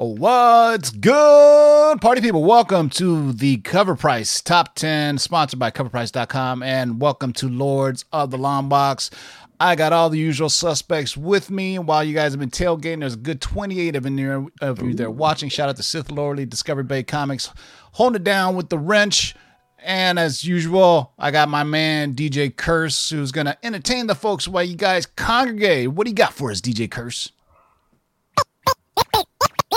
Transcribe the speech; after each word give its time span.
What's 0.00 0.90
good, 0.90 2.00
party 2.00 2.20
people? 2.20 2.44
Welcome 2.44 2.88
to 2.90 3.32
the 3.32 3.56
Cover 3.56 3.96
Price 3.96 4.40
Top 4.40 4.76
10, 4.76 5.18
sponsored 5.18 5.58
by 5.58 5.72
CoverPrice.com, 5.72 6.62
and 6.62 7.00
welcome 7.00 7.32
to 7.32 7.48
Lords 7.48 8.04
of 8.12 8.30
the 8.30 8.38
Long 8.38 8.68
Box. 8.68 9.10
I 9.58 9.74
got 9.74 9.92
all 9.92 10.08
the 10.08 10.16
usual 10.16 10.50
suspects 10.50 11.16
with 11.16 11.50
me. 11.50 11.80
While 11.80 12.04
you 12.04 12.14
guys 12.14 12.30
have 12.30 12.38
been 12.38 12.48
tailgating, 12.48 13.00
there's 13.00 13.14
a 13.14 13.16
good 13.16 13.40
28 13.40 13.96
of, 13.96 14.04
there, 14.04 14.46
of 14.60 14.80
you 14.80 14.94
there 14.94 15.10
watching. 15.10 15.48
Shout 15.48 15.68
out 15.68 15.74
to 15.78 15.82
Sith 15.82 16.12
Lordly, 16.12 16.46
Discovery 16.46 16.84
Bay 16.84 17.02
Comics, 17.02 17.50
holding 17.90 18.20
it 18.20 18.24
down 18.24 18.54
with 18.54 18.68
the 18.68 18.78
wrench. 18.78 19.34
And 19.82 20.16
as 20.16 20.44
usual, 20.44 21.12
I 21.18 21.32
got 21.32 21.48
my 21.48 21.64
man 21.64 22.14
DJ 22.14 22.54
Curse, 22.54 23.10
who's 23.10 23.32
going 23.32 23.46
to 23.46 23.66
entertain 23.66 24.06
the 24.06 24.14
folks 24.14 24.46
while 24.46 24.62
you 24.62 24.76
guys 24.76 25.06
congregate. 25.06 25.88
What 25.88 26.04
do 26.04 26.10
you 26.10 26.16
got 26.16 26.34
for 26.34 26.52
us, 26.52 26.60
DJ 26.60 26.88
Curse? 26.88 27.32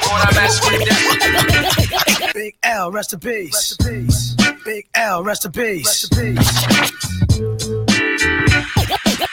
When 0.09 0.21
I 0.21 0.33
mess 0.35 0.57
with 0.65 0.83
this. 0.85 2.33
Big 2.33 2.55
L, 2.63 2.91
rest 2.93 3.13
in 3.13 3.21
peace. 3.21 3.53
Rest 3.53 3.81
in 3.81 4.07
peace. 4.07 4.37
Big 4.65 4.87
L, 4.95 5.25
rest 5.25 5.45
in 5.45 5.53
peace. 5.53 5.87
Rest 5.87 6.13
in 6.13 6.37
peace. 6.37 6.63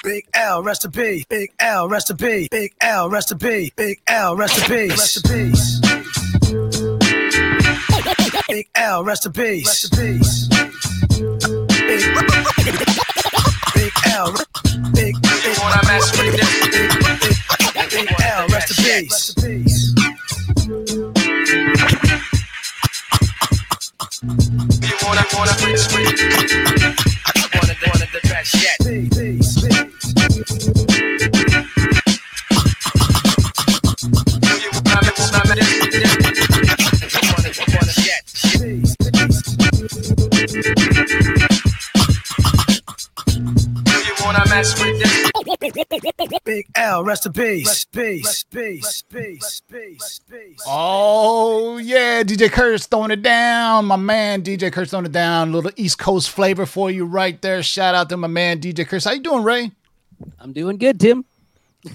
Big 0.04 0.26
L, 0.34 0.64
rest 0.64 0.86
in 0.86 0.92
peace. 0.92 1.26
Big 1.26 1.52
L, 1.60 1.88
rest 1.88 2.10
in 2.10 2.18
peace. 2.18 2.48
Big 2.50 2.74
L, 2.82 3.10
rest 3.10 3.32
in 3.32 3.38
peace. 3.38 3.70
Big 3.76 4.02
L, 4.08 4.36
rest 4.36 4.58
in 4.58 4.64
peace. 4.66 4.90
Rest 4.90 5.18
in 5.18 5.52
peace. 5.52 5.80
Big 8.48 8.68
L, 8.74 9.04
rest 9.04 9.26
in 9.28 9.32
peace. 9.34 9.68
Rest 9.68 10.00
in 10.00 10.20
peace. 10.20 11.59
Big, 12.00 12.08
big 13.76 13.92
L, 14.14 14.32
big, 14.94 15.16
big. 15.22 15.36
Big, 17.74 17.90
big, 17.92 18.08
L, 18.24 18.48
rest 18.48 18.70
in 18.72 18.86
peace. 18.86 19.94
You 24.80 24.96
wanna, 25.04 25.26
wanna, 25.34 25.54
peace, 25.60 25.86
Wanna, 27.54 27.76
wanna, 27.84 28.08
the 28.14 28.22
best 28.24 28.56
yet. 28.64 28.78
Mess 44.50 44.84
with 44.84 45.00
this? 45.00 46.40
Big 46.44 46.68
L, 46.76 47.04
rest 47.04 47.26
in 47.26 47.34
peace. 47.34 47.86
Peace, 47.86 48.44
peace, 48.44 49.04
peace, 49.04 49.62
peace, 49.72 50.22
peace. 50.30 50.64
Oh 50.66 51.78
yeah, 51.78 52.24
DJ 52.24 52.52
Curse 52.52 52.88
throwing 52.88 53.12
it 53.12 53.22
down. 53.22 53.86
My 53.86 53.96
man 53.96 54.42
DJ 54.42 54.72
Curse 54.72 54.90
throwing 54.90 55.06
it 55.06 55.12
down. 55.12 55.50
A 55.50 55.52
little 55.52 55.72
East 55.76 56.00
Coast 56.00 56.30
flavor 56.32 56.66
for 56.66 56.90
you 56.90 57.06
right 57.06 57.40
there. 57.42 57.62
Shout 57.64 57.96
out 57.96 58.10
to 58.10 58.18
my 58.18 58.28
man 58.28 58.60
DJ 58.60 58.88
Curse. 58.88 59.06
How 59.06 59.12
you 59.12 59.22
doing, 59.22 59.44
Ray? 59.44 59.72
I'm 60.40 60.52
doing 60.52 60.78
good, 60.78 61.00
Tim. 61.00 61.26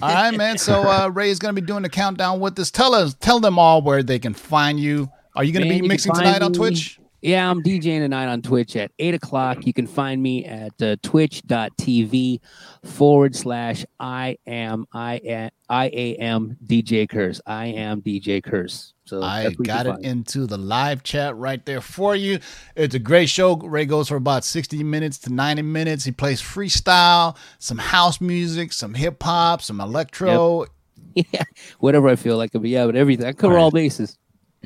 All 0.01 0.09
right, 0.09 0.35
man. 0.35 0.57
So 0.57 0.81
uh, 0.81 1.09
Ray 1.09 1.29
is 1.29 1.39
gonna 1.39 1.53
be 1.53 1.61
doing 1.61 1.83
the 1.83 1.89
countdown 1.89 2.39
with 2.39 2.57
us. 2.57 2.71
Tell 2.71 2.95
us, 2.95 3.13
tell 3.15 3.39
them 3.39 3.59
all 3.59 3.81
where 3.81 4.01
they 4.01 4.19
can 4.19 4.33
find 4.33 4.79
you. 4.79 5.09
Are 5.35 5.43
you 5.43 5.51
gonna 5.51 5.67
be 5.67 5.81
mixing 5.81 6.13
find 6.13 6.25
tonight 6.25 6.41
on 6.41 6.53
Twitch? 6.53 6.99
Yeah, 7.21 7.49
I'm 7.49 7.63
DJing 7.63 7.99
tonight 7.99 8.27
on 8.27 8.41
Twitch 8.41 8.75
at 8.75 8.91
8 8.99 9.15
o'clock. 9.15 9.65
You 9.65 9.73
can 9.73 9.87
find 9.87 10.21
me 10.21 10.45
at 10.45 10.79
uh, 10.81 10.95
twitch.tv 11.01 12.39
forward 12.83 13.35
slash 13.35 13.85
I 13.99 14.37
am 14.45 14.85
I 14.93 15.15
am 15.17 15.49
I 15.67 15.85
am 15.87 16.57
DJ 16.65 17.09
Curse. 17.09 17.41
I 17.45 17.67
am 17.67 18.01
DJ 18.01 18.43
Curse. 18.43 18.93
So 19.05 19.23
I 19.23 19.43
that's 19.43 19.57
what 19.57 19.67
you 19.67 19.73
got 19.73 19.85
it 19.87 20.05
into 20.05 20.45
the 20.45 20.57
live 20.57 21.03
chat 21.03 21.35
right 21.35 21.65
there 21.65 21.81
for 21.81 22.15
you. 22.15 22.39
It's 22.75 22.93
a 22.93 22.99
great 22.99 23.29
show. 23.29 23.55
Ray 23.55 23.85
goes 23.85 24.09
for 24.09 24.17
about 24.17 24.43
60 24.43 24.83
minutes 24.83 25.17
to 25.19 25.33
90 25.33 25.61
minutes. 25.63 26.05
He 26.05 26.11
plays 26.11 26.41
freestyle, 26.41 27.37
some 27.59 27.77
house 27.77 28.21
music, 28.21 28.73
some 28.73 28.93
hip 28.93 29.21
hop, 29.23 29.61
some 29.61 29.79
electro. 29.79 30.65
yeah, 31.15 31.43
whatever 31.79 32.09
I 32.09 32.15
feel 32.15 32.37
like. 32.37 32.51
But 32.51 32.65
yeah, 32.65 32.85
but 32.85 32.95
everything. 32.95 33.25
I 33.25 33.33
cover 33.33 33.57
all 33.57 33.71
bases. 33.71 34.17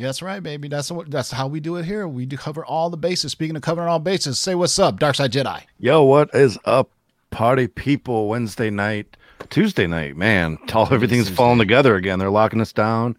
That's 0.01 0.21
right, 0.21 0.41
baby. 0.41 0.67
That's 0.67 0.91
what 0.91 1.09
that's 1.11 1.31
how 1.31 1.47
we 1.47 1.59
do 1.59 1.75
it 1.75 1.85
here. 1.85 2.07
We 2.07 2.25
do 2.25 2.37
cover 2.37 2.65
all 2.65 2.89
the 2.89 2.97
bases. 2.97 3.31
Speaking 3.31 3.55
of 3.55 3.61
covering 3.61 3.87
all 3.87 3.99
bases, 3.99 4.39
say 4.39 4.55
what's 4.55 4.77
up, 4.79 4.99
Dark 4.99 5.15
Side 5.15 5.31
Jedi. 5.31 5.63
Yo, 5.79 6.03
what 6.03 6.33
is 6.33 6.57
up, 6.65 6.89
party 7.31 7.67
people? 7.67 8.27
Wednesday 8.27 8.69
night, 8.69 9.17
Tuesday 9.49 9.87
night, 9.87 10.15
man. 10.15 10.57
All 10.73 10.91
everything's 10.91 11.25
Tuesday. 11.25 11.35
falling 11.35 11.59
together 11.59 11.95
again. 11.95 12.19
They're 12.19 12.29
locking 12.29 12.61
us 12.61 12.73
down, 12.73 13.17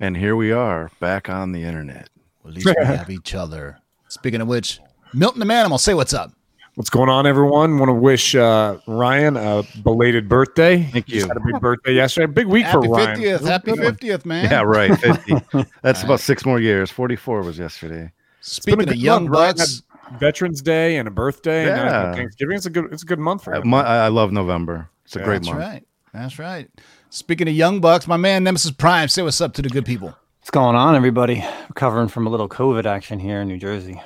and 0.00 0.16
here 0.16 0.36
we 0.36 0.52
are 0.52 0.90
back 1.00 1.28
on 1.28 1.52
the 1.52 1.62
internet. 1.62 2.08
Well, 2.42 2.50
at 2.50 2.56
least 2.56 2.66
we 2.66 2.84
have 2.84 3.10
each 3.10 3.34
other. 3.34 3.78
Speaking 4.08 4.40
of 4.40 4.48
which, 4.48 4.80
Milton 5.12 5.40
the 5.40 5.46
Manimal, 5.46 5.80
say 5.80 5.94
what's 5.94 6.14
up. 6.14 6.32
What's 6.76 6.90
going 6.90 7.08
on, 7.08 7.24
everyone? 7.24 7.78
Want 7.78 7.88
to 7.88 7.92
wish 7.94 8.34
uh, 8.34 8.78
Ryan 8.88 9.36
a 9.36 9.62
belated 9.84 10.28
birthday. 10.28 10.82
Thank 10.82 11.06
Just 11.06 11.22
you. 11.22 11.28
had 11.28 11.36
a 11.36 11.40
big 11.40 11.60
birthday 11.60 11.92
yesterday. 11.94 12.32
Big 12.32 12.46
week 12.48 12.64
Happy 12.64 12.86
for 12.88 12.92
Ryan. 12.94 13.20
50th. 13.20 13.46
Happy 13.46 13.70
50th, 13.72 14.24
man. 14.24 14.50
Yeah, 14.50 14.62
right. 14.62 14.92
50. 14.98 15.34
That's 15.82 16.02
about 16.02 16.18
six 16.18 16.44
more 16.44 16.58
years. 16.58 16.90
44 16.90 17.42
was 17.42 17.58
yesterday. 17.60 18.10
It's 18.40 18.58
been 18.58 18.74
a 18.74 18.82
Speaking 18.82 18.88
of 18.88 18.96
young 18.96 19.30
month. 19.30 19.58
Bucks, 19.58 19.82
Veterans 20.18 20.62
Day 20.62 20.96
and 20.96 21.06
a 21.06 21.12
birthday, 21.12 21.70
and. 21.70 22.16
Thanksgiving. 22.16 22.56
It's 22.56 22.66
a 22.66 22.70
good. 22.70 22.92
It's 22.92 23.04
a 23.04 23.06
good 23.06 23.20
month 23.20 23.44
for 23.44 23.54
Uh, 23.54 23.60
him. 23.60 23.72
I 23.72 23.82
I 23.82 24.08
love 24.08 24.32
November. 24.32 24.88
It's 25.04 25.14
a 25.14 25.20
Yeah, 25.20 25.24
great 25.26 25.34
that's 25.42 25.46
month. 25.50 25.60
right. 25.60 25.86
That's 26.12 26.38
right. 26.40 26.68
Speaking 27.10 27.46
of 27.48 27.54
young 27.54 27.80
bucks, 27.80 28.08
my 28.08 28.16
man 28.16 28.42
Nemesis 28.42 28.72
Prime, 28.72 29.06
say 29.08 29.22
what's 29.22 29.40
up 29.40 29.52
to 29.54 29.62
the 29.62 29.68
good 29.68 29.84
people. 29.86 30.08
What's 30.40 30.50
going 30.50 30.74
on, 30.74 30.96
everybody? 30.96 31.44
Recovering 31.68 32.08
from 32.08 32.26
a 32.26 32.30
little 32.30 32.48
COVID 32.48 32.84
action 32.84 33.20
here 33.20 33.40
in 33.42 33.48
New 33.48 33.58
Jersey. 33.58 34.02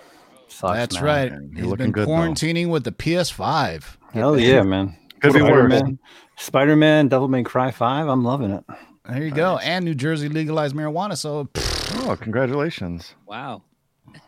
Sucks, 0.58 0.76
That's 0.76 0.94
man. 0.96 1.04
right. 1.04 1.30
You're 1.32 1.40
He's 1.54 1.64
looking 1.66 1.76
been 1.86 1.92
good, 1.92 2.08
though. 2.08 2.12
quarantining 2.12 2.68
with 2.68 2.82
the 2.84 2.90
PS5. 2.92 3.96
Hell 4.12 4.38
yeah, 4.38 4.62
man. 4.62 4.96
Could 5.20 5.32
be 5.34 5.42
worse. 5.42 5.50
Spider-Man, 5.72 5.98
Spider-Man, 6.36 7.08
Devil 7.08 7.28
May 7.28 7.42
Cry 7.44 7.70
5. 7.70 8.08
I'm 8.08 8.24
loving 8.24 8.50
it. 8.50 8.64
There 9.08 9.22
you 9.22 9.30
go. 9.30 9.58
And 9.58 9.84
New 9.84 9.94
Jersey 9.94 10.28
legalized 10.28 10.74
marijuana. 10.74 11.16
So 11.16 11.48
Oh, 12.06 12.16
congratulations. 12.20 13.14
Wow. 13.26 13.62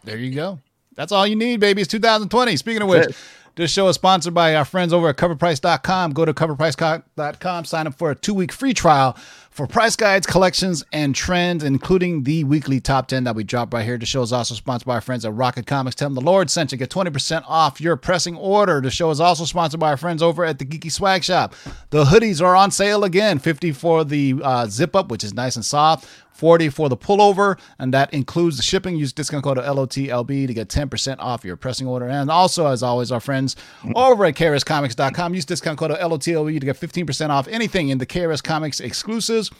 there 0.05 0.17
you 0.19 0.33
go. 0.35 0.61
That's 0.95 1.13
all 1.13 1.27
you 1.27 1.37
need, 1.37 1.59
baby. 1.61 1.83
It's 1.83 1.91
2020. 1.91 2.57
Speaking 2.57 2.83
of 2.83 2.89
which, 2.89 3.15
this 3.57 3.71
show 3.71 3.89
is 3.89 3.95
sponsored 3.97 4.35
by 4.35 4.55
our 4.55 4.65
friends 4.65 4.93
over 4.93 5.09
at 5.09 5.17
coverprice.com. 5.17 6.12
Go 6.12 6.25
to 6.25 6.33
coverprice.com, 6.35 7.65
sign 7.65 7.87
up 7.87 7.95
for 7.95 8.11
a 8.11 8.15
two 8.15 8.35
week 8.35 8.53
free 8.53 8.73
trial 8.75 9.17
for 9.60 9.66
price 9.66 9.94
guides, 9.94 10.26
collections, 10.26 10.82
and 10.91 11.15
trends, 11.15 11.62
including 11.62 12.22
the 12.22 12.44
weekly 12.44 12.81
top 12.81 13.09
10 13.09 13.25
that 13.25 13.34
we 13.34 13.44
drop 13.44 13.75
right 13.75 13.84
here. 13.84 13.98
The 13.98 14.06
show 14.06 14.22
is 14.22 14.32
also 14.32 14.54
sponsored 14.54 14.87
by 14.87 14.94
our 14.94 15.00
friends 15.03 15.26
at 15.26 15.34
Rocket 15.34 15.67
Comics. 15.67 15.96
Tell 15.96 16.06
them 16.06 16.14
the 16.14 16.23
Lord 16.23 16.49
sent 16.49 16.73
you. 16.73 16.79
Get 16.79 16.88
20% 16.88 17.44
off 17.46 17.79
your 17.79 17.99
pressing 17.99 18.37
order. 18.37 18.81
The 18.81 18.90
show 18.90 19.11
is 19.11 19.20
also 19.20 19.44
sponsored 19.44 19.79
by 19.79 19.90
our 19.90 19.99
friends 19.99 20.23
over 20.23 20.46
at 20.46 20.58
the 20.58 20.64
Geeky 20.64 20.90
Swag 20.90 21.23
Shop. 21.25 21.55
The 21.90 22.05
hoodies 22.05 22.40
are 22.40 22.56
on 22.56 22.70
sale 22.70 23.05
again 23.05 23.38
50 23.38 23.73
for 23.73 24.02
the 24.02 24.37
uh, 24.43 24.67
zip 24.67 24.96
up, 24.96 25.11
which 25.11 25.25
is 25.25 25.35
nice 25.35 25.56
and 25.56 25.64
soft. 25.64 26.08
40 26.40 26.70
for 26.70 26.88
the 26.88 26.96
pullover, 26.96 27.58
and 27.78 27.92
that 27.94 28.12
includes 28.14 28.56
the 28.56 28.62
shipping. 28.62 28.96
Use 28.96 29.12
discount 29.12 29.44
code 29.44 29.58
LOTLB 29.58 30.46
to 30.46 30.54
get 30.54 30.69
10% 30.69 31.16
off 31.19 31.44
your 31.44 31.56
pressing 31.56 31.87
order. 31.87 32.08
And 32.08 32.31
also, 32.31 32.66
as 32.66 32.82
always, 32.82 33.12
our 33.12 33.20
friends 33.20 33.54
over 33.94 34.25
at 34.25 34.34
KRSComics.com. 34.34 35.34
Use 35.34 35.44
discount 35.44 35.78
code 35.78 35.90
LOTLB 35.92 36.58
to 36.58 36.66
get 36.66 36.81
15% 36.81 37.28
off 37.28 37.46
anything 37.46 37.90
in 37.90 37.98
the 37.98 38.06
KRS 38.06 38.42
Comics 38.42 38.81
exclusives. 38.81 39.50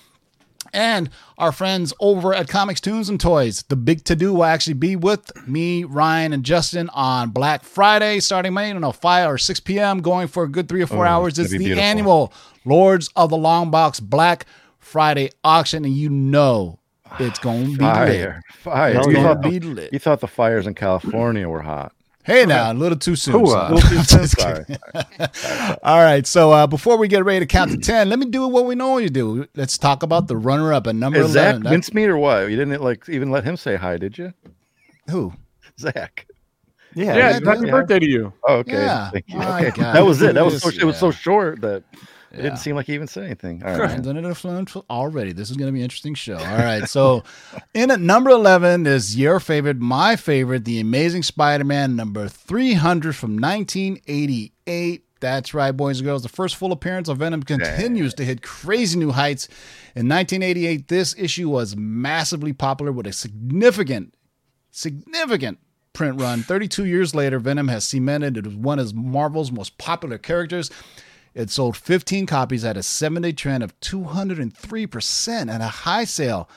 And 0.73 1.09
our 1.39 1.53
friends 1.53 1.93
over 2.01 2.35
at 2.35 2.47
Comics 2.49 2.81
Tunes 2.81 3.09
and 3.09 3.19
Toys. 3.19 3.63
The 3.69 3.77
big 3.77 4.05
to 4.05 4.15
do 4.15 4.33
will 4.35 4.45
actually 4.45 4.75
be 4.75 4.95
with 4.95 5.31
me, 5.49 5.85
Ryan, 5.85 6.33
and 6.33 6.45
Justin 6.45 6.89
on 6.91 7.31
Black 7.31 7.65
Friday, 7.65 8.21
starting 8.21 8.53
May, 8.55 8.69
I 8.71 8.73
don't 8.73 8.83
know, 8.83 8.93
5 8.93 9.31
or 9.31 9.39
6 9.39 9.61
p.m., 9.61 10.01
going 10.01 10.29
for 10.29 10.45
a 10.45 10.49
good 10.49 10.69
three 10.69 10.83
or 10.83 10.87
four 10.87 11.07
Oh, 11.07 11.11
hours. 11.11 11.39
it's 11.39 11.51
the 11.51 11.59
beautiful. 11.59 11.83
annual 11.83 12.33
Lords 12.67 13.09
of 13.17 13.31
the 13.31 13.37
Long 13.39 13.71
Box 13.71 14.01
Black 14.01 14.45
Friday 14.81 15.31
auction. 15.45 15.85
And 15.85 15.95
you 15.95 16.11
know 16.11 16.79
It's 17.19 17.39
gonna 17.39 17.65
be 17.65 17.71
lit. 17.71 17.79
Fire, 17.81 18.43
fire. 18.59 18.97
It's 18.99 19.07
You 19.07 19.13
gonna 19.15 19.29
thought, 19.35 19.43
be 19.43 19.59
the, 19.59 19.67
lit. 19.69 19.93
you 19.93 19.99
thought 19.99 20.21
the 20.21 20.27
fires 20.29 20.67
in 20.67 20.75
California 20.75 21.49
were 21.49 21.63
hot. 21.63 21.93
Hey 22.23 22.45
now, 22.45 22.71
a 22.71 22.75
little 22.75 22.99
too 22.99 23.17
soon. 23.17 23.35
Hooah. 23.35 23.81
son. 23.81 24.05
Just 24.21 24.39
Sorry. 24.41 24.65
kidding. 24.67 25.77
All 25.83 25.99
right, 25.99 26.27
so 26.27 26.53
uh, 26.53 26.67
before 26.67 26.99
we 26.99 27.09
get 27.09 27.25
ready 27.25 27.41
to 27.41 27.47
count 27.47 27.71
to 27.73 27.79
ten, 27.83 28.11
let 28.11 28.19
me 28.19 28.27
do 28.27 28.47
what 28.47 28.67
we 28.67 28.75
normally 28.75 29.09
do. 29.09 29.47
Let's 29.57 29.79
talk 29.79 30.03
about 30.03 30.29
the 30.29 30.37
runner-up 30.37 30.87
at 30.87 30.95
number 30.97 31.19
Is 31.19 31.31
Zach 31.33 31.45
eleven. 31.45 31.63
That's- 31.63 31.73
mincemeat 31.73 32.09
or 32.11 32.19
what? 32.19 32.51
You 32.51 32.57
didn't 32.57 32.83
like 32.83 33.09
even 33.09 33.31
let 33.31 33.45
him 33.45 33.57
say 33.57 33.77
hi, 33.77 33.97
did 33.97 34.19
you? 34.19 34.33
who? 35.09 35.33
Zach. 35.79 36.27
Yeah, 36.95 37.05
Yeah, 37.05 37.17
yeah, 37.17 37.51
happy 37.55 37.71
birthday 37.71 37.99
to 38.01 38.07
you. 38.09 38.33
Oh, 38.47 38.57
okay. 38.57 38.73
Yeah. 38.73 39.11
Thank 39.11 39.29
you. 39.29 39.39
My 39.39 39.67
Okay. 39.69 39.81
God. 39.81 39.95
That 39.97 40.05
was 40.05 40.21
it. 40.21 40.35
That 40.35 40.45
was 40.45 40.61
so, 40.61 40.69
it 40.69 40.85
was 40.85 40.99
so 40.99 41.11
short 41.11 41.61
that 41.63 41.85
it 42.33 42.37
Yeah. 42.37 42.43
didn't 42.43 42.59
seem 42.59 42.77
like 42.77 42.87
he 42.87 42.95
even 42.95 43.07
said 43.09 43.25
anything. 43.25 43.63
All 43.65 43.71
right. 43.71 43.91
Friends 43.91 44.07
under 44.07 44.21
the 44.23 44.29
influence 44.29 44.77
already. 44.89 45.33
This 45.33 45.51
is 45.51 45.57
going 45.57 45.67
to 45.69 45.73
be 45.73 45.81
an 45.81 45.85
interesting 45.85 46.15
show. 46.15 46.37
All 46.39 46.59
right. 46.59 46.89
So, 46.89 47.25
in 47.75 47.91
at 47.91 48.01
number 48.01 48.31
11 48.31 48.87
is 48.87 49.17
your 49.17 49.41
favorite, 49.41 49.79
my 49.79 50.17
favorite, 50.17 50.65
The 50.65 50.81
Amazing 50.81 51.25
Spider 51.25 51.65
Man, 51.65 51.97
number 51.97 52.29
300 52.29 53.17
from 53.17 53.37
1988. 53.39 55.05
That's 55.21 55.53
right, 55.53 55.73
boys 55.73 55.99
and 55.99 56.07
girls. 56.07 56.23
The 56.23 56.31
first 56.31 56.57
full 56.57 56.73
appearance 56.73 57.09
of 57.09 57.19
Venom 57.19 57.43
continues 57.43 58.15
to 58.15 58.25
hit 58.25 58.41
crazy 58.43 58.99
new 58.99 59.11
heights. 59.11 59.49
In 59.95 60.09
1988, 60.09 60.89
this 60.89 61.15
issue 61.19 61.51
was 61.51 61.77
massively 61.77 62.55
popular 62.55 62.91
with 62.91 63.07
a 63.07 63.13
significant, 63.13 64.15
significant 64.71 65.59
print 65.93 66.19
run. 66.21 66.43
32 66.43 66.87
years 66.87 67.15
later, 67.15 67.39
Venom 67.39 67.69
has 67.69 67.85
cemented 67.85 68.39
it 68.39 68.47
as 68.47 68.55
one 68.55 68.79
of 68.79 68.95
Marvel's 68.95 69.53
most 69.53 69.77
popular 69.77 70.17
characters. 70.17 70.71
It 71.35 71.51
sold 71.51 71.77
15 71.77 72.27
copies 72.27 72.65
at 72.65 72.77
a 72.77 72.83
seven 72.83 73.23
day 73.23 73.33
trend 73.33 73.63
of 73.63 73.79
203% 73.81 75.41
and 75.41 75.51
a 75.51 75.69
high 75.69 76.05
sale 76.05 76.49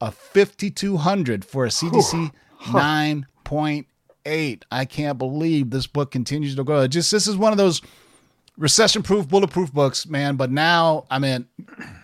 of 0.00 0.14
5,200 0.14 1.44
for 1.44 1.64
a 1.64 1.68
CGC 1.68 2.30
9.8. 2.62 4.62
I 4.70 4.84
can't 4.84 5.18
believe 5.18 5.70
this 5.70 5.86
book 5.86 6.10
continues 6.10 6.54
to 6.56 6.64
grow. 6.64 6.82
It 6.82 6.88
just 6.88 7.10
this 7.10 7.26
is 7.26 7.36
one 7.36 7.52
of 7.52 7.58
those 7.58 7.80
recession 8.56 9.02
proof, 9.02 9.28
bulletproof 9.28 9.72
books, 9.72 10.06
man. 10.06 10.36
But 10.36 10.50
now, 10.50 11.06
I 11.10 11.18
mean, 11.18 11.46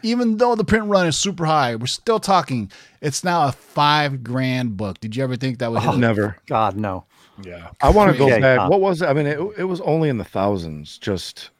even 0.02 0.38
though 0.38 0.55
the 0.55 0.64
print 0.64 0.87
run 0.87 1.06
is 1.06 1.17
super 1.17 1.44
high, 1.44 1.76
we're 1.76 1.87
still 1.87 2.20
talking. 2.20 2.70
It's 3.00 3.25
now 3.25 3.49
a 3.49 3.52
five 3.52 4.25
grand 4.25 4.76
book. 4.76 5.00
Did 5.00 5.17
you 5.17 5.22
ever 5.22 5.37
think 5.37 5.58
that 5.58 5.70
would 5.70 5.82
oh, 5.82 5.93
hit? 5.93 5.99
Never. 5.99 6.37
God 6.46 6.76
no. 6.76 7.05
Yeah. 7.43 7.70
I 7.81 7.90
want 7.90 8.12
to 8.12 8.19
go 8.19 8.28
back. 8.28 8.40
yeah. 8.40 8.69
What 8.69 8.81
was 8.81 9.02
it? 9.02 9.06
I 9.06 9.12
mean, 9.12 9.26
it, 9.26 9.38
it 9.58 9.64
was 9.64 9.81
only 9.82 10.08
in 10.08 10.19
the 10.19 10.25
thousands, 10.25 10.99
just 10.99 11.50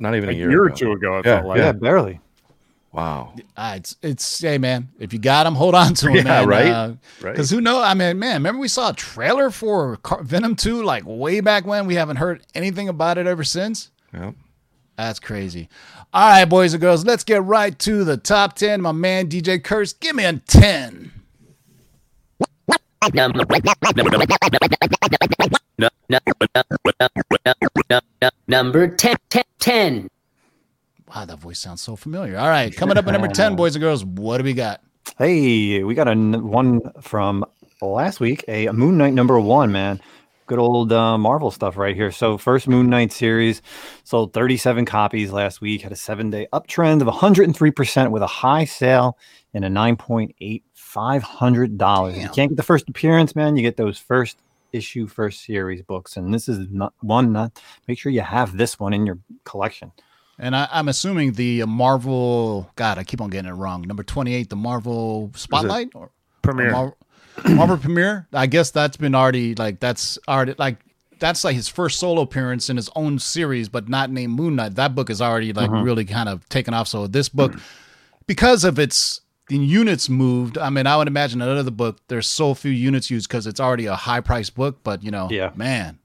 not 0.00 0.16
even 0.16 0.28
A 0.30 0.32
a, 0.32 0.34
year, 0.34 0.50
year 0.50 0.62
or 0.64 0.66
ago. 0.66 0.76
two 0.76 0.92
ago, 0.92 1.18
it 1.18 1.26
Yeah, 1.26 1.36
felt 1.36 1.46
like. 1.46 1.58
Yeah, 1.58 1.72
barely. 1.72 2.20
Wow. 2.92 3.34
Ah, 3.56 3.74
it's 3.76 3.94
it's 4.02 4.40
hey 4.40 4.58
man, 4.58 4.88
if 4.98 5.12
you 5.12 5.20
got 5.20 5.44
them, 5.44 5.54
hold 5.54 5.76
on 5.76 5.94
to 5.94 6.06
them, 6.06 6.16
Yeah, 6.16 6.22
man. 6.24 6.48
right? 6.48 6.66
Uh, 6.72 6.92
Right. 7.20 7.30
Because 7.32 7.48
who 7.48 7.60
knows? 7.60 7.84
I 7.84 7.94
mean, 7.94 8.18
man, 8.18 8.34
remember 8.36 8.60
we 8.60 8.66
saw 8.66 8.90
a 8.90 8.94
trailer 8.94 9.50
for 9.50 9.96
Car- 9.98 10.24
Venom 10.24 10.56
Two 10.56 10.82
like 10.82 11.04
way 11.06 11.40
back 11.40 11.64
when. 11.66 11.86
We 11.86 11.94
haven't 11.94 12.16
heard 12.16 12.42
anything 12.54 12.88
about 12.88 13.16
it 13.18 13.28
ever 13.28 13.44
since. 13.44 13.90
Yep. 14.12 14.34
That's 14.96 15.20
crazy. 15.20 15.68
All 16.12 16.28
right, 16.28 16.44
boys 16.44 16.74
and 16.74 16.80
girls, 16.80 17.04
let's 17.04 17.22
get 17.22 17.44
right 17.44 17.78
to 17.78 18.02
the 18.02 18.16
top 18.16 18.54
ten. 18.56 18.80
My 18.80 18.90
man 18.92 19.28
DJ 19.28 19.62
Curse, 19.62 19.92
give 19.92 20.16
me 20.16 20.24
a 20.24 20.32
ten. 20.38 21.12
Number 28.50 28.88
10, 28.88 29.14
10, 29.28 29.44
10. 29.60 30.08
Wow, 31.14 31.24
that 31.24 31.38
voice 31.38 31.60
sounds 31.60 31.82
so 31.82 31.94
familiar. 31.94 32.36
All 32.36 32.48
right, 32.48 32.74
coming 32.74 32.98
up 32.98 33.06
at 33.06 33.12
number 33.12 33.28
ten, 33.28 33.54
boys 33.54 33.76
and 33.76 33.80
girls, 33.80 34.04
what 34.04 34.38
do 34.38 34.44
we 34.44 34.54
got? 34.54 34.80
Hey, 35.18 35.84
we 35.84 35.94
got 35.94 36.08
a 36.08 36.12
n- 36.12 36.48
one 36.48 36.80
from 37.00 37.44
last 37.80 38.18
week, 38.18 38.44
a 38.48 38.68
Moon 38.72 38.98
Knight 38.98 39.14
number 39.14 39.38
one, 39.38 39.70
man. 39.70 40.00
Good 40.48 40.58
old 40.58 40.92
uh, 40.92 41.16
Marvel 41.16 41.52
stuff 41.52 41.76
right 41.76 41.94
here. 41.94 42.10
So, 42.10 42.38
first 42.38 42.66
Moon 42.66 42.90
Knight 42.90 43.12
series 43.12 43.62
sold 44.02 44.32
37 44.32 44.84
copies 44.84 45.30
last 45.30 45.60
week, 45.60 45.82
had 45.82 45.92
a 45.92 45.96
seven 45.96 46.30
day 46.30 46.48
uptrend 46.52 47.02
of 47.02 47.06
103% 47.06 48.10
with 48.10 48.22
a 48.22 48.26
high 48.26 48.64
sale 48.64 49.16
and 49.54 49.64
a 49.64 49.68
9.8 49.68 50.62
$500. 50.76 52.10
If 52.10 52.16
You 52.16 52.28
can't 52.30 52.50
get 52.50 52.56
the 52.56 52.64
first 52.64 52.88
appearance, 52.88 53.36
man. 53.36 53.56
You 53.56 53.62
get 53.62 53.76
those 53.76 53.96
first 53.96 54.38
issue, 54.72 55.06
first 55.06 55.44
series 55.44 55.82
books. 55.82 56.16
And 56.16 56.32
this 56.32 56.48
is 56.48 56.66
not 56.70 56.92
one, 57.00 57.32
not 57.32 57.60
make 57.88 57.98
sure 57.98 58.12
you 58.12 58.20
have 58.20 58.56
this 58.56 58.78
one 58.78 58.92
in 58.92 59.06
your 59.06 59.18
collection. 59.44 59.92
And 60.38 60.56
I, 60.56 60.68
I'm 60.72 60.88
assuming 60.88 61.32
the 61.32 61.64
Marvel. 61.66 62.70
God, 62.76 62.96
I 62.96 63.04
keep 63.04 63.20
on 63.20 63.28
getting 63.28 63.50
it 63.50 63.54
wrong. 63.54 63.82
Number 63.82 64.02
twenty-eight, 64.02 64.48
the 64.48 64.56
Marvel 64.56 65.30
Spotlight 65.34 65.90
or 65.94 66.10
Premiere. 66.40 66.70
Marvel, 66.70 66.96
Marvel 67.48 67.76
Premiere. 67.76 68.26
I 68.32 68.46
guess 68.46 68.70
that's 68.70 68.96
been 68.96 69.14
already 69.14 69.54
like 69.54 69.80
that's 69.80 70.18
already 70.26 70.54
like 70.56 70.78
that's 71.18 71.44
like 71.44 71.54
his 71.54 71.68
first 71.68 72.00
solo 72.00 72.22
appearance 72.22 72.70
in 72.70 72.76
his 72.76 72.88
own 72.96 73.18
series, 73.18 73.68
but 73.68 73.90
not 73.90 74.10
named 74.10 74.32
Moon 74.32 74.56
Knight. 74.56 74.76
That 74.76 74.94
book 74.94 75.10
is 75.10 75.20
already 75.20 75.52
like 75.52 75.68
mm-hmm. 75.68 75.84
really 75.84 76.06
kind 76.06 76.30
of 76.30 76.48
taken 76.48 76.72
off. 76.72 76.88
So 76.88 77.06
this 77.06 77.28
book, 77.28 77.54
because 78.26 78.64
of 78.64 78.78
its 78.78 79.20
the 79.50 79.58
units 79.58 80.08
moved. 80.08 80.56
I 80.56 80.70
mean, 80.70 80.86
I 80.86 80.96
would 80.96 81.08
imagine 81.08 81.42
another 81.42 81.70
book. 81.70 81.98
There's 82.08 82.26
so 82.26 82.54
few 82.54 82.70
units 82.70 83.10
used 83.10 83.28
because 83.28 83.46
it's 83.46 83.60
already 83.60 83.86
a 83.86 83.94
high 83.96 84.20
price 84.20 84.48
book. 84.50 84.78
But 84.82 85.02
you 85.04 85.10
know, 85.10 85.28
Yeah. 85.30 85.50
man. 85.54 85.98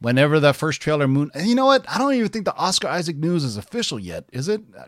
Whenever 0.00 0.40
that 0.40 0.56
first 0.56 0.80
trailer 0.80 1.06
moon, 1.06 1.30
and 1.34 1.46
you 1.46 1.54
know 1.54 1.66
what? 1.66 1.84
I 1.88 1.98
don't 1.98 2.14
even 2.14 2.28
think 2.30 2.46
the 2.46 2.56
Oscar 2.56 2.88
Isaac 2.88 3.16
news 3.16 3.44
is 3.44 3.58
official 3.58 3.98
yet, 3.98 4.24
is 4.32 4.48
it? 4.48 4.62
Uh, 4.76 4.84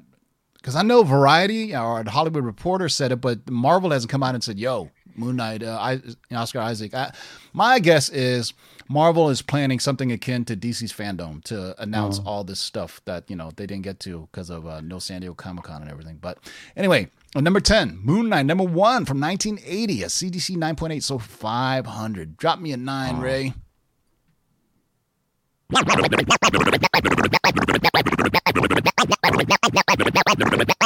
because 0.54 0.74
I 0.74 0.82
know 0.82 1.02
Variety 1.02 1.74
uh, 1.74 1.82
or 1.84 2.02
the 2.04 2.10
Hollywood 2.12 2.44
Reporter 2.44 2.88
said 2.88 3.12
it, 3.12 3.20
but 3.20 3.50
Marvel 3.50 3.90
hasn't 3.90 4.10
come 4.10 4.22
out 4.22 4.34
and 4.34 4.42
said, 4.42 4.58
"Yo, 4.58 4.90
Moon 5.16 5.36
Knight, 5.36 5.62
uh, 5.62 5.78
I, 5.80 6.00
Oscar 6.34 6.60
Isaac." 6.60 6.94
I, 6.94 7.12
my 7.52 7.78
guess 7.78 8.08
is 8.08 8.52
Marvel 8.88 9.30
is 9.30 9.42
planning 9.42 9.78
something 9.78 10.12
akin 10.12 10.44
to 10.46 10.56
DC's 10.56 10.92
FanDome 10.92 11.42
to 11.44 11.80
announce 11.82 12.18
all 12.18 12.44
this 12.44 12.60
stuff 12.60 13.00
that 13.04 13.28
you 13.30 13.36
know 13.36 13.50
they 13.56 13.66
didn't 13.66 13.82
get 13.82 14.00
to 14.00 14.28
because 14.30 14.50
of 14.50 14.66
uh, 14.66 14.80
no 14.80 14.98
San 14.98 15.20
Diego 15.20 15.34
Comic 15.34 15.64
Con 15.64 15.82
and 15.82 15.90
everything. 15.90 16.18
But 16.20 16.38
anyway, 16.76 17.08
number 17.34 17.60
ten, 17.60 17.98
Moon 18.02 18.28
Knight, 18.28 18.46
number 18.46 18.64
one 18.64 19.04
from 19.04 19.20
1980, 19.20 20.02
a 20.02 20.06
CGC 20.06 20.56
9.8, 20.56 21.02
so 21.02 21.18
500. 21.18 22.36
Drop 22.36 22.58
me 22.60 22.72
a 22.72 22.76
nine, 22.76 23.18
Ray. 23.20 23.54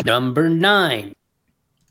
Number 0.05 0.49
9. 0.49 1.14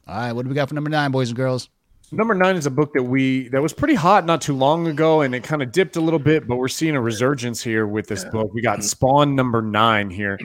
All 0.08 0.16
right, 0.16 0.32
what 0.32 0.44
do 0.44 0.50
we 0.50 0.56
got 0.56 0.70
for 0.70 0.76
number 0.76 0.90
nine, 0.90 1.12
boys 1.12 1.30
and 1.30 1.36
girls? 1.36 1.68
Number 2.12 2.36
nine 2.36 2.56
is 2.56 2.66
a 2.66 2.72
book 2.72 2.94
that 2.94 3.04
we 3.04 3.50
that 3.50 3.62
was 3.62 3.74
pretty 3.74 3.96
hot 3.96 4.26
not 4.26 4.42
too 4.42 4.56
long 4.56 4.88
ago, 4.88 5.22
and 5.22 5.34
it 5.34 5.44
kind 5.44 5.62
of 5.62 5.72
dipped 5.72 5.96
a 5.96 6.02
little 6.02 6.20
bit, 6.20 6.48
but 6.48 6.58
we're 6.58 6.68
seeing 6.68 6.96
a 6.96 7.02
resurgence 7.02 7.64
here 7.64 7.88
with 7.88 8.08
this 8.08 8.24
book. 8.26 8.54
We 8.54 8.62
got 8.62 8.84
Spawn 8.84 9.36
number 9.36 9.62
nine 9.62 10.12
here, 10.12 10.38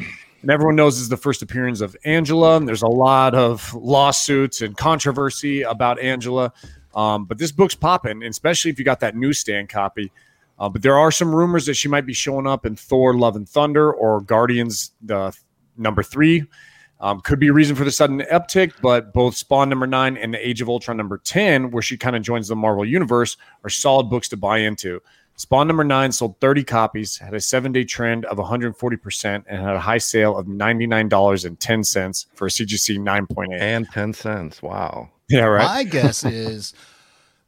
and 0.42 0.50
everyone 0.50 0.74
knows 0.74 0.96
this 0.96 1.02
is 1.02 1.08
the 1.10 1.18
first 1.18 1.42
appearance 1.42 1.82
of 1.82 1.94
Angela. 2.04 2.56
And 2.56 2.66
there's 2.66 2.82
a 2.82 2.88
lot 2.88 3.34
of 3.34 3.74
lawsuits 3.74 4.62
and 4.62 4.76
controversy 4.76 5.62
about 5.62 6.00
Angela, 6.00 6.52
um, 6.94 7.26
but 7.26 7.36
this 7.36 7.52
book's 7.52 7.74
popping, 7.74 8.22
especially 8.22 8.70
if 8.70 8.78
you 8.78 8.84
got 8.84 9.00
that 9.00 9.14
newsstand 9.14 9.68
copy. 9.68 10.10
Uh, 10.58 10.68
but 10.68 10.82
there 10.82 10.96
are 10.98 11.10
some 11.12 11.34
rumors 11.34 11.66
that 11.66 11.74
she 11.74 11.88
might 11.88 12.06
be 12.06 12.14
showing 12.14 12.46
up 12.46 12.64
in 12.64 12.74
Thor: 12.74 13.14
Love 13.14 13.36
and 13.36 13.48
Thunder 13.48 13.92
or 13.92 14.22
Guardians 14.22 14.92
the 15.02 15.36
number 15.76 16.02
three. 16.02 16.46
Um, 17.00 17.20
could 17.20 17.40
be 17.40 17.48
a 17.48 17.52
reason 17.52 17.76
for 17.76 17.84
the 17.84 17.90
sudden 17.90 18.20
uptick, 18.30 18.72
but 18.82 19.14
both 19.14 19.34
Spawn 19.34 19.70
number 19.70 19.86
nine 19.86 20.18
and 20.18 20.34
the 20.34 20.46
Age 20.46 20.60
of 20.60 20.68
Ultron 20.68 20.98
number 20.98 21.16
10, 21.18 21.70
where 21.70 21.82
she 21.82 21.96
kind 21.96 22.14
of 22.14 22.22
joins 22.22 22.48
the 22.48 22.56
Marvel 22.56 22.84
Universe, 22.84 23.38
are 23.64 23.70
solid 23.70 24.10
books 24.10 24.28
to 24.28 24.36
buy 24.36 24.58
into. 24.58 25.00
Spawn 25.36 25.66
number 25.66 25.84
nine 25.84 26.12
sold 26.12 26.38
30 26.40 26.64
copies, 26.64 27.16
had 27.16 27.32
a 27.32 27.40
seven 27.40 27.72
day 27.72 27.84
trend 27.84 28.26
of 28.26 28.36
140%, 28.36 29.44
and 29.46 29.62
had 29.62 29.74
a 29.74 29.80
high 29.80 29.96
sale 29.96 30.36
of 30.36 30.46
$99.10 30.46 32.26
for 32.34 32.46
a 32.46 32.50
CGC 32.50 32.98
9.8. 32.98 33.58
And 33.58 33.90
10 33.90 34.12
cents. 34.12 34.62
Wow. 34.62 35.08
Yeah, 35.30 35.44
right. 35.44 35.64
My 35.64 35.84
guess 35.84 36.24
is 36.24 36.74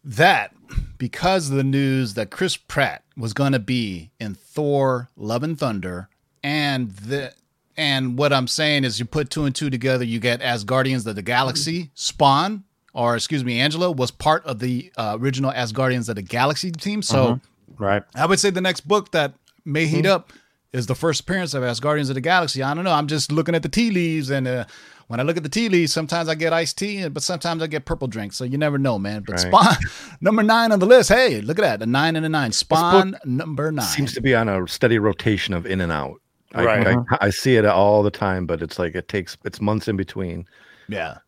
that 0.05 0.55
because 0.97 1.51
of 1.51 1.57
the 1.57 1.65
news 1.65 2.15
that 2.15 2.31
Chris 2.31 2.57
Pratt 2.57 3.05
was 3.17 3.35
going 3.35 3.53
to 3.53 3.59
be 3.59 4.13
in 4.19 4.35
Thor: 4.35 5.11
Love 5.17 5.43
and 5.43 5.59
Thunder, 5.59 6.09
and 6.43 6.93
the 6.93 7.35
and 7.77 8.19
what 8.19 8.33
I'm 8.33 8.47
saying 8.47 8.85
is, 8.85 8.99
you 8.99 9.05
put 9.05 9.31
two 9.31 9.45
and 9.45 9.55
two 9.55 9.71
together, 9.71 10.05
you 10.05 10.21
get 10.21 10.41
as 10.43 10.65
Guardians 10.65 11.07
of 11.07 11.15
the 11.17 11.23
Galaxy. 11.23 11.91
Spawn, 11.95 12.65
or 12.93 13.17
excuse 13.17 13.45
me, 13.45 13.61
Angela 13.61 13.91
was 13.91 14.11
part 14.11 14.45
of 14.45 14.59
the 14.59 14.93
uh, 14.97 15.17
original 15.21 15.51
as 15.51 15.73
Guardians 15.73 16.09
of 16.09 16.17
the 16.17 16.23
Galaxy 16.23 16.71
team. 16.71 17.03
So 17.03 17.41
Right. 17.79 18.03
I 18.15 18.27
would 18.27 18.39
say 18.39 18.51
the 18.51 18.61
next 18.61 18.87
book 18.87 19.11
that 19.13 19.35
may 19.65 19.87
heat 19.87 20.07
up 20.07 20.33
is 20.73 20.87
the 20.87 20.95
first 20.95 21.21
appearance 21.23 21.53
of 21.55 21.63
as 21.63 21.81
Guardians 21.81 22.09
of 22.11 22.15
the 22.15 22.21
Galaxy. 22.21 22.63
I 22.63 22.73
don't 22.75 22.85
know. 22.85 22.93
I'm 22.93 23.07
just 23.07 23.31
looking 23.33 23.55
at 23.55 23.63
the 23.63 23.69
tea 23.69 23.91
leaves, 23.91 24.31
and 24.31 24.47
uh, 24.49 24.65
when 25.09 25.21
I 25.21 25.23
look 25.25 25.37
at 25.37 25.43
the 25.43 25.49
tea 25.51 25.69
leaves, 25.69 25.93
sometimes 25.93 26.29
I 26.29 26.35
get 26.35 26.53
iced 26.55 26.79
tea, 26.79 27.07
but 27.09 27.23
sometimes 27.23 27.63
I 27.63 27.67
get 27.67 27.85
purple 27.85 28.09
drink. 28.09 28.33
So 28.33 28.45
you 28.45 28.57
never 28.57 28.79
know, 28.79 28.99
man. 28.99 29.23
But 29.27 29.33
Right. 29.33 29.41
Spawn, 29.41 29.77
number 30.23 30.43
nine 30.43 30.73
on 30.73 30.79
the 30.79 30.87
list. 30.87 31.11
Hey, 31.11 31.41
look 31.43 31.59
at 31.59 31.63
that, 31.63 31.83
a 31.83 31.87
nine 31.87 32.17
and 32.17 32.25
a 32.25 32.29
nine. 32.29 32.53
Spawn 32.53 33.19
number 33.25 33.71
nine. 33.71 33.85
Seems 33.85 34.15
to 34.15 34.23
be 34.23 34.35
on 34.35 34.49
a 34.49 34.67
steady 34.67 34.99
rotation 34.99 35.53
of 35.53 35.67
in 35.67 35.81
and 35.83 35.93
out. 35.93 36.22
I, 36.55 36.65
Right. 36.65 36.87
I, 36.87 36.95
mm-hmm. 36.95 37.15
I 37.21 37.31
see 37.31 37.57
it 37.57 37.65
all 37.65 38.03
the 38.03 38.11
time, 38.11 38.47
but 38.47 38.63
it's 38.63 38.79
like 38.79 38.95
it 38.95 39.09
takes 39.09 39.37
it's 39.45 39.61
months 39.61 39.89
in 39.89 39.97
between. 39.97 40.47
yeah. 40.89 41.19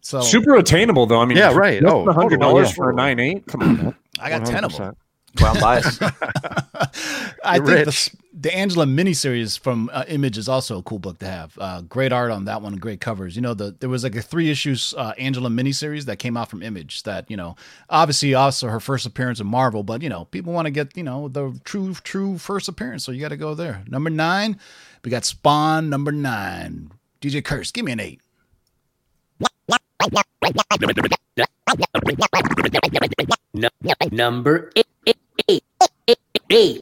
So 0.00 0.20
Super 0.20 0.56
attainable 0.56 1.06
though. 1.06 1.20
I 1.20 1.24
mean, 1.24 1.38
Yeah, 1.38 1.54
right. 1.54 1.82
less 1.82 1.90
Oh, 1.90 2.04
hundred 2.12 2.36
totally, 2.36 2.38
dollars 2.38 2.68
yeah. 2.68 2.74
for 2.74 2.90
a 2.90 2.94
nine 2.94 3.18
eight. 3.18 3.46
Come 3.46 3.62
on. 3.62 3.94
I 4.20 4.28
got 4.28 4.44
ten 4.44 4.62
of 4.62 4.76
them. 4.76 4.94
100%. 5.36 5.40
Well, 5.40 5.54
I'm 5.54 5.60
biased. 5.60 6.02
I 7.44 7.56
You're 7.56 7.66
think 7.66 7.80
the, 7.80 7.86
rich. 7.86 8.10
the 8.32 8.54
Angela 8.54 8.86
miniseries 8.86 9.58
from 9.58 9.90
uh, 9.92 10.04
Image 10.08 10.38
is 10.38 10.48
also 10.48 10.78
a 10.78 10.82
cool 10.82 10.98
book 10.98 11.18
to 11.18 11.26
have. 11.26 11.56
Uh, 11.58 11.80
great 11.82 12.12
art 12.12 12.30
on 12.30 12.44
that 12.46 12.62
one, 12.62 12.76
great 12.76 13.00
covers. 13.00 13.36
You 13.36 13.42
know, 13.42 13.54
the 13.54 13.74
there 13.80 13.88
was 13.88 14.04
like 14.04 14.14
a 14.16 14.22
three 14.22 14.50
issues 14.50 14.94
uh, 14.96 15.12
Angela 15.18 15.50
miniseries 15.50 16.04
that 16.06 16.18
came 16.18 16.36
out 16.36 16.48
from 16.50 16.62
Image. 16.62 17.02
That 17.02 17.30
you 17.30 17.36
know, 17.36 17.56
obviously 17.90 18.34
also 18.34 18.68
her 18.68 18.80
first 18.80 19.06
appearance 19.06 19.40
in 19.40 19.46
Marvel, 19.46 19.82
but 19.82 20.02
you 20.02 20.08
know, 20.08 20.26
people 20.26 20.52
want 20.52 20.66
to 20.66 20.70
get 20.70 20.96
you 20.96 21.02
know 21.02 21.28
the 21.28 21.58
true 21.64 21.94
true 21.94 22.38
first 22.38 22.68
appearance, 22.68 23.04
so 23.04 23.12
you 23.12 23.20
got 23.20 23.28
to 23.28 23.36
go 23.36 23.54
there. 23.54 23.82
Number 23.88 24.10
nine, 24.10 24.58
we 25.04 25.10
got 25.10 25.24
Spawn. 25.24 25.90
Number 25.90 26.12
nine, 26.12 26.90
DJ 27.20 27.44
Curse, 27.44 27.72
give 27.72 27.84
me 27.84 27.92
an 27.92 28.00
eight. 28.00 28.20
Number 34.12 34.70
eight. 34.76 34.83
Eight, 35.48 35.64
eight, 36.08 36.18
eight. 36.50 36.80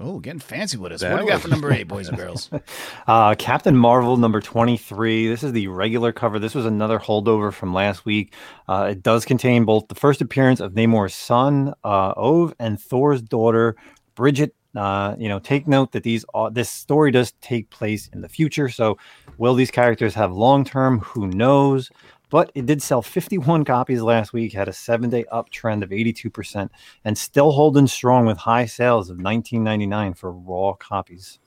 Oh, 0.00 0.20
getting 0.20 0.38
fancy 0.38 0.76
with 0.76 0.92
us. 0.92 1.00
That 1.00 1.12
what 1.12 1.18
do 1.18 1.24
you 1.24 1.30
got 1.30 1.40
for 1.40 1.48
number 1.48 1.72
eight, 1.72 1.88
boys 1.88 2.08
and 2.08 2.16
girls? 2.16 2.50
Uh, 3.06 3.34
Captain 3.34 3.74
Marvel 3.74 4.18
number 4.18 4.38
23. 4.38 5.28
This 5.28 5.42
is 5.42 5.52
the 5.52 5.66
regular 5.68 6.12
cover. 6.12 6.38
This 6.38 6.54
was 6.54 6.66
another 6.66 6.98
holdover 6.98 7.50
from 7.50 7.72
last 7.72 8.04
week. 8.04 8.34
Uh, 8.68 8.88
it 8.90 9.02
does 9.02 9.24
contain 9.24 9.64
both 9.64 9.88
the 9.88 9.94
first 9.94 10.20
appearance 10.20 10.60
of 10.60 10.74
Namor's 10.74 11.14
son, 11.14 11.72
uh, 11.84 12.12
Ove, 12.18 12.54
and 12.58 12.78
Thor's 12.78 13.22
daughter, 13.22 13.76
Bridget. 14.14 14.54
Uh, 14.76 15.16
you 15.18 15.28
know, 15.30 15.38
take 15.38 15.66
note 15.66 15.92
that 15.92 16.02
these 16.02 16.26
uh, 16.34 16.50
this 16.50 16.68
story 16.68 17.10
does 17.10 17.32
take 17.40 17.70
place 17.70 18.08
in 18.08 18.20
the 18.20 18.28
future. 18.28 18.68
So, 18.68 18.98
will 19.38 19.54
these 19.54 19.70
characters 19.70 20.14
have 20.14 20.30
long 20.32 20.64
term? 20.64 21.00
Who 21.00 21.28
knows? 21.28 21.90
But 22.30 22.52
it 22.54 22.66
did 22.66 22.82
sell 22.82 23.00
51 23.02 23.64
copies 23.64 24.02
last 24.02 24.32
week, 24.32 24.52
had 24.52 24.68
a 24.68 24.72
seven 24.72 25.08
day 25.10 25.24
uptrend 25.32 25.82
of 25.82 25.90
82%, 25.90 26.68
and 27.04 27.16
still 27.16 27.52
holding 27.52 27.86
strong 27.86 28.26
with 28.26 28.38
high 28.38 28.66
sales 28.66 29.08
of 29.10 29.16
19.99 29.18 30.16
for 30.16 30.32
raw 30.32 30.74
copies. 30.74 31.38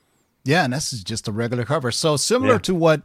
Yeah, 0.43 0.63
and 0.63 0.73
this 0.73 0.91
is 0.91 1.03
just 1.03 1.27
a 1.27 1.31
regular 1.31 1.65
cover. 1.65 1.91
So 1.91 2.17
similar 2.17 2.53
Yeah. 2.53 2.59
to 2.59 2.75
what 2.75 3.01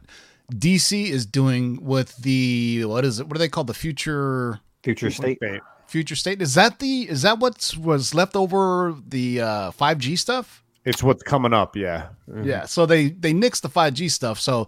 DC 0.51 1.09
is 1.09 1.25
doing 1.25 1.79
with 1.83 2.15
the 2.17 2.85
what 2.85 3.05
is 3.05 3.19
it? 3.19 3.27
What 3.27 3.33
do 3.33 3.39
they 3.39 3.49
call 3.49 3.63
the 3.63 3.73
future 3.73 4.59
Future 4.83 5.11
state. 5.11 5.37
Wait, 5.41 5.61
future 5.87 6.15
state? 6.15 6.41
Is 6.41 6.53
that 6.55 6.79
the 6.79 7.09
is 7.09 7.21
that 7.23 7.39
what 7.39 7.73
was 7.79 8.13
left 8.15 8.35
over 8.35 8.95
the 9.07 9.41
uh 9.41 9.71
5G 9.71 10.17
stuff? 10.17 10.63
It's 10.85 11.03
what's 11.03 11.21
coming 11.23 11.53
up. 11.53 11.75
Yeah. 11.75 12.07
Yeah. 12.43 12.65
So 12.65 12.85
they 12.85 13.09
they 13.09 13.33
nixed 13.33 13.61
the 13.61 13.69
5G 13.69 14.09
stuff. 14.09 14.39
So 14.39 14.67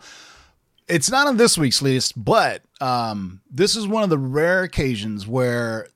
it's 0.90 1.10
not 1.10 1.28
on 1.28 1.38
this 1.38 1.58
week's 1.58 1.82
list, 1.82 2.22
but 2.22 2.64
um 2.82 3.42
this 3.50 3.76
is 3.76 3.88
one 3.88 4.04
of 4.04 4.10
the 4.10 4.18
rare 4.18 4.64
occasions 4.64 5.28
where 5.28 5.88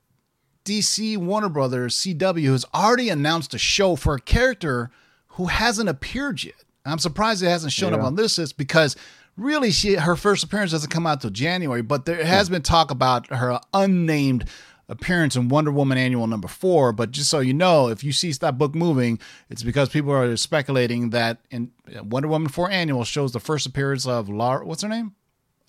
DC 0.65 1.17
Warner 1.17 1.50
Brothers 1.50 1.95
CW 1.97 2.51
has 2.51 2.65
already 2.73 3.09
announced 3.09 3.53
a 3.53 3.57
show 3.57 3.95
for 3.95 4.15
a 4.15 4.21
character 4.21 4.91
who 5.29 5.47
hasn't 5.47 5.89
appeared 5.89 6.43
yet. 6.43 6.55
I'm 6.85 7.00
surprised 7.00 7.43
it 7.43 7.47
hasn't 7.47 7.73
shown 7.73 7.93
up 7.93 8.01
on 8.01 8.15
this 8.15 8.38
list 8.38 8.57
because 8.57 8.95
really 9.38 9.71
she 9.71 9.95
her 9.95 10.15
first 10.15 10.43
appearance 10.43 10.71
doesn't 10.71 10.89
come 10.91 11.07
out 11.07 11.21
till 11.21 11.29
January, 11.29 11.81
but 11.81 12.05
there 12.05 12.23
has 12.23 12.50
been 12.50 12.62
talk 12.62 12.91
about 12.91 13.27
her 13.27 13.59
unnamed 13.73 14.47
appearance 14.89 15.35
in 15.35 15.49
Wonder 15.49 15.71
Woman 15.71 15.97
Annual 15.97 16.27
number 16.27 16.47
four. 16.47 16.91
But 16.91 17.11
just 17.11 17.29
so 17.29 17.39
you 17.39 17.53
know, 17.53 17.89
if 17.89 18.03
you 18.03 18.11
see 18.11 18.31
that 18.33 18.57
book 18.57 18.75
moving, 18.75 19.19
it's 19.49 19.63
because 19.63 19.89
people 19.89 20.11
are 20.11 20.35
speculating 20.37 21.11
that 21.11 21.39
in 21.51 21.71
Wonder 22.01 22.27
Woman 22.27 22.49
four 22.49 22.69
Annual 22.69 23.03
shows 23.05 23.31
the 23.31 23.39
first 23.39 23.65
appearance 23.65 24.05
of 24.05 24.29
Laura. 24.29 24.65
What's 24.65 24.81
her 24.81 24.89
name? 24.89 25.15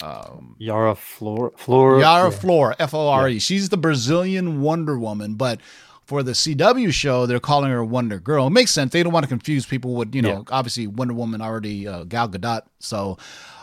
Um, 0.03 0.57
Yara 0.59 0.97
Flor 0.97 1.53
Flor 1.57 2.01
Yara 2.01 2.33
Flor, 2.33 2.75
F 2.79 2.95
O 2.95 3.09
R 3.09 3.29
E. 3.29 3.39
She's 3.39 3.69
the 3.69 3.77
Brazilian 3.77 4.61
Wonder 4.61 4.99
Woman, 4.99 5.35
but 5.35 5.61
for 6.07 6.23
the 6.23 6.33
CW 6.33 6.93
show, 6.93 7.27
they're 7.27 7.41
calling 7.41 7.71
her 7.71 7.85
Wonder 7.85 8.19
Girl. 8.19 8.47
It 8.47 8.51
makes 8.51 8.71
sense. 8.71 8.93
They 8.93 9.03
don't 9.03 9.13
want 9.13 9.25
to 9.25 9.29
confuse 9.29 9.65
people 9.67 9.95
with, 9.95 10.15
you 10.15 10.23
know, 10.23 10.29
Yeah. 10.29 10.43
obviously 10.51 10.87
Wonder 10.87 11.15
Woman 11.15 11.41
already 11.41 11.89
uh, 11.89 12.05
Gal 12.05 12.29
Gadot. 12.29 12.63
So 12.79 13.17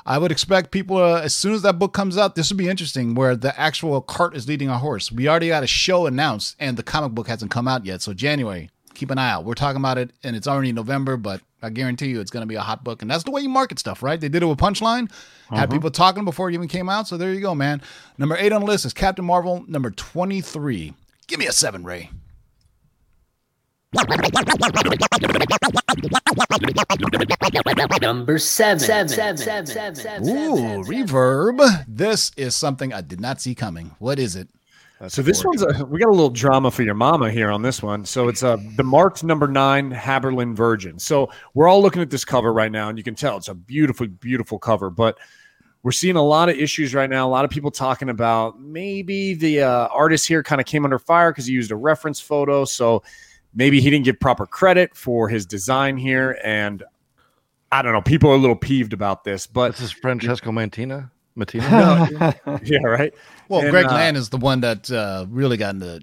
I 0.05 0.17
would 0.17 0.31
expect 0.31 0.71
people 0.71 0.97
uh, 0.97 1.21
as 1.21 1.35
soon 1.35 1.53
as 1.53 1.61
that 1.61 1.77
book 1.79 1.93
comes 1.93 2.17
out, 2.17 2.35
this 2.35 2.49
would 2.49 2.57
be 2.57 2.67
interesting 2.67 3.13
where 3.13 3.35
the 3.35 3.57
actual 3.59 4.01
cart 4.01 4.35
is 4.35 4.47
leading 4.47 4.69
a 4.69 4.77
horse. 4.79 5.11
We 5.11 5.27
already 5.29 5.49
got 5.49 5.63
a 5.63 5.67
show 5.67 6.07
announced 6.07 6.55
and 6.59 6.77
the 6.77 6.83
comic 6.83 7.11
book 7.11 7.27
hasn't 7.27 7.51
come 7.51 7.67
out 7.67 7.85
yet. 7.85 8.01
So 8.01 8.13
January, 8.13 8.69
keep 8.95 9.11
an 9.11 9.17
eye 9.19 9.29
out. 9.29 9.45
We're 9.45 9.53
talking 9.53 9.79
about 9.79 9.97
it 9.99 10.11
and 10.23 10.35
it's 10.35 10.47
already 10.47 10.71
November, 10.71 11.17
but 11.17 11.41
I 11.61 11.69
guarantee 11.69 12.07
you 12.07 12.19
it's 12.21 12.31
going 12.31 12.41
to 12.41 12.47
be 12.47 12.55
a 12.55 12.61
hot 12.61 12.83
book. 12.83 13.03
And 13.03 13.11
that's 13.11 13.23
the 13.23 13.29
way 13.29 13.41
you 13.41 13.49
market 13.49 13.77
stuff, 13.77 14.01
right? 14.01 14.19
They 14.19 14.29
did 14.29 14.41
it 14.41 14.47
with 14.47 14.57
Punchline, 14.57 15.11
had 15.51 15.69
people 15.69 15.91
talking 15.91 16.25
before 16.25 16.49
it 16.49 16.55
even 16.55 16.67
came 16.67 16.89
out. 16.89 17.07
So 17.07 17.17
there 17.17 17.31
you 17.31 17.39
go, 17.39 17.53
man. 17.53 17.83
Number 18.17 18.35
eight 18.35 18.51
on 18.51 18.61
the 18.61 18.67
list 18.67 18.83
is 18.85 18.93
Captain 18.93 19.23
Marvel. 19.25 19.63
Number 19.67 19.91
23. 19.91 20.93
Give 21.27 21.39
me 21.39 21.45
a 21.45 21.51
seven, 21.51 21.83
Ray. 21.83 22.09
Number 28.01 28.37
seven. 28.37 28.79
Seven. 28.79 29.07
Seven. 29.09 29.37
Seven. 29.37 29.65
Seven. 29.65 29.95
Seven. 29.95 30.29
Ooh, 30.29 30.83
reverb. 30.83 31.85
This 31.87 32.31
is 32.37 32.55
something 32.55 32.93
I 32.93 33.01
did 33.01 33.19
not 33.19 33.41
see 33.41 33.53
coming. 33.53 33.93
What 33.99 34.17
is 34.17 34.37
it? 34.37 34.47
That's 35.01 35.13
So 35.15 35.21
this 35.21 35.43
one's 35.43 35.61
a, 35.61 35.85
we 35.85 35.99
got 35.99 36.07
a 36.07 36.11
little 36.11 36.29
drama 36.29 36.71
for 36.71 36.83
your 36.83 36.93
mama 36.93 37.31
here 37.31 37.51
on 37.51 37.63
this 37.63 37.83
one. 37.83 38.05
So 38.05 38.29
it's 38.29 38.43
a 38.43 38.57
the 38.77 38.83
marked 38.83 39.25
number 39.25 39.47
nine 39.47 39.91
Haberlin 39.91 40.55
Virgin. 40.55 40.97
So 40.97 41.29
we're 41.53 41.67
all 41.67 41.81
looking 41.81 42.01
at 42.01 42.09
this 42.09 42.23
cover 42.23 42.53
right 42.53 42.71
now, 42.71 42.87
and 42.87 42.97
you 42.97 43.03
can 43.03 43.15
tell 43.15 43.35
it's 43.35 43.49
a 43.49 43.53
beautiful, 43.53 44.07
beautiful 44.07 44.57
cover. 44.57 44.89
But 44.89 45.17
we're 45.83 45.91
seeing 45.91 46.15
a 46.15 46.23
lot 46.23 46.47
of 46.47 46.55
issues 46.55 46.95
right 46.95 47.09
now. 47.09 47.27
A 47.27 47.31
lot 47.31 47.43
of 47.43 47.51
people 47.51 47.71
talking 47.71 48.07
about 48.07 48.57
maybe 48.57 49.33
the 49.33 49.63
uh, 49.63 49.87
artist 49.87 50.29
here 50.29 50.43
kind 50.43 50.61
of 50.61 50.67
came 50.67 50.85
under 50.85 50.99
fire 50.99 51.31
because 51.31 51.47
he 51.47 51.53
used 51.53 51.71
a 51.71 51.75
reference 51.75 52.21
photo. 52.21 52.63
So 52.63 53.03
maybe 53.53 53.81
he 53.81 53.89
didn't 53.89 54.05
give 54.05 54.19
proper 54.19 54.45
credit 54.45 54.95
for 54.95 55.29
his 55.29 55.45
design 55.45 55.97
here, 55.97 56.37
and 56.43 56.83
I 57.71 57.81
don't 57.81 57.93
know. 57.93 58.01
People 58.01 58.29
are 58.31 58.35
a 58.35 58.39
little 58.39 58.55
peeved 58.55 58.93
about 58.93 59.23
this, 59.23 59.47
but 59.47 59.71
This 59.71 59.81
is 59.81 59.91
Francesco 59.91 60.51
Mantina. 60.51 61.09
Mattina. 61.37 62.35
yeah, 62.63 62.79
right. 62.85 63.13
Well, 63.47 63.61
And, 63.61 63.71
Greg 63.71 63.85
uh, 63.85 63.93
Land 63.93 64.17
is 64.17 64.29
the 64.29 64.37
one 64.37 64.59
that 64.61 64.91
uh, 64.91 65.25
really 65.29 65.57
got 65.57 65.75
into 65.75 66.01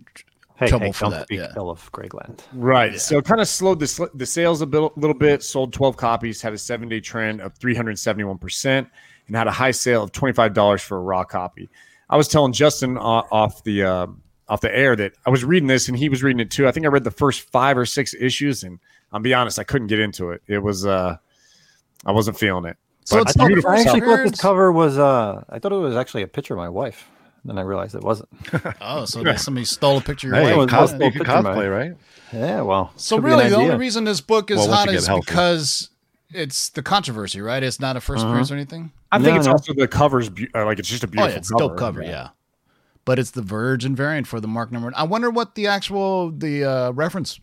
Hey, 0.56 0.66
trouble 0.68 0.86
hey, 0.86 0.92
for 0.92 1.10
that. 1.10 1.24
speak 1.24 1.38
Yeah. 1.40 1.52
ill 1.56 1.70
of 1.70 1.92
Greg 1.92 2.14
Land. 2.14 2.42
Right. 2.52 2.98
So 2.98 3.18
it 3.18 3.24
kind 3.26 3.40
of 3.40 3.46
slowed 3.46 3.78
the, 3.78 3.86
sl- 3.86 4.06
the 4.14 4.26
sales 4.26 4.60
a 4.60 4.66
bit, 4.66 4.80
little 4.96 5.14
bit, 5.14 5.42
sold 5.44 5.72
12 5.72 5.96
copies, 5.96 6.42
had 6.42 6.52
a 6.52 6.58
seven 6.58 6.88
day 6.88 6.98
trend 7.00 7.40
of 7.40 7.56
371%, 7.58 8.86
and 9.28 9.36
had 9.36 9.46
a 9.46 9.52
high 9.52 9.70
sale 9.70 10.02
of 10.02 10.10
$25 10.12 10.80
for 10.80 10.96
a 10.98 11.00
raw 11.00 11.22
copy. 11.22 11.68
I 12.10 12.16
was 12.16 12.26
telling 12.26 12.52
Justin 12.52 12.96
o- 12.98 13.26
off 13.30 13.62
the 13.62 13.84
uh, 13.84 14.06
off 14.48 14.60
the 14.60 14.74
air 14.74 14.96
that 14.96 15.12
I 15.26 15.30
was 15.30 15.44
reading 15.44 15.66
this 15.66 15.88
and 15.88 15.96
he 15.98 16.08
was 16.08 16.22
reading 16.22 16.40
it 16.40 16.50
too. 16.50 16.66
I 16.66 16.72
think 16.72 16.86
I 16.86 16.88
read 16.88 17.04
the 17.04 17.10
first 17.10 17.42
five 17.50 17.76
or 17.76 17.84
six 17.86 18.14
issues, 18.14 18.62
and 18.64 18.78
I'll 19.12 19.20
be 19.20 19.34
honest, 19.34 19.58
I 19.58 19.64
couldn't 19.64 19.88
get 19.88 20.00
into 20.00 20.30
it. 20.30 20.42
It 20.46 20.58
was, 20.58 20.86
uh, 20.86 21.16
I 22.06 22.12
wasn't 22.12 22.38
feeling 22.38 22.64
it. 22.64 22.76
So 23.04 23.16
But 23.16 23.22
it's 23.22 23.30
it's 23.32 23.36
not 23.38 23.48
the. 23.48 23.68
I 23.68 23.76
actually 23.80 24.00
thought 24.00 24.06
appearance? 24.12 24.30
this 24.32 24.40
cover 24.40 24.70
was 24.72 24.98
uh 24.98 25.42
I 25.48 25.58
thought 25.58 25.72
it 25.72 25.76
was 25.76 25.96
actually 25.96 26.22
a 26.22 26.28
picture 26.28 26.54
of 26.54 26.58
my 26.58 26.68
wife. 26.68 27.08
Then 27.44 27.56
I 27.56 27.62
realized 27.62 27.94
it 27.94 28.02
wasn't. 28.02 28.28
Oh, 28.82 29.04
so 29.06 29.22
there's 29.22 29.40
somebody 29.42 29.64
stole 29.64 29.96
a 29.98 30.00
picture 30.02 30.28
of 30.28 30.34
your 30.34 30.42
it 30.42 30.56
wife. 30.56 30.56
was 30.56 30.66
cos- 30.70 30.90
multiple 30.92 31.06
you 31.06 31.12
can 31.12 31.18
picture, 31.20 31.42
man. 31.42 31.54
cosplay, 31.56 31.70
right? 31.78 31.96
Yeah, 32.32 32.60
well. 32.62 32.92
So 32.96 33.16
could 33.16 33.24
be 33.24 33.30
an 33.32 33.38
really, 33.38 33.50
the 33.50 33.56
only 33.56 33.76
reason 33.76 34.04
this 34.04 34.20
book 34.20 34.50
is 34.50 34.58
Well, 34.58 34.72
hot 34.72 34.92
is 34.92 35.06
healthy. 35.06 35.22
because 35.26 35.88
it's 36.30 36.68
the 36.70 36.82
controversy, 36.82 37.40
right? 37.40 37.62
It's 37.62 37.80
not 37.80 37.96
a 37.96 38.00
1st 38.00 38.18
appearance 38.24 38.50
or 38.50 38.54
anything. 38.56 38.92
I 39.10 39.16
think 39.18 39.28
No, 39.32 39.36
it's 39.36 39.46
no. 39.46 39.52
also 39.52 39.72
the 39.72 39.88
covers, 39.88 40.28
be- 40.28 40.48
uh, 40.54 40.66
like 40.66 40.78
it's 40.78 40.88
just 40.88 41.02
a 41.04 41.06
Oh, 41.06 41.10
beautiful 41.10 41.30
yeah, 41.32 41.38
it's 41.38 41.50
cover. 41.50 41.68
dope 41.68 41.78
cover, 41.78 42.02
yeah. 42.02 42.28
But 43.08 43.18
it's 43.18 43.30
the 43.30 43.40
Virgin 43.40 43.96
variant 43.96 44.26
for 44.26 44.38
the 44.38 44.48
Mark 44.48 44.70
number. 44.70 44.92
I 44.94 45.04
wonder 45.04 45.30
what 45.30 45.54
the 45.54 45.66
actual 45.66 46.30
the 46.30 46.62
uh, 46.64 46.90
reference 46.92 47.40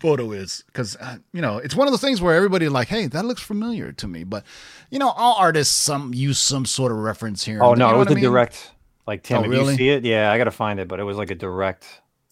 photo 0.00 0.32
is 0.32 0.64
because 0.66 0.96
uh, 0.96 1.18
you 1.32 1.40
know 1.40 1.58
it's 1.58 1.76
one 1.76 1.86
of 1.86 1.92
those 1.92 2.00
things 2.00 2.20
where 2.20 2.34
everybody 2.34 2.68
like, 2.68 2.88
hey, 2.88 3.06
that 3.06 3.24
looks 3.24 3.40
familiar 3.40 3.92
to 3.92 4.08
me. 4.08 4.24
But 4.24 4.42
you 4.90 4.98
know, 4.98 5.10
all 5.10 5.36
artists 5.38 5.72
some 5.76 6.12
use 6.14 6.40
some 6.40 6.66
sort 6.66 6.90
of 6.90 6.98
reference 6.98 7.44
here. 7.44 7.62
Oh 7.62 7.74
no, 7.74 7.90
it 7.90 7.96
was 7.96 8.06
what 8.06 8.08
I 8.08 8.12
a 8.12 8.14
mean? 8.16 8.24
direct. 8.24 8.72
Like 9.06 9.22
Tim, 9.22 9.38
Oh, 9.38 9.44
if 9.44 9.50
really? 9.50 9.72
you 9.74 9.78
see 9.78 9.88
it, 9.90 10.04
yeah, 10.04 10.32
I 10.32 10.36
gotta 10.36 10.50
find 10.50 10.80
it, 10.80 10.88
but 10.88 10.98
it 10.98 11.04
was 11.04 11.16
like 11.16 11.30
a 11.30 11.36
direct. 11.36 11.86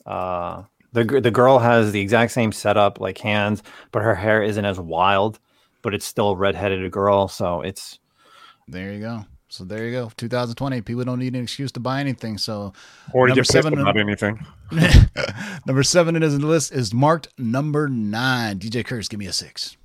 Uh, 0.04 0.64
the 0.92 1.04
the 1.04 1.30
girl 1.30 1.60
has 1.60 1.92
the 1.92 2.00
exact 2.00 2.32
same 2.32 2.50
setup, 2.50 2.98
like 3.00 3.18
hands, 3.18 3.62
but 3.92 4.02
her 4.02 4.16
hair 4.16 4.42
isn't 4.42 4.64
as 4.64 4.80
wild, 4.80 5.38
but 5.82 5.94
it's 5.94 6.04
still 6.04 6.30
a 6.30 6.36
redheaded 6.36 6.90
girl, 6.90 7.28
so 7.28 7.60
it's 7.62 8.00
There 8.66 8.92
you 8.92 8.98
go. 9.00 9.24
So 9.48 9.64
there 9.64 9.84
you 9.86 9.92
go. 9.92 10.10
2020. 10.16 10.80
People 10.82 11.04
don't 11.04 11.18
need 11.20 11.34
an 11.36 11.42
excuse 11.42 11.70
to 11.72 11.80
buy 11.80 12.00
anything. 12.00 12.36
So 12.36 12.72
Or 13.12 13.26
to 13.26 13.30
Number 13.30 13.42
get 13.42 13.46
seven- 13.46 13.78
about 13.78 13.96
anything. 13.96 14.44
number 15.66 15.82
seven 15.82 16.16
in 16.16 16.22
his 16.22 16.40
list 16.40 16.72
is 16.72 16.92
marked 16.92 17.28
number 17.38 17.88
nine. 17.88 18.58
DJ 18.58 18.84
Curse, 18.84 19.08
give 19.08 19.20
me 19.20 19.26
a 19.26 19.32
six. 19.32 19.76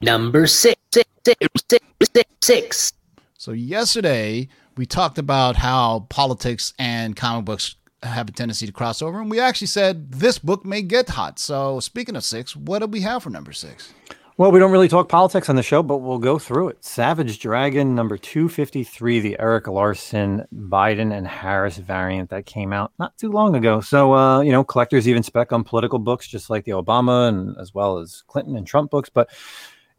Number 0.00 0.46
six. 0.46 0.78
Six. 0.92 1.08
Six. 1.24 1.38
Six. 1.70 1.84
Six. 2.14 2.30
Six. 2.42 2.92
So 3.38 3.52
yesterday 3.52 4.48
we 4.76 4.86
talked 4.86 5.18
about 5.18 5.56
how 5.56 6.06
politics 6.08 6.74
and 6.78 7.16
comic 7.16 7.44
books 7.44 7.76
have 8.02 8.28
a 8.28 8.32
tendency 8.32 8.66
to 8.66 8.72
cross 8.72 9.02
over, 9.02 9.20
and 9.20 9.30
we 9.30 9.40
actually 9.40 9.66
said 9.66 10.12
this 10.12 10.38
book 10.38 10.64
may 10.64 10.82
get 10.82 11.10
hot. 11.10 11.38
So 11.38 11.80
speaking 11.80 12.16
of 12.16 12.24
six, 12.24 12.56
what 12.56 12.80
do 12.80 12.86
we 12.86 13.00
have 13.00 13.22
for 13.22 13.30
number 13.30 13.52
six? 13.52 13.92
Well, 14.40 14.52
we 14.52 14.58
don't 14.58 14.72
really 14.72 14.88
talk 14.88 15.10
politics 15.10 15.50
on 15.50 15.56
the 15.56 15.62
show, 15.62 15.82
but 15.82 15.98
we'll 15.98 16.16
go 16.16 16.38
through 16.38 16.68
it. 16.68 16.82
Savage 16.82 17.40
Dragon 17.40 17.94
number 17.94 18.16
253, 18.16 19.20
the 19.20 19.38
Erik 19.38 19.66
Larsen 19.66 20.46
Biden 20.50 21.12
and 21.12 21.28
Harris 21.28 21.76
variant 21.76 22.30
that 22.30 22.46
came 22.46 22.72
out 22.72 22.90
not 22.98 23.18
too 23.18 23.30
long 23.30 23.54
ago. 23.54 23.82
So, 23.82 24.14
uh, 24.14 24.40
you 24.40 24.50
know, 24.50 24.64
collectors 24.64 25.06
even 25.06 25.22
spec 25.22 25.52
on 25.52 25.62
political 25.62 25.98
books, 25.98 26.26
just 26.26 26.48
like 26.48 26.64
the 26.64 26.72
Obama 26.72 27.28
and 27.28 27.54
as 27.60 27.74
well 27.74 27.98
as 27.98 28.22
Clinton 28.28 28.56
and 28.56 28.66
Trump 28.66 28.90
books. 28.90 29.10
But 29.10 29.28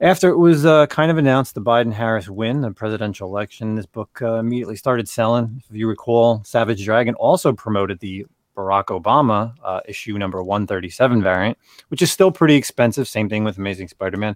after 0.01 0.29
it 0.29 0.37
was 0.37 0.65
uh, 0.65 0.87
kind 0.87 1.11
of 1.11 1.17
announced 1.17 1.53
the 1.53 1.61
Biden 1.61 1.93
Harris 1.93 2.27
win, 2.27 2.61
the 2.61 2.71
presidential 2.71 3.29
election, 3.29 3.75
this 3.75 3.85
book 3.85 4.19
uh, 4.21 4.35
immediately 4.35 4.75
started 4.75 5.07
selling. 5.07 5.61
If 5.69 5.75
you 5.75 5.87
recall, 5.87 6.43
Savage 6.43 6.83
Dragon 6.83 7.13
also 7.15 7.53
promoted 7.53 7.99
the 7.99 8.25
Barack 8.57 8.85
Obama 8.85 9.53
uh, 9.63 9.81
issue 9.87 10.17
number 10.17 10.41
137 10.41 11.21
variant, 11.21 11.57
which 11.89 12.01
is 12.01 12.11
still 12.11 12.31
pretty 12.31 12.55
expensive. 12.55 13.07
Same 13.07 13.29
thing 13.29 13.43
with 13.43 13.59
Amazing 13.59 13.89
Spider 13.89 14.17
Man. 14.17 14.35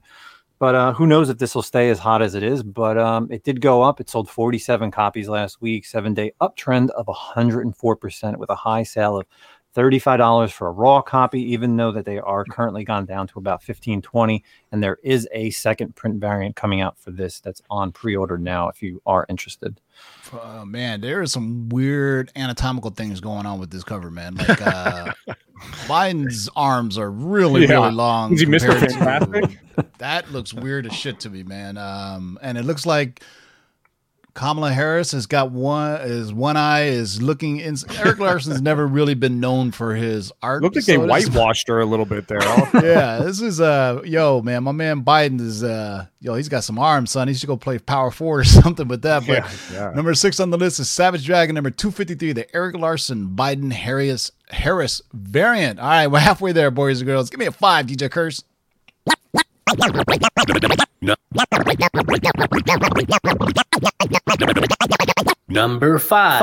But 0.58 0.76
uh, 0.76 0.94
who 0.94 1.06
knows 1.06 1.30
if 1.30 1.40
this 1.40 1.54
will 1.54 1.64
stay 1.64 1.90
as 1.90 2.00
hot 2.00 2.22
as 2.22 2.34
it 2.34 2.44
is? 2.44 2.64
But 2.64 2.98
um, 2.98 3.28
it 3.30 3.44
did 3.44 3.60
go 3.60 3.82
up. 3.82 4.00
It 4.00 4.10
sold 4.10 4.30
47 4.30 4.90
copies 4.92 5.28
last 5.28 5.62
week, 5.62 5.86
seven 5.86 6.14
day 6.14 6.32
uptrend 6.42 6.92
of 6.92 7.08
104% 7.08 8.38
with 8.38 8.50
a 8.50 8.56
high 8.56 8.84
sale 8.84 9.18
of 9.18 9.26
$35 9.76 10.52
for 10.52 10.68
a 10.68 10.72
raw 10.72 11.02
copy, 11.02 11.42
even 11.52 11.76
though 11.76 11.92
that 11.92 12.06
they 12.06 12.18
are 12.20 12.46
currently 12.46 12.84
gone 12.84 13.06
down 13.06 13.28
to 13.28 13.40
about 13.40 13.62
15 13.62 14.02
20 14.02 14.44
And 14.72 14.82
there 14.82 14.98
is 15.04 15.28
a 15.34 15.50
second 15.52 15.96
print 15.96 16.20
variant 16.22 16.56
coming 16.56 16.82
out 16.82 16.98
for 16.98 17.12
this 17.12 17.40
that's 17.40 17.62
on 17.70 17.92
pre 17.92 18.16
order 18.16 18.38
now 18.38 18.70
if 18.70 18.82
you 18.82 19.02
are 19.06 19.26
interested. 19.30 19.80
Oh 20.34 20.66
man, 20.66 21.02
there 21.02 21.22
are 21.22 21.28
some 21.28 21.70
weird 21.70 22.32
anatomical 22.36 22.92
things 22.92 23.20
going 23.20 23.46
on 23.46 23.60
with 23.60 23.70
this 23.70 23.84
cover, 23.84 24.10
man. 24.10 24.36
Like 24.36 24.62
uh 24.66 25.12
Biden's 25.88 26.50
arms 26.56 26.98
are 26.98 27.10
really, 27.10 27.64
Yeah. 27.66 27.76
really 27.76 27.92
long. 27.92 28.34
Is 28.34 28.42
he 28.42 28.46
Mr. 28.46 28.68
compared 28.70 28.90
to- 28.90 28.98
Fantastic? 28.98 29.60
that 30.00 30.32
looks 30.32 30.54
weird 30.54 30.86
as 30.86 30.94
shit 30.94 31.20
to 31.22 31.30
me, 31.30 31.44
man. 31.44 31.78
Um, 31.78 32.38
and 32.42 32.58
it 32.58 32.64
looks 32.66 32.86
like 32.86 33.22
Kamala 34.36 34.74
Harris 34.74 35.14
has 35.14 35.28
got 35.28 35.52
one 35.52 36.02
is 36.02 36.34
one 36.34 36.58
eye 36.58 36.88
is 36.88 37.22
looking 37.22 37.58
in 37.62 37.78
Erik 37.98 38.20
Larsen's 38.20 38.62
never 38.62 38.86
really 38.86 39.14
been 39.14 39.40
known 39.40 39.72
for 39.72 39.96
his 39.96 40.30
art. 40.44 40.62
Looked 40.62 40.76
like 40.76 40.84
they 40.84 40.98
whitewashed 40.98 41.70
her 41.70 41.80
a 41.80 41.86
little 41.86 42.06
bit 42.06 42.28
there. 42.28 42.40
Yeah, 42.74 43.20
this 43.20 43.40
is 43.40 43.62
uh 43.62 44.02
yo, 44.04 44.42
man, 44.42 44.66
my 44.66 44.74
man 44.74 45.06
Biden 45.06 45.40
is 45.40 45.64
uh 45.64 46.08
yo, 46.20 46.36
he's 46.36 46.50
got 46.50 46.66
some 46.66 46.78
arms, 46.78 47.12
son. 47.12 47.30
He 47.30 47.34
should 47.34 47.48
go 47.48 47.56
play 47.56 47.80
power 47.80 48.12
forward 48.12 48.42
or 48.42 48.44
something 48.62 48.90
with 48.90 49.04
that. 49.04 49.26
But 49.26 49.38
Yeah, 49.38 49.52
yeah. 49.72 49.92
number 49.96 50.14
six 50.14 50.42
on 50.42 50.50
the 50.50 50.58
list 50.58 50.82
is 50.82 50.90
Savage 50.90 51.26
Dragon, 51.26 51.56
number 51.56 51.72
253, 51.72 52.34
the 52.34 52.54
Erik 52.54 52.76
Larsen 52.76 53.30
Biden 53.38 53.72
Harris 53.72 54.34
Harris 54.50 55.02
variant. 55.14 55.80
All 55.80 55.88
right, 55.88 56.08
we're 56.08 56.20
halfway 56.20 56.52
there, 56.52 56.72
boys 56.72 57.00
and 57.00 57.08
girls. 57.08 57.30
Give 57.30 57.40
me 57.40 57.46
a 57.46 57.52
five, 57.54 57.86
DJ 57.86 58.12
Curse. 58.12 58.44
Number 65.48 66.00
five. 66.00 66.42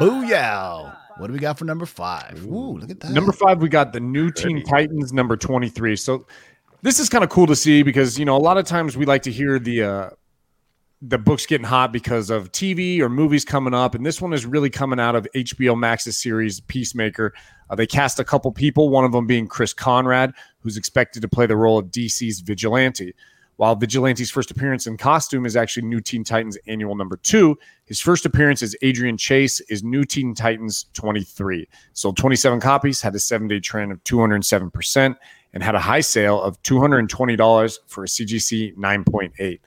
Booyah. 0.00 0.96
What 1.18 1.28
do 1.28 1.32
we 1.32 1.38
got 1.38 1.58
for 1.58 1.64
number 1.64 1.86
five? 1.86 2.44
Ooh, 2.46 2.78
look 2.78 2.90
at 2.90 3.00
that. 3.00 3.12
Number 3.12 3.32
five, 3.32 3.62
we 3.62 3.68
got 3.68 3.92
the 3.92 4.00
new 4.00 4.30
Teen 4.30 4.64
Titans 4.64 5.12
number 5.12 5.36
23. 5.36 5.96
So 5.96 6.26
this 6.82 6.98
is 6.98 7.08
kind 7.08 7.22
of 7.22 7.30
cool 7.30 7.46
to 7.46 7.56
see 7.56 7.82
because, 7.82 8.18
you 8.18 8.24
know, 8.24 8.36
a 8.36 8.38
lot 8.38 8.58
of 8.58 8.66
times 8.66 8.96
we 8.96 9.04
like 9.06 9.22
to 9.22 9.32
hear 9.32 9.58
the, 9.58 9.82
uh, 9.82 10.10
the 11.02 11.18
books 11.18 11.46
getting 11.46 11.66
hot 11.66 11.92
because 11.92 12.30
of 12.30 12.50
TV 12.50 12.98
or 13.00 13.08
movies 13.08 13.44
coming 13.44 13.74
up. 13.74 13.94
And 13.94 14.04
this 14.04 14.20
one 14.20 14.32
is 14.32 14.46
really 14.46 14.70
coming 14.70 14.98
out 14.98 15.14
of 15.14 15.28
HBO 15.34 15.78
Max's 15.78 16.16
series 16.16 16.60
Peacemaker. 16.60 17.34
Uh, 17.70 17.74
they 17.74 17.86
cast 17.86 18.18
a 18.18 18.24
couple 18.24 18.50
people, 18.52 18.88
one 18.88 19.04
of 19.04 19.12
them 19.12 19.26
being 19.26 19.46
Chris 19.46 19.72
Conrad, 19.72 20.32
who's 20.64 20.76
expected 20.76 21.20
to 21.22 21.28
play 21.28 21.46
the 21.46 21.56
role 21.56 21.78
of 21.78 21.86
DC's 21.92 22.40
Vigilante. 22.40 23.14
While 23.56 23.76
Vigilante's 23.76 24.32
first 24.32 24.50
appearance 24.50 24.88
in 24.88 24.96
costume 24.96 25.46
is 25.46 25.54
actually 25.54 25.86
New 25.86 26.00
Teen 26.00 26.24
Titans 26.24 26.58
Annual 26.66 26.96
number 26.96 27.16
two, 27.18 27.56
his 27.84 28.00
first 28.00 28.26
appearance 28.26 28.62
as 28.62 28.74
Adrian 28.82 29.16
Chase 29.16 29.60
is 29.68 29.84
New 29.84 30.04
Teen 30.04 30.34
Titans 30.34 30.86
23. 30.94 31.68
Sold 31.92 32.16
27 32.16 32.58
copies, 32.58 33.00
had 33.00 33.14
a 33.14 33.20
seven 33.20 33.46
day 33.46 33.60
trend 33.60 33.92
of 33.92 34.02
207%, 34.02 35.14
and 35.52 35.62
had 35.62 35.76
a 35.76 35.80
high 35.80 36.00
sale 36.00 36.42
of 36.42 36.60
$220 36.62 37.78
for 37.86 38.02
a 38.04 38.08
CGC 38.08 38.74
9.8. 38.74 39.30
And, 39.38 39.58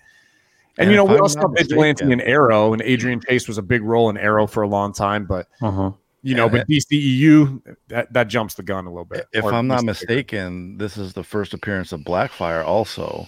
And 0.77 0.91
you 0.91 0.97
know, 0.97 1.05
we 1.05 1.17
also 1.17 1.39
have 1.39 1.51
Vigilante 1.55 2.11
and 2.11 2.21
Arrow, 2.21 2.73
and 2.73 2.81
Adrian 2.81 3.21
Chase 3.21 3.47
was 3.47 3.57
a 3.57 3.63
big 3.63 3.83
role 3.83 4.09
in 4.09 4.17
Arrow 4.17 4.47
for 4.47 4.63
a 4.63 4.67
long 4.67 4.91
time, 4.91 5.25
but 5.25 5.47
Uh-huh. 5.61 5.91
You 6.27 6.35
know, 6.35 6.49
but 6.49 6.67
DCEU 6.67 7.61
that, 7.87 8.11
that 8.13 8.27
jumps 8.27 8.55
the 8.55 8.63
gun 8.63 8.85
a 8.85 8.89
little 8.89 9.05
bit. 9.05 9.27
If 9.33 9.45
I'm 9.45 9.67
not 9.67 9.79
at 9.79 9.83
least- 9.85 10.01
mistaken, 10.01 10.77
this 10.77 10.97
is 10.97 11.13
the 11.13 11.23
first 11.23 11.53
appearance 11.53 11.91
of 11.91 12.01
Blackfire 12.01 12.65
also. 12.65 13.27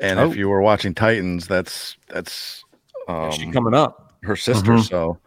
And 0.00 0.18
Oh. 0.20 0.30
if 0.30 0.36
you 0.36 0.48
were 0.48 0.60
watching 0.62 0.94
Titans, 0.94 1.46
that's 1.46 1.96
that's 2.08 2.64
um, 3.08 3.30
she 3.32 3.50
coming 3.50 3.74
up. 3.74 4.14
her 4.22 4.36
sister. 4.36 4.72
Mhm. 4.72 4.88
So 4.88 5.18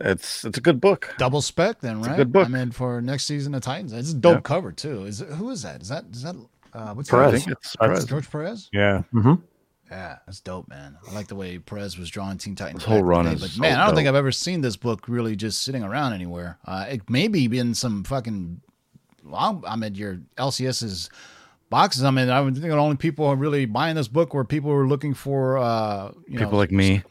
it's 0.00 0.44
it's 0.44 0.56
a 0.58 0.60
good 0.60 0.80
book. 0.80 1.14
Double 1.18 1.42
spec 1.42 1.80
then, 1.80 1.96
a 1.96 2.00
right? 2.00 2.16
good 2.16 2.32
book. 2.32 2.46
I 2.46 2.50
mean, 2.50 2.70
for 2.70 3.00
next 3.02 3.24
season 3.26 3.54
of 3.54 3.62
Titans. 3.62 3.92
It's 3.92 4.12
a 4.12 4.14
dope 4.14 4.36
Yeah. 4.36 4.40
cover 4.42 4.72
too. 4.72 5.04
Is 5.04 5.20
it, 5.20 5.28
who 5.30 5.50
is 5.50 5.62
that? 5.62 5.82
Is 5.82 5.88
that 5.88 6.04
is 6.12 6.22
that 6.22 6.36
uh 6.72 6.94
what's 6.94 7.12
I 7.12 7.16
Perez. 7.16 7.32
his 7.32 7.44
think 7.44 7.56
it's 7.58 7.76
That's 7.80 7.86
Perez. 7.88 8.04
George 8.06 8.30
Perez? 8.30 8.68
Yeah. 8.72 9.02
Yeah, 9.90 10.18
that's 10.26 10.40
dope, 10.40 10.68
man. 10.68 10.98
I 11.08 11.14
like 11.14 11.28
the 11.28 11.34
way 11.34 11.58
Perez 11.58 11.98
was 11.98 12.10
drawing 12.10 12.38
Teen 12.38 12.54
Titans. 12.54 12.80
This 12.80 12.88
whole 12.88 12.96
back 12.96 13.00
in 13.00 13.06
the 13.06 13.10
run 13.10 13.24
day, 13.24 13.32
is 13.32 13.40
but 13.40 13.50
so 13.50 13.60
man, 13.60 13.78
I 13.80 13.86
don't 13.86 13.94
think. 13.94 14.08
I've 14.08 14.14
ever 14.14 14.32
seen 14.32 14.60
this 14.60 14.76
book 14.76 15.08
really 15.08 15.34
just 15.34 15.62
sitting 15.62 15.82
around 15.82 16.12
anywhere. 16.12 16.58
Uh, 16.66 16.86
it 16.88 17.08
may 17.08 17.28
be 17.28 17.46
in 17.58 17.74
some 17.74 18.04
fucking. 18.04 18.60
Well, 19.24 19.62
I'm 19.66 19.82
at 19.82 19.96
your 19.96 20.20
LCS's 20.36 21.10
boxes. 21.70 22.04
I 22.04 22.10
mean, 22.10 22.30
I 22.30 22.40
would 22.40 22.54
think 22.54 22.66
the 22.66 22.76
only 22.76 22.96
people 22.96 23.26
who 23.26 23.32
are 23.32 23.36
really 23.36 23.66
buying 23.66 23.96
this 23.96 24.08
book 24.08 24.34
were 24.34 24.44
people 24.44 24.70
who 24.70 24.76
were 24.76 24.88
looking 24.88 25.14
for, 25.14 25.58
uh, 25.58 26.12
you 26.26 26.38
People 26.38 26.52
know, 26.52 26.58
like 26.58 26.70
me, 26.70 27.02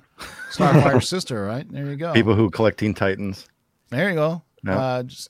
Starfire's 0.50 1.08
sister, 1.10 1.46
right? 1.46 1.70
There 1.72 1.86
you 1.86 1.96
go. 1.96 2.14
people 2.14 2.36
who 2.36 2.50
collect 2.50 2.80
Teen 2.80 2.94
Titans. 2.94 3.48
There 3.90 4.10
you 4.10 4.16
go. 4.16 4.44
Yeah. 4.66 4.80
Uh, 4.80 5.04
just 5.04 5.30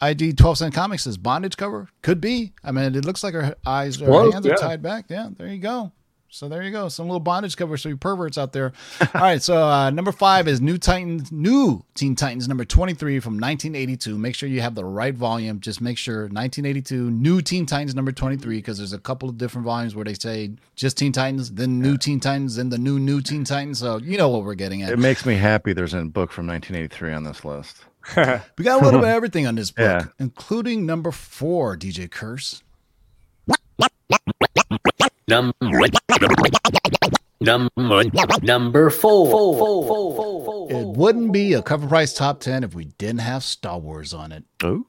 ID 0.00 0.34
12 0.34 0.58
cent 0.58 0.74
comics 0.74 1.04
says 1.04 1.16
bondage 1.16 1.56
cover. 1.56 1.88
Could 2.02 2.20
be. 2.20 2.52
I 2.62 2.72
mean, 2.72 2.94
it 2.94 3.04
looks 3.04 3.22
like 3.22 3.34
her 3.34 3.54
eyes, 3.64 3.96
her 4.00 4.06
Close, 4.06 4.32
hands 4.32 4.46
yeah. 4.46 4.52
are 4.52 4.56
tied 4.56 4.82
back. 4.82 5.06
Yeah, 5.08 5.28
there 5.36 5.48
you 5.48 5.58
go. 5.58 5.92
So 6.34 6.48
there 6.48 6.62
you 6.64 6.72
go. 6.72 6.88
Some 6.88 7.06
little 7.06 7.20
bondage 7.20 7.56
covers 7.56 7.82
for 7.82 7.90
you 7.90 7.96
perverts 7.96 8.36
out 8.36 8.52
there. 8.52 8.72
All 9.14 9.20
right. 9.20 9.40
So 9.40 9.56
uh, 9.68 9.90
number 9.90 10.10
five 10.10 10.48
is 10.48 10.60
New 10.60 10.78
Titans, 10.78 11.30
New 11.30 11.84
Teen 11.94 12.16
Titans, 12.16 12.48
number 12.48 12.64
23 12.64 13.20
from 13.20 13.34
1982. 13.34 14.18
Make 14.18 14.34
sure 14.34 14.48
you 14.48 14.60
have 14.60 14.74
the 14.74 14.84
right 14.84 15.14
volume. 15.14 15.60
Just 15.60 15.80
make 15.80 15.96
sure 15.96 16.22
1982, 16.22 17.08
New 17.12 17.40
Teen 17.40 17.66
Titans, 17.66 17.94
number 17.94 18.10
23, 18.10 18.56
because 18.56 18.78
there's 18.78 18.92
a 18.92 18.98
couple 18.98 19.28
of 19.28 19.38
different 19.38 19.64
volumes 19.64 19.94
where 19.94 20.04
they 20.04 20.14
say 20.14 20.50
just 20.74 20.98
Teen 20.98 21.12
Titans, 21.12 21.52
then 21.52 21.80
New 21.80 21.96
Teen 21.96 22.18
Titans, 22.18 22.56
then 22.56 22.68
the 22.68 22.78
new 22.78 22.98
New 22.98 23.20
Teen 23.20 23.44
Titans. 23.44 23.78
So 23.78 23.98
you 23.98 24.18
know 24.18 24.28
what 24.28 24.42
we're 24.42 24.56
getting 24.56 24.82
at. 24.82 24.90
It 24.90 24.98
makes 24.98 25.24
me 25.24 25.36
happy. 25.36 25.72
There's 25.72 25.94
a 25.94 26.02
book 26.02 26.32
from 26.32 26.48
1983 26.48 27.12
on 27.12 27.22
this 27.22 27.44
list. 27.44 27.84
We 28.58 28.64
got 28.64 28.82
a 28.82 28.84
little 28.84 29.00
bit 29.00 29.08
of 29.08 29.14
everything 29.14 29.46
on 29.46 29.54
this 29.54 29.70
book, 29.70 29.84
Yeah. 29.84 30.06
including 30.18 30.84
number 30.84 31.12
four, 31.12 31.76
DJ 31.76 32.10
Curse. 32.10 32.62
Number 35.28 35.54
number 37.40 37.70
number 38.42 38.90
four. 38.90 40.70
It 40.70 40.86
wouldn't 40.86 41.32
be 41.32 41.52
a 41.52 41.62
cover 41.62 41.86
price 41.86 42.14
top 42.14 42.40
10 42.40 42.64
if 42.64 42.74
we 42.74 42.84
didn't 42.84 43.20
have 43.20 43.42
Star 43.42 43.78
Wars 43.78 44.14
on 44.14 44.32
it. 44.32 44.44
Oh, 44.62 44.84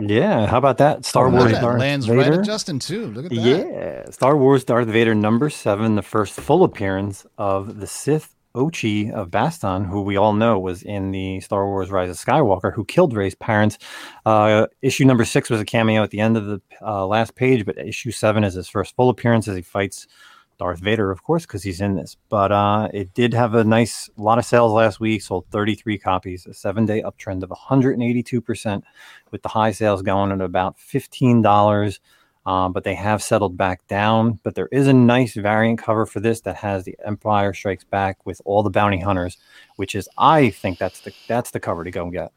Yeah, 0.00 0.46
how 0.46 0.58
about 0.58 0.78
that? 0.78 1.04
Star 1.04 1.26
oh, 1.26 1.30
Look 1.30 1.34
at 1.36 1.40
Wars 1.40 1.52
that. 1.52 1.60
Darth 1.62 1.80
lands 1.80 2.10
right 2.10 2.24
Vader. 2.24 2.40
at 2.40 2.46
Justin, 2.46 2.78
too. 2.78 3.06
Look 3.06 3.26
at 3.26 3.30
that. 3.30 3.36
Yeah, 3.40 4.10
Star 4.10 4.36
Wars 4.36 4.64
Darth 4.64 4.88
Vader 4.88 5.14
number 5.14 5.48
seven, 5.50 5.94
the 5.94 6.02
first 6.02 6.34
full 6.34 6.64
appearance 6.64 7.26
of 7.38 7.80
the 7.80 7.86
Sith 7.86 8.33
Ochi 8.54 9.10
of 9.12 9.30
Bestoon, 9.30 9.84
who 9.84 10.02
we 10.02 10.16
all 10.16 10.32
know 10.32 10.58
was 10.58 10.82
in 10.82 11.10
the 11.10 11.40
Star 11.40 11.66
Wars 11.66 11.90
Rise 11.90 12.10
of 12.10 12.16
Skywalker, 12.16 12.72
who 12.72 12.84
killed 12.84 13.14
Rey's 13.14 13.34
parents. 13.34 13.78
Uh, 14.24 14.66
issue 14.82 15.04
number 15.04 15.24
six 15.24 15.50
was 15.50 15.60
a 15.60 15.64
cameo 15.64 16.02
at 16.02 16.10
the 16.10 16.20
end 16.20 16.36
of 16.36 16.46
the 16.46 16.60
uh, 16.80 17.06
last 17.06 17.34
page, 17.34 17.66
but 17.66 17.78
issue 17.78 18.10
seven 18.10 18.44
is 18.44 18.54
his 18.54 18.68
first 18.68 18.94
full 18.96 19.10
appearance 19.10 19.48
as 19.48 19.56
he 19.56 19.62
fights 19.62 20.06
Darth 20.58 20.78
Vader, 20.78 21.10
of 21.10 21.22
course, 21.22 21.44
because 21.44 21.62
he's 21.62 21.80
in 21.80 21.96
this. 21.96 22.16
But 22.28 22.52
uh, 22.52 22.88
it 22.94 23.12
did 23.14 23.34
have 23.34 23.54
a 23.54 23.64
nice 23.64 24.08
lot 24.16 24.38
of 24.38 24.44
sales 24.44 24.72
last 24.72 25.00
week, 25.00 25.22
sold 25.22 25.46
33 25.50 25.98
copies, 25.98 26.46
a 26.46 26.54
seven 26.54 26.86
day 26.86 27.02
uptrend 27.02 27.42
of 27.42 27.50
182%, 27.50 28.82
with 29.30 29.42
the 29.42 29.48
high 29.48 29.72
sales 29.72 30.02
going 30.02 30.32
at 30.32 30.40
about 30.40 30.78
$15. 30.78 31.98
Um, 32.46 32.72
but 32.72 32.84
they 32.84 32.94
have 32.94 33.22
settled 33.22 33.56
back 33.56 33.86
down. 33.88 34.38
But 34.42 34.54
there 34.54 34.68
is 34.70 34.86
a 34.86 34.92
nice 34.92 35.34
variant 35.34 35.78
cover 35.78 36.04
for 36.04 36.20
this 36.20 36.40
that 36.42 36.56
has 36.56 36.84
the 36.84 36.96
Empire 37.04 37.54
Strikes 37.54 37.84
Back 37.84 38.24
with 38.26 38.40
all 38.44 38.62
the 38.62 38.70
bounty 38.70 39.00
hunters, 39.00 39.38
which 39.76 39.94
is 39.94 40.08
I 40.18 40.50
think 40.50 40.78
that's 40.78 41.00
the 41.00 41.12
that's 41.26 41.50
the 41.52 41.60
cover 41.60 41.84
to 41.84 41.90
go 41.90 42.02
and 42.04 42.12
get. 42.12 42.32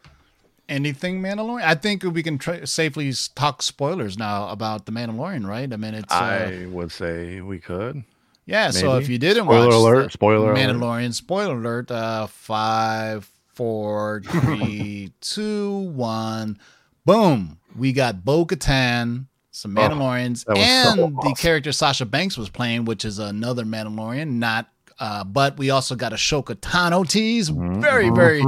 Anything 0.70 1.22
Mandalorian? 1.22 1.64
I 1.64 1.76
think 1.76 2.04
we 2.04 2.22
can 2.24 2.38
try, 2.38 2.66
safely 2.66 3.14
talk 3.36 3.62
spoilers 3.62 4.18
now 4.18 4.50
about 4.50 4.86
the 4.86 4.92
Mandalorian, 4.92 5.48
right? 5.48 5.72
I 5.72 5.76
mean, 5.78 5.94
it's. 5.94 6.14
Uh, 6.14 6.16
I 6.18 6.66
would 6.68 6.92
say 6.92 7.40
we 7.40 7.60
could. 7.60 8.04
yeah, 8.46 8.72
so 8.72 8.98
if 8.98 9.08
you 9.08 9.18
didn't 9.18 9.46
Spoiler 9.46 9.66
watch 9.68 9.76
alert, 9.76 10.04
the 10.06 10.10
spoiler 10.12 10.52
alert. 10.52 10.58
Mandalorian, 10.58 11.14
spoiler 11.14 11.58
alert, 11.58 11.90
uh, 11.90 12.28
five, 12.28 13.30
four, 13.54 14.22
three, 14.26 15.14
two, 15.22 15.78
one, 15.94 16.60
boom. 17.06 17.60
We 17.74 17.94
got 17.94 18.26
Bo 18.26 18.46
Katan 18.46 19.28
some 19.58 19.74
Mandalorians, 19.74 20.48
was 20.48 20.58
and 20.60 20.96
so 20.96 21.12
the 21.24 21.36
character 21.38 21.72
Sasha 21.72 22.06
Banks 22.06 22.38
was 22.38 22.50
playing, 22.50 22.86
which 22.86 23.04
is 23.04 23.20
another 23.20 23.64
Mandalorian. 23.64 24.34
Not, 24.34 24.70
uh, 25.00 25.24
but 25.24 25.58
we 25.58 25.70
also 25.72 25.96
got 25.96 26.12
Ahsoka 26.12 26.56
Tano 26.56 27.08
tease. 27.08 27.50
Very, 27.50 28.10
very 28.10 28.44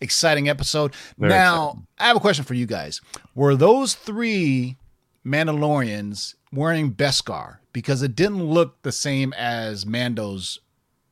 exciting 0.00 0.48
episode. 0.48 0.94
Very 1.16 1.30
now, 1.30 1.84
I 1.98 2.08
have 2.08 2.16
a 2.16 2.20
question 2.20 2.44
for 2.44 2.54
you 2.54 2.66
guys. 2.66 3.00
Were 3.34 3.54
those 3.54 3.94
three 3.94 4.76
Mandalorians 5.24 6.34
wearing 6.52 6.92
Beskar? 6.92 7.58
Because 7.72 8.02
it 8.02 8.16
didn't 8.16 8.42
look 8.42 8.82
the 8.82 8.92
same 8.92 9.32
as 9.34 9.84
Mando's. 9.84 10.58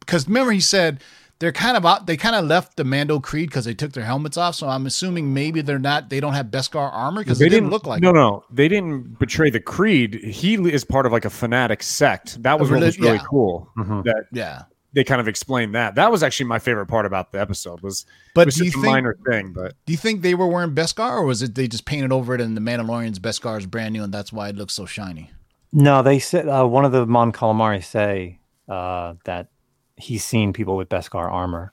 Because 0.01 0.27
remember, 0.27 0.53
he 0.53 0.61
said 0.61 1.03
they're 1.39 1.53
kind 1.53 1.77
of 1.77 1.85
out. 1.85 2.07
They 2.07 2.17
kind 2.17 2.35
of 2.35 2.47
left 2.47 2.77
the 2.77 2.85
Mando 2.85 3.21
Creed 3.21 3.51
because 3.51 3.65
they 3.67 3.75
took 3.75 3.93
their 3.93 4.05
helmets 4.05 4.37
off. 4.37 4.55
So 4.55 4.69
I'm 4.69 4.87
assuming 4.87 5.35
maybe 5.35 5.61
they're 5.61 5.79
not. 5.79 6.09
They 6.09 6.21
don't 6.21 6.33
have 6.35 6.47
Beskar 6.47 6.91
armor 6.93 7.23
because 7.23 7.39
They 7.39 7.47
it 7.47 7.51
didn't 7.51 7.71
look 7.71 7.87
like. 7.87 8.01
no, 8.03 8.11
it. 8.11 8.15
no. 8.15 8.45
They 8.51 8.69
didn't 8.69 9.19
betray 9.19 9.51
the 9.51 9.61
creed. 9.61 10.15
He 10.25 10.55
is 10.55 10.85
part 10.85 11.05
of 11.07 11.13
like 11.13 11.25
a 11.25 11.31
fanatic 11.31 11.83
sect. 11.83 12.43
That 12.43 12.59
was 12.59 12.71
A 12.71 12.75
what 12.75 12.83
was 12.83 12.99
really 12.99 13.17
yeah. 13.17 13.23
cool. 13.29 13.69
Mhm. 13.77 14.05
That 14.05 14.25
Yeah, 14.33 14.63
they 14.95 15.05
kind 15.05 15.21
of 15.21 15.29
explained 15.29 15.75
that. 15.75 15.95
That 15.97 16.11
was 16.11 16.23
actually 16.23 16.47
my 16.47 16.59
favorite 16.59 16.87
part 16.87 17.05
about 17.05 17.33
the 17.33 17.41
episode. 17.41 17.81
Was 17.83 18.07
but 18.35 18.43
it 18.43 18.47
was 18.47 18.55
do 18.57 18.65
you 18.65 18.71
a 18.71 18.73
think? 18.73 18.87
minor 18.87 19.17
thing, 19.31 19.53
but 19.53 19.75
Do 19.85 19.93
you 19.93 19.99
think 19.99 20.23
they 20.23 20.35
were 20.35 20.47
wearing 20.47 20.75
Beskar, 20.75 21.11
or 21.19 21.25
was 21.25 21.43
it 21.43 21.55
they 21.55 21.69
just 21.69 21.85
painted 21.85 22.13
over 22.13 22.35
it 22.35 22.41
and 22.41 22.57
the 22.57 22.63
Mandalorian's 22.63 23.19
Beskar 23.19 23.59
is 23.59 23.67
brand 23.67 23.93
new 23.93 24.03
and 24.03 24.13
that's 24.15 24.33
why 24.33 24.49
it 24.49 24.57
looks 24.57 24.73
so 24.73 24.87
shiny? 24.87 25.31
No, 25.73 26.03
they 26.03 26.19
said 26.19 26.49
uh, 26.49 26.65
one 26.67 26.87
of 26.87 26.93
the 26.93 27.05
Mon 27.05 27.31
Calamari 27.33 27.85
say 27.85 28.39
uh, 28.69 29.15
that 29.25 29.49
he's 29.97 30.25
seen 30.25 30.53
people 30.53 30.77
with 30.77 30.89
Beskar 30.89 31.31
armor. 31.31 31.73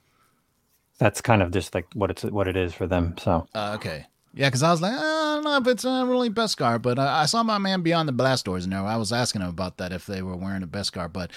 That's 0.99 1.21
kind 1.21 1.41
of 1.41 1.51
just 1.51 1.73
like 1.73 1.87
what 1.93 2.09
it's 2.11 2.23
what 2.23 2.47
it 2.47 2.55
is 2.55 2.73
for 2.73 2.87
them. 2.87 3.15
So 3.17 3.47
Uh, 3.53 3.73
okay. 3.75 4.05
Yeah, 4.35 4.47
because 4.47 4.63
I 4.63 4.71
was 4.71 4.81
like, 4.81 4.93
"Uh, 4.93 4.97
I 4.97 5.35
don't 5.35 5.43
know 5.43 5.57
if 5.57 5.67
it's 5.67 5.85
uh, 5.85 6.05
really 6.07 6.29
Beskar, 6.29 6.81
but 6.81 6.97
I, 6.97 7.21
I 7.21 7.25
saw 7.27 7.43
my 7.43 7.59
man 7.59 7.81
Beyond 7.83 8.07
the 8.09 8.13
Blast 8.13 8.45
Doors 8.45 8.63
in 8.65 8.71
there. 8.71 8.79
I 8.81 8.95
was 8.97 9.13
asking 9.13 9.41
him 9.41 9.49
about 9.49 9.77
that 9.77 9.91
if 9.91 10.07
they 10.07 10.23
were 10.23 10.35
wearing 10.35 10.63
a 10.63 10.67
Beskar, 10.67 11.11
but 11.11 11.29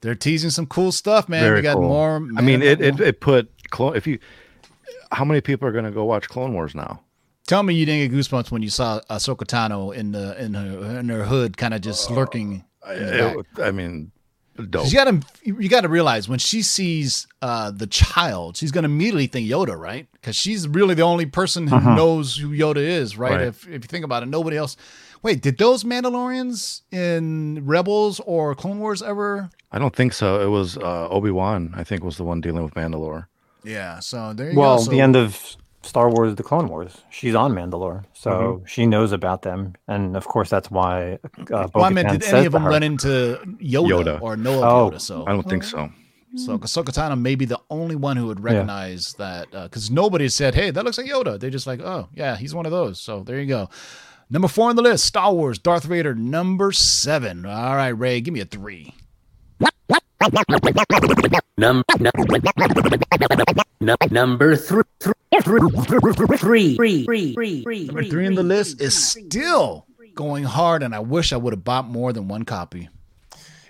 they're 0.00 0.14
teasing 0.14 0.48
some 0.50 0.66
cool 0.66 0.92
stuff, 0.92 1.28
man. 1.28 1.42
Very 1.42 1.56
we 1.56 1.62
got 1.62 1.74
cool. 1.74 1.88
more. 1.88 2.16
I 2.36 2.40
mean, 2.40 2.62
it, 2.62 2.80
it 2.80 3.00
it 3.00 3.20
put 3.20 3.50
clone. 3.70 3.96
If 3.96 4.06
you, 4.06 4.18
how 5.10 5.24
many 5.26 5.40
people 5.40 5.68
are 5.68 5.72
going 5.72 5.84
to 5.84 5.90
go 5.90 6.04
watch 6.04 6.28
Clone 6.28 6.54
Wars 6.54 6.74
now? 6.74 7.02
Tell 7.46 7.62
me 7.64 7.74
you 7.74 7.84
didn't 7.84 8.10
get 8.10 8.16
goosebumps 8.18 8.50
when 8.50 8.62
you 8.62 8.70
saw 8.70 9.00
Ahsoka 9.10 9.44
Tano 9.44 9.94
in 9.94 10.12
the 10.12 10.42
in 10.42 10.54
her 10.54 11.00
in 11.00 11.08
her 11.08 11.24
hood, 11.24 11.56
kind 11.56 11.74
of 11.74 11.80
just 11.80 12.10
lurking. 12.10 12.64
in. 12.88 12.94
It- 12.94 13.46
I 13.58 13.72
mean, 13.72 14.11
dope. 14.56 14.82
'Cause 14.82 14.92
You 14.92 14.98
gotta 14.98 15.20
you 15.44 15.68
gotta 15.68 15.88
realize 15.88 16.28
when 16.28 16.38
she 16.38 16.62
sees 16.62 17.26
uh, 17.40 17.70
the 17.70 17.86
child, 17.86 18.56
she's 18.56 18.72
gonna 18.72 18.86
immediately 18.86 19.26
think 19.26 19.48
Yoda, 19.48 19.78
right? 19.78 20.06
Because 20.12 20.36
she's 20.36 20.68
really 20.68 20.94
the 20.94 21.02
only 21.02 21.26
person 21.26 21.66
who 21.66 21.80
knows 21.94 22.36
who 22.36 22.50
Yoda 22.50 22.76
is, 22.76 23.16
right? 23.16 23.32
Right. 23.32 23.40
If 23.48 23.66
if 23.66 23.84
you 23.84 23.88
think 23.88 24.04
about 24.04 24.22
it, 24.22 24.26
nobody 24.26 24.56
else. 24.56 24.76
Wait, 25.22 25.40
did 25.40 25.56
those 25.58 25.84
Mandalorians 25.84 26.82
in 26.90 27.64
Rebels 27.64 28.20
or 28.26 28.54
Clone 28.56 28.80
Wars 28.80 29.02
ever? 29.02 29.50
I 29.70 29.78
don't 29.78 29.94
think 29.94 30.12
so. 30.12 30.40
It 30.40 30.48
was 30.48 30.76
uh, 30.76 31.08
Obi 31.08 31.30
Wan. 31.30 31.72
I 31.76 31.84
think 31.84 32.02
was 32.02 32.16
the 32.16 32.24
one 32.24 32.40
dealing 32.40 32.64
with 32.64 32.74
Mandalore. 32.74 33.26
Yeah. 33.64 34.00
So 34.00 34.32
there 34.32 34.50
you 34.50 34.58
well, 34.58 34.78
go. 34.78 34.84
So, 34.84 34.90
the 34.90 35.00
end 35.00 35.14
of 35.14 35.56
Star 35.82 36.08
Wars: 36.10 36.34
The 36.36 36.42
Clone 36.42 36.68
Wars, 36.68 37.02
she's 37.10 37.34
on 37.34 37.52
Mandalore, 37.52 38.04
so 38.12 38.62
she 38.66 38.86
knows 38.86 39.12
about 39.12 39.42
them, 39.42 39.74
and 39.88 40.16
of 40.16 40.26
course 40.26 40.48
that's 40.48 40.70
why. 40.70 41.18
Uh, 41.52 41.68
well, 41.74 41.84
I 41.84 41.90
meant, 41.90 42.08
did 42.10 42.24
any 42.24 42.46
of 42.46 42.52
them 42.52 42.62
her- 42.62 42.70
run 42.70 42.82
into 42.82 43.38
Yoda, 43.60 43.88
Yoda. 44.04 44.22
or 44.22 44.36
know 44.36 44.62
of 44.62 44.64
Oh, 44.64 44.96
Yoda? 44.96 45.00
So 45.00 45.24
I 45.26 45.32
don't 45.32 45.48
think 45.48 45.64
so. 45.64 45.90
So 46.34 46.56
Ahsoka 46.56 46.84
Tano 46.94 47.20
may 47.20 47.34
be 47.34 47.44
the 47.44 47.58
only 47.68 47.94
one 47.94 48.16
who 48.16 48.26
would 48.28 48.40
recognize 48.42 49.12
that 49.18 49.50
because 49.50 49.90
nobody 49.90 50.28
said, 50.30 50.54
"Hey, 50.54 50.70
that 50.70 50.82
looks 50.84 50.96
like 50.98 51.06
Yoda." 51.06 51.38
They're 51.38 51.50
just 51.50 51.66
like, 51.66 51.80
"Oh, 51.80 52.08
yeah, 52.14 52.36
he's 52.36 52.54
one 52.54 52.64
of 52.64 52.72
those." 52.72 52.98
So 53.00 53.22
there 53.22 53.38
you 53.38 53.46
go. 53.46 53.68
Number 54.30 54.48
four 54.48 54.70
on 54.70 54.76
the 54.76 54.82
list: 54.82 55.04
Star 55.04 55.32
Wars, 55.34 55.58
Darth 55.58 55.84
Vader. 55.84 56.14
Number 56.14 56.72
seven. 56.72 57.44
All 57.44 57.76
right, 57.76 57.90
Ray, 57.90 58.20
give 58.22 58.32
me 58.32 58.40
a 58.40 58.46
three. 58.46 58.94
Num, 61.58 61.82
num, 62.00 62.10
num, 63.80 63.96
number 64.10 64.56
three, 64.56 64.82
three, 65.40 65.60
three, 65.70 66.12
three, 66.12 66.74
three, 66.76 67.04
three, 67.04 67.34
three, 67.62 67.86
Number 67.86 68.04
three 68.04 68.26
on 68.26 68.34
the 68.34 68.42
list 68.42 68.80
is 68.80 69.10
still 69.10 69.86
going 70.14 70.44
hard, 70.44 70.82
and 70.82 70.94
I 70.94 70.98
wish 71.00 71.32
I 71.32 71.36
would 71.36 71.52
have 71.52 71.64
bought 71.64 71.88
more 71.88 72.12
than 72.12 72.28
one 72.28 72.44
copy. 72.44 72.88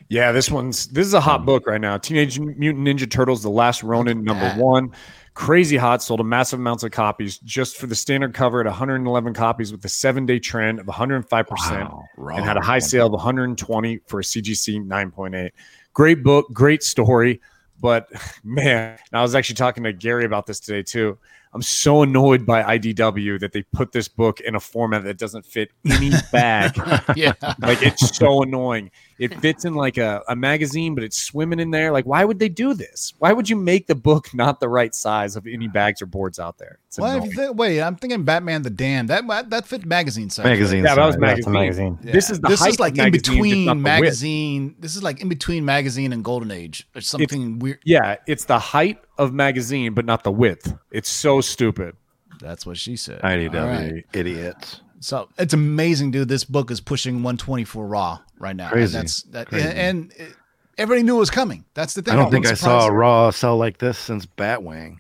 yeah, 0.08 0.32
this 0.32 0.50
one's 0.50 0.88
this 0.88 1.06
is 1.06 1.14
a 1.14 1.20
hot 1.20 1.40
um, 1.40 1.46
book 1.46 1.66
right 1.66 1.80
now. 1.80 1.96
Teenage 1.98 2.38
Mutant 2.40 2.86
Ninja 2.86 3.10
Turtles: 3.10 3.42
The 3.42 3.50
Last 3.50 3.82
Ronin, 3.82 4.24
number 4.24 4.50
one. 4.54 4.90
Crazy 5.34 5.78
hot, 5.78 6.02
sold 6.02 6.20
a 6.20 6.24
massive 6.24 6.58
amounts 6.60 6.82
of 6.82 6.90
copies 6.90 7.38
just 7.38 7.78
for 7.78 7.86
the 7.86 7.94
standard 7.94 8.34
cover 8.34 8.60
at 8.60 8.66
111 8.66 9.32
copies 9.32 9.72
with 9.72 9.82
a 9.82 9.88
seven 9.88 10.26
day 10.26 10.38
trend 10.38 10.78
of 10.78 10.86
105 10.86 11.46
percent. 11.46 11.88
and 12.18 12.44
had 12.44 12.58
a 12.58 12.60
high 12.60 12.78
sale 12.80 13.06
of 13.06 13.12
120 13.12 14.00
for 14.06 14.20
a 14.20 14.22
CGC 14.22 14.86
9.8. 14.86 15.50
Great 15.94 16.22
book, 16.22 16.52
great 16.52 16.82
story, 16.82 17.40
but 17.80 18.08
man, 18.44 18.98
I 19.10 19.22
was 19.22 19.34
actually 19.34 19.54
talking 19.56 19.84
to 19.84 19.92
Gary 19.94 20.26
about 20.26 20.44
this 20.44 20.60
today 20.60 20.82
too. 20.82 21.16
I'm 21.54 21.62
so 21.62 22.02
annoyed 22.02 22.46
by 22.46 22.78
IDW 22.78 23.38
that 23.40 23.52
they 23.52 23.62
put 23.62 23.92
this 23.92 24.08
book 24.08 24.40
in 24.40 24.54
a 24.54 24.60
format 24.60 25.04
that 25.04 25.18
doesn't 25.18 25.44
fit 25.44 25.70
any 25.84 26.10
bag. 26.32 26.76
Yeah, 27.14 27.34
like 27.60 27.82
it's 27.82 28.16
so 28.16 28.42
annoying. 28.42 28.90
It 29.22 29.40
fits 29.40 29.64
in 29.64 29.74
like 29.74 29.98
a, 29.98 30.22
a 30.28 30.34
magazine, 30.34 30.94
but 30.94 31.04
it's 31.04 31.20
swimming 31.20 31.60
in 31.60 31.70
there. 31.70 31.92
Like, 31.92 32.06
why 32.06 32.24
would 32.24 32.38
they 32.38 32.48
do 32.48 32.74
this? 32.74 33.14
Why 33.18 33.32
would 33.32 33.48
you 33.48 33.56
make 33.56 33.86
the 33.86 33.94
book 33.94 34.34
not 34.34 34.58
the 34.58 34.68
right 34.68 34.94
size 34.94 35.36
of 35.36 35.46
any 35.46 35.68
bags 35.68 36.02
or 36.02 36.06
boards 36.06 36.38
out 36.38 36.58
there? 36.58 36.78
It's 36.88 36.98
well, 36.98 37.18
if 37.18 37.24
you 37.24 37.32
think, 37.32 37.56
wait, 37.56 37.80
I'm 37.80 37.96
thinking 37.96 38.24
Batman 38.24 38.62
the 38.62 38.70
Dam. 38.70 39.06
That 39.06 39.50
that 39.50 39.66
fit 39.66 39.86
magazine 39.86 40.28
size. 40.28 40.44
right? 40.44 40.50
Magazine. 40.50 40.84
Yeah, 40.84 40.94
that 40.94 41.06
was 41.06 41.14
size. 41.14 41.20
Yeah, 41.22 41.28
a 41.28 41.50
magazine. 41.50 41.52
magazine. 41.52 41.98
This 42.02 42.30
is 42.30 42.40
the 42.40 42.48
this 42.48 42.66
is 42.66 42.78
like 42.78 42.98
in 42.98 43.10
between 43.10 43.64
not 43.64 43.74
the 43.74 43.76
width. 43.76 43.84
magazine. 43.84 44.76
This 44.78 44.96
is 44.96 45.02
like 45.02 45.20
in 45.20 45.28
between 45.28 45.64
magazine 45.64 46.12
and 46.12 46.22
Golden 46.22 46.50
Age 46.50 46.86
or 46.94 47.00
something 47.00 47.58
weird. 47.60 47.78
Yeah, 47.84 48.16
it's 48.26 48.44
the 48.44 48.58
height 48.58 48.98
of 49.18 49.32
magazine, 49.32 49.94
but 49.94 50.04
not 50.04 50.24
the 50.24 50.32
width. 50.32 50.74
It's 50.90 51.08
so 51.08 51.40
stupid. 51.40 51.96
That's 52.40 52.66
what 52.66 52.76
she 52.76 52.96
said. 52.96 53.22
IDW 53.22 53.60
All 53.60 53.68
right. 53.68 54.04
idiots. 54.12 54.81
So 55.02 55.28
it's 55.36 55.52
amazing, 55.52 56.12
dude. 56.12 56.28
This 56.28 56.44
book 56.44 56.70
is 56.70 56.80
pushing 56.80 57.16
124 57.16 57.86
raw 57.86 58.20
right 58.38 58.54
now. 58.56 58.70
Crazy. 58.70 58.96
And 58.96 59.06
that's 59.06 59.22
that, 59.24 59.48
Crazy. 59.48 59.66
and, 59.68 59.78
and 59.78 60.12
it- 60.16 60.36
everybody 60.78 61.02
knew 61.02 61.16
it 61.16 61.20
was 61.20 61.30
coming. 61.30 61.64
That's 61.74 61.94
the 61.94 62.02
thing. 62.02 62.14
I 62.14 62.16
don't 62.16 62.30
think 62.30 62.46
I 62.46 62.54
saw 62.54 62.86
a. 62.86 62.92
Raw 62.92 63.30
sell 63.30 63.56
like 63.56 63.78
this 63.78 63.98
since 63.98 64.26
Batwing. 64.26 64.98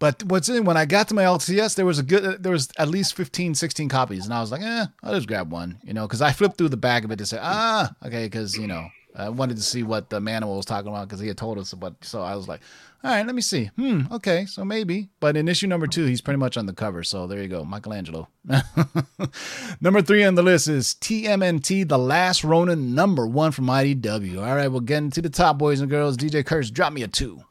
But 0.00 0.22
what's 0.24 0.48
in 0.48 0.64
when 0.64 0.76
I 0.76 0.86
got 0.86 1.08
to 1.08 1.14
my 1.14 1.22
LCS, 1.22 1.76
there 1.76 1.86
was 1.86 1.98
a 1.98 2.02
good, 2.02 2.42
there 2.42 2.52
was 2.52 2.68
at 2.78 2.88
least 2.88 3.14
15, 3.14 3.54
16 3.54 3.88
copies, 3.88 4.24
and 4.24 4.34
I 4.34 4.40
was 4.40 4.50
like, 4.50 4.60
eh, 4.60 4.86
I'll 5.02 5.14
just 5.14 5.28
grab 5.28 5.52
one, 5.52 5.78
you 5.84 5.94
know, 5.94 6.06
because 6.06 6.20
I 6.20 6.32
flipped 6.32 6.58
through 6.58 6.70
the 6.70 6.76
back 6.76 7.04
of 7.04 7.10
it 7.12 7.16
to 7.16 7.26
say, 7.26 7.38
ah, 7.40 7.94
okay, 8.04 8.24
because 8.24 8.56
you 8.56 8.66
know, 8.66 8.88
I 9.14 9.28
wanted 9.28 9.56
to 9.56 9.62
see 9.62 9.82
what 9.82 10.10
the 10.10 10.18
Manimal 10.20 10.56
was 10.56 10.66
talking 10.66 10.88
about 10.88 11.08
because 11.08 11.20
he 11.20 11.28
had 11.28 11.38
told 11.38 11.58
us 11.58 11.72
about. 11.72 11.96
So 12.04 12.22
I 12.22 12.34
was 12.34 12.48
like, 12.48 12.60
all 13.04 13.10
right, 13.10 13.24
let 13.24 13.34
me 13.34 13.42
see. 13.42 13.66
Hmm, 13.76 14.02
okay, 14.10 14.46
so 14.46 14.64
maybe. 14.64 15.08
But 15.20 15.36
in 15.36 15.46
issue 15.46 15.66
number 15.66 15.86
two, 15.86 16.06
he's 16.06 16.20
pretty 16.20 16.38
much 16.38 16.56
on 16.56 16.66
the 16.66 16.72
cover. 16.72 17.04
So 17.04 17.26
there 17.26 17.40
you 17.40 17.48
go, 17.48 17.64
Michelangelo. 17.64 18.28
number 19.80 20.02
three 20.02 20.24
on 20.24 20.34
the 20.34 20.42
list 20.42 20.68
is 20.68 20.94
TMNT, 21.00 21.86
The 21.86 21.98
Last 21.98 22.42
Ronin, 22.42 22.94
number 22.94 23.26
one 23.26 23.52
from 23.52 23.66
IDW. 23.66 24.38
All 24.38 24.56
right, 24.56 24.68
we're 24.68 24.80
getting 24.80 25.10
to 25.10 25.22
the 25.22 25.30
top, 25.30 25.58
boys 25.58 25.80
and 25.80 25.90
girls. 25.90 26.16
DJ 26.16 26.44
Curse, 26.44 26.70
drop 26.70 26.92
me 26.92 27.02
a 27.02 27.08
two. 27.08 27.42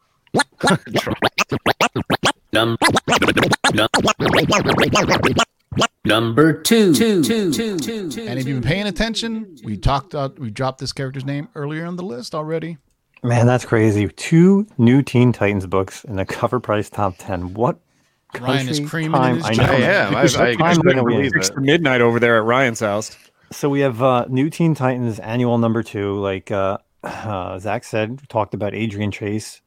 Num, 5.77 5.87
num, 6.05 6.23
number 6.25 6.53
two, 6.61 6.93
two, 6.93 7.23
two, 7.23 7.51
two, 7.51 7.77
two, 7.77 8.09
two. 8.09 8.25
And 8.27 8.39
if 8.39 8.47
you've 8.47 8.61
been 8.61 8.69
paying 8.69 8.87
attention, 8.87 9.57
we 9.63 9.77
talked 9.77 10.13
out, 10.15 10.37
we 10.39 10.49
dropped 10.49 10.79
this 10.79 10.91
character's 10.93 11.25
name 11.25 11.47
earlier 11.55 11.85
on 11.85 11.95
the 11.95 12.03
list 12.03 12.35
already. 12.35 12.77
Man, 13.23 13.47
that's 13.47 13.63
crazy. 13.65 14.07
Two 14.09 14.67
new 14.77 15.01
Teen 15.01 15.31
Titans 15.31 15.65
books 15.65 16.03
in 16.03 16.17
the 16.17 16.25
cover 16.25 16.59
price 16.59 16.89
top 16.89 17.15
ten. 17.17 17.53
What 17.53 17.79
Ryan 18.39 18.67
is 18.67 18.79
country, 18.79 18.89
creaming 18.89 19.15
in 19.15 19.21
time- 19.21 19.35
his 19.37 19.45
I 19.59 19.63
know. 19.65 19.71
I 19.73 19.75
am. 19.77 20.15
I, 20.15 20.19
I, 20.19 20.23
What 20.23 20.35
I 20.61 20.73
couldn't 20.75 20.99
are 20.99 21.03
we 21.03 21.13
in? 21.15 21.19
believe 21.21 21.35
it. 21.35 21.43
to 21.53 21.61
midnight 21.61 22.01
over 22.01 22.19
there 22.19 22.37
at 22.37 22.43
Ryan's 22.43 22.79
house. 22.81 23.15
So 23.51 23.69
we 23.69 23.79
have 23.81 24.01
uh, 24.01 24.25
new 24.29 24.49
Teen 24.49 24.75
Titans 24.75 25.19
annual 25.19 25.57
number 25.57 25.83
two. 25.83 26.19
Like 26.19 26.51
uh, 26.51 26.79
uh, 27.03 27.59
Zach 27.59 27.83
said, 27.85 28.19
talked 28.27 28.53
about 28.53 28.73
Adrian 28.73 29.11
Chase 29.11 29.61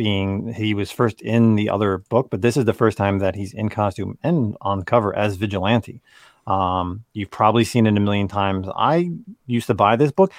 being 0.00 0.54
he 0.54 0.72
was 0.72 0.90
first 0.90 1.20
in 1.20 1.56
the 1.56 1.68
other 1.68 1.98
book, 2.08 2.28
but 2.30 2.40
this 2.40 2.56
is 2.56 2.64
the 2.64 2.72
first 2.72 2.96
time 2.96 3.18
that 3.18 3.34
he's 3.34 3.52
in 3.52 3.68
costume 3.68 4.16
and 4.22 4.56
on 4.62 4.82
cover 4.82 5.14
as 5.14 5.36
Vigilante. 5.36 6.00
Um, 6.46 7.04
you've 7.12 7.30
probably 7.30 7.64
seen 7.64 7.86
it 7.86 7.94
a 7.98 8.00
million 8.00 8.26
times. 8.26 8.66
I 8.74 9.10
used 9.46 9.66
to 9.66 9.74
buy 9.74 9.96
this 9.96 10.10
book, 10.10 10.32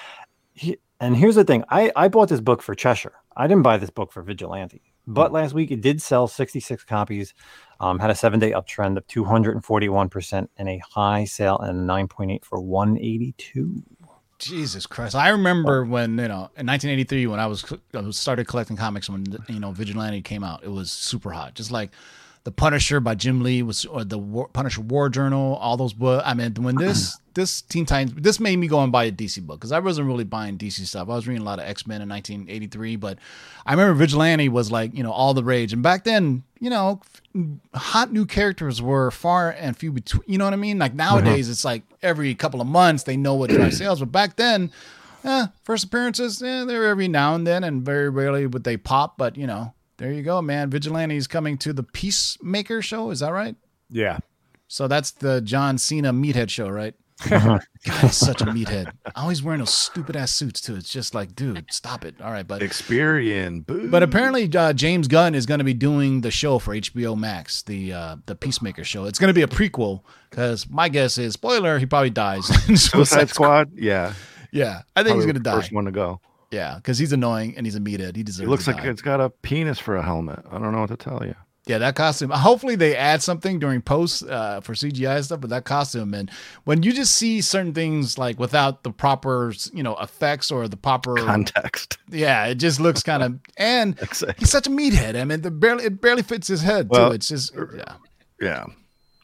He- 0.53 0.79
and 0.99 1.15
here's 1.15 1.35
the 1.35 1.43
thing: 1.43 1.63
I 1.69 1.91
I 1.95 2.07
bought 2.07 2.29
this 2.29 2.41
book 2.41 2.63
for 2.63 2.73
Cheshire. 2.73 3.13
I 3.37 3.45
didn't 3.47 3.61
buy 3.61 3.77
this 3.77 3.91
book 3.91 4.11
for 4.11 4.23
Vigilante. 4.23 4.81
But 5.05 5.31
last 5.31 5.53
week 5.53 5.69
it 5.71 5.81
did 5.81 6.01
sell 6.01 6.27
66 6.27 6.83
copies, 6.83 7.33
um, 7.79 7.99
had 7.99 8.09
a 8.09 8.15
seven 8.15 8.39
day 8.39 8.51
uptrend 8.51 8.97
of 8.97 9.05
241% 9.07 10.47
and 10.57 10.69
a 10.69 10.81
high 10.89 11.25
sale 11.25 11.59
and 11.59 11.87
9.8 11.87 12.43
for 12.45 12.59
182. 12.59 13.83
Jesus 14.41 14.87
Christ! 14.87 15.13
I 15.15 15.29
remember 15.29 15.85
when 15.85 16.17
you 16.17 16.27
know 16.27 16.49
in 16.57 16.65
1983 16.65 17.27
when 17.27 17.39
I 17.39 17.45
was 17.45 17.63
started 18.11 18.47
collecting 18.47 18.75
comics 18.75 19.07
when 19.07 19.23
you 19.47 19.59
know 19.59 19.71
Vigilante 19.71 20.23
came 20.23 20.43
out. 20.43 20.63
It 20.63 20.71
was 20.71 20.91
super 20.91 21.29
hot, 21.31 21.53
just 21.53 21.69
like 21.69 21.91
The 22.43 22.51
Punisher 22.51 22.99
by 22.99 23.13
Jim 23.13 23.41
Lee 23.43 23.61
was, 23.61 23.85
or 23.85 24.03
the 24.03 24.17
War, 24.17 24.47
Punisher 24.47 24.81
War 24.81 25.09
Journal, 25.09 25.55
all 25.57 25.77
those 25.77 25.93
books. 25.93 26.23
I 26.25 26.33
mean, 26.33 26.55
when 26.55 26.75
this 26.75 27.17
this 27.33 27.61
Teen 27.61 27.85
Titans, 27.85 28.19
this 28.19 28.39
made 28.39 28.57
me 28.57 28.67
go 28.67 28.81
and 28.81 28.91
buy 28.91 29.03
a 29.05 29.11
DC 29.11 29.45
book 29.45 29.59
because 29.59 29.71
I 29.71 29.79
wasn't 29.79 30.07
really 30.07 30.23
buying 30.23 30.57
DC 30.57 30.85
stuff. 30.87 31.07
I 31.07 31.13
was 31.13 31.27
reading 31.27 31.43
a 31.43 31.45
lot 31.45 31.59
of 31.59 31.65
X 31.65 31.85
Men 31.85 32.01
in 32.01 32.09
1983, 32.09 32.95
but 32.95 33.19
I 33.65 33.73
remember 33.73 33.93
Vigilante 33.93 34.49
was 34.49 34.71
like 34.71 34.95
you 34.95 35.03
know 35.03 35.11
all 35.11 35.33
the 35.33 35.43
rage, 35.43 35.71
and 35.71 35.83
back 35.83 36.03
then, 36.03 36.43
you 36.59 36.69
know, 36.71 37.01
hot 37.75 38.11
new 38.11 38.25
characters 38.25 38.81
were 38.81 39.11
far 39.11 39.51
and 39.51 39.77
few 39.77 39.91
between. 39.91 40.23
You 40.25 40.37
know 40.37 40.45
what 40.45 40.53
I 40.53 40.57
mean? 40.57 40.79
Like 40.79 40.95
nowadays, 40.95 41.47
it's 41.47 41.63
like 41.63 41.83
every 42.01 42.33
couple 42.33 42.59
of 42.59 42.67
months 42.67 43.03
they 43.03 43.17
know 43.17 43.35
what 43.35 43.51
drives 43.51 43.77
sales, 43.79 43.99
but 43.99 44.11
back 44.11 44.35
then. 44.35 44.71
Eh, 45.23 45.45
first 45.63 45.83
appearances, 45.83 46.41
eh, 46.41 46.63
they're 46.65 46.87
every 46.87 47.07
now 47.07 47.35
and 47.35 47.45
then, 47.45 47.63
and 47.63 47.85
very 47.85 48.09
rarely 48.09 48.47
would 48.47 48.63
they 48.63 48.75
pop. 48.75 49.19
But 49.19 49.37
you 49.37 49.45
know, 49.45 49.71
there 50.01 50.11
you 50.11 50.23
go, 50.23 50.41
man. 50.41 50.71
Vigilante's 50.71 51.27
coming 51.27 51.59
to 51.59 51.73
the 51.73 51.83
Peacemaker 51.83 52.81
show. 52.81 53.11
Is 53.11 53.19
that 53.19 53.31
right? 53.31 53.55
Yeah. 53.91 54.17
So 54.67 54.87
that's 54.87 55.11
the 55.11 55.41
John 55.41 55.77
Cena 55.77 56.11
meathead 56.11 56.49
show, 56.49 56.69
right? 56.69 56.95
God, 57.29 57.61
he's 57.83 58.15
such 58.15 58.41
a 58.41 58.45
meathead. 58.45 58.93
Always 59.15 59.43
wearing 59.43 59.59
those 59.59 59.71
stupid 59.71 60.15
ass 60.15 60.31
suits 60.31 60.59
too. 60.59 60.75
It's 60.75 60.91
just 60.91 61.13
like, 61.13 61.35
dude, 61.35 61.65
stop 61.69 62.03
it. 62.03 62.15
All 62.19 62.31
right, 62.31 62.47
but 62.47 62.63
Experian. 62.63 63.63
Boo. 63.63 63.91
but 63.91 64.01
apparently 64.01 64.49
uh, 64.55 64.73
James 64.73 65.07
Gunn 65.07 65.35
is 65.35 65.45
going 65.45 65.59
to 65.59 65.63
be 65.63 65.75
doing 65.75 66.21
the 66.21 66.31
show 66.31 66.57
for 66.57 66.73
HBO 66.73 67.15
Max, 67.15 67.61
the 67.61 67.93
uh, 67.93 68.15
the 68.25 68.33
Peacemaker 68.33 68.83
show. 68.83 69.05
It's 69.05 69.19
going 69.19 69.27
to 69.27 69.35
be 69.35 69.43
a 69.43 69.47
prequel 69.47 70.01
because 70.31 70.67
my 70.67 70.89
guess 70.89 71.19
is 71.19 71.33
spoiler, 71.33 71.77
he 71.77 71.85
probably 71.85 72.09
dies. 72.09 72.49
in 72.67 72.75
Suicide 72.77 73.29
Squad. 73.29 73.73
Yeah. 73.75 74.13
Yeah, 74.51 74.81
I 74.95 75.03
think 75.03 75.17
he's 75.17 75.25
going 75.25 75.35
to 75.35 75.41
die. 75.41 75.57
First 75.57 75.71
one 75.71 75.85
to 75.85 75.91
go. 75.91 76.19
Yeah, 76.51 76.75
because 76.75 76.97
he's 76.97 77.13
annoying 77.13 77.55
and 77.57 77.65
he's 77.65 77.75
a 77.75 77.79
meathead. 77.79 78.15
He 78.15 78.23
deserves. 78.23 78.47
It 78.47 78.49
looks 78.49 78.67
like 78.67 78.83
it's 78.83 79.01
got 79.01 79.21
a 79.21 79.29
penis 79.29 79.79
for 79.79 79.95
a 79.95 80.03
helmet. 80.03 80.43
I 80.51 80.59
don't 80.59 80.71
know 80.73 80.81
what 80.81 80.89
to 80.89 80.97
tell 80.97 81.23
you. 81.25 81.35
Yeah, 81.67 81.77
that 81.77 81.95
costume. 81.95 82.31
Hopefully, 82.31 82.75
they 82.75 82.95
add 82.97 83.21
something 83.21 83.59
during 83.59 83.81
post 83.83 84.23
uh, 84.27 84.61
for 84.61 84.73
CGI 84.73 85.23
stuff. 85.23 85.41
But 85.41 85.51
that 85.51 85.63
costume, 85.63 86.13
and 86.15 86.29
when 86.63 86.81
you 86.83 86.91
just 86.91 87.15
see 87.15 87.39
certain 87.39 87.71
things 87.73 88.17
like 88.17 88.39
without 88.39 88.81
the 88.83 88.91
proper, 88.91 89.53
you 89.71 89.83
know, 89.83 89.95
effects 89.97 90.51
or 90.51 90.67
the 90.67 90.75
proper, 90.75 91.15
Context. 91.15 91.99
yeah, 92.09 92.47
it 92.47 92.55
just 92.55 92.79
looks 92.79 93.03
kind 93.03 93.21
of. 93.23 93.39
And 93.57 93.97
Exactly. 94.01 94.33
he's 94.39 94.49
such 94.49 94.65
a 94.67 94.71
meathead. 94.71 95.15
I 95.15 95.23
mean, 95.23 95.41
the 95.41 95.51
barely 95.51 95.85
it 95.85 96.01
barely 96.01 96.23
fits 96.23 96.47
his 96.47 96.63
head 96.63 96.89
Well, 96.89 97.09
too. 97.09 97.15
It's 97.15 97.27
just 97.29 97.53
yeah. 97.77 97.95
Yeah. 98.41 98.65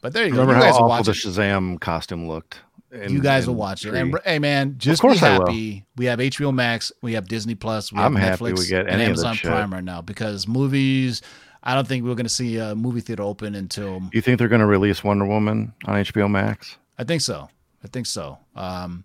But 0.00 0.12
there 0.12 0.24
you 0.24 0.32
go. 0.32 0.40
Remember 0.42 0.64
you 0.64 0.72
how 0.72 0.78
awful 0.88 1.04
the. 1.04 1.12
Shazam 1.12 1.80
costume 1.80 2.28
looked? 2.28 2.60
In- 2.92 3.12
You 3.12 3.20
guys 3.20 3.46
will 3.46 3.54
in 3.54 3.58
watch 3.58 3.84
it. 3.84 3.94
And 3.94 4.18
hey, 4.24 4.38
man, 4.38 4.74
just 4.78 5.00
course 5.00 5.14
be 5.20 5.26
happy. 5.26 5.84
We 5.96 6.04
have 6.06 6.18
HBO 6.18 6.52
Max, 6.54 6.92
we 7.02 7.14
have 7.14 7.28
Disney 7.28 7.54
Plus, 7.54 7.92
we 7.92 7.98
have 7.98 8.06
I'm 8.06 8.16
happy 8.16 8.44
Netflix, 8.44 8.58
we 8.58 8.66
get 8.66 8.80
and 8.86 8.90
any 9.00 9.04
of 9.10 9.16
this 9.16 9.24
Amazon. 9.24 9.50
Prime 9.50 9.72
right 9.72 9.84
now 9.84 10.00
because 10.02 10.46
movies. 10.48 11.22
I 11.62 11.74
don't 11.74 11.86
think 11.88 12.04
we're 12.04 12.14
going 12.14 12.24
to 12.24 12.30
see 12.32 12.56
a 12.56 12.74
movie 12.76 13.00
theater 13.00 13.24
open 13.24 13.54
until 13.56 14.00
You 14.12 14.20
think 14.22 14.38
they're 14.38 14.48
going 14.48 14.60
to 14.60 14.66
release 14.66 15.02
Wonder 15.02 15.26
Woman 15.26 15.74
on 15.86 15.96
HBO 16.04 16.30
Max? 16.30 16.78
I 16.96 17.04
think 17.04 17.20
so. 17.20 17.48
I 17.84 17.88
think 17.88 18.06
so. 18.06 18.38
Um, 18.54 19.04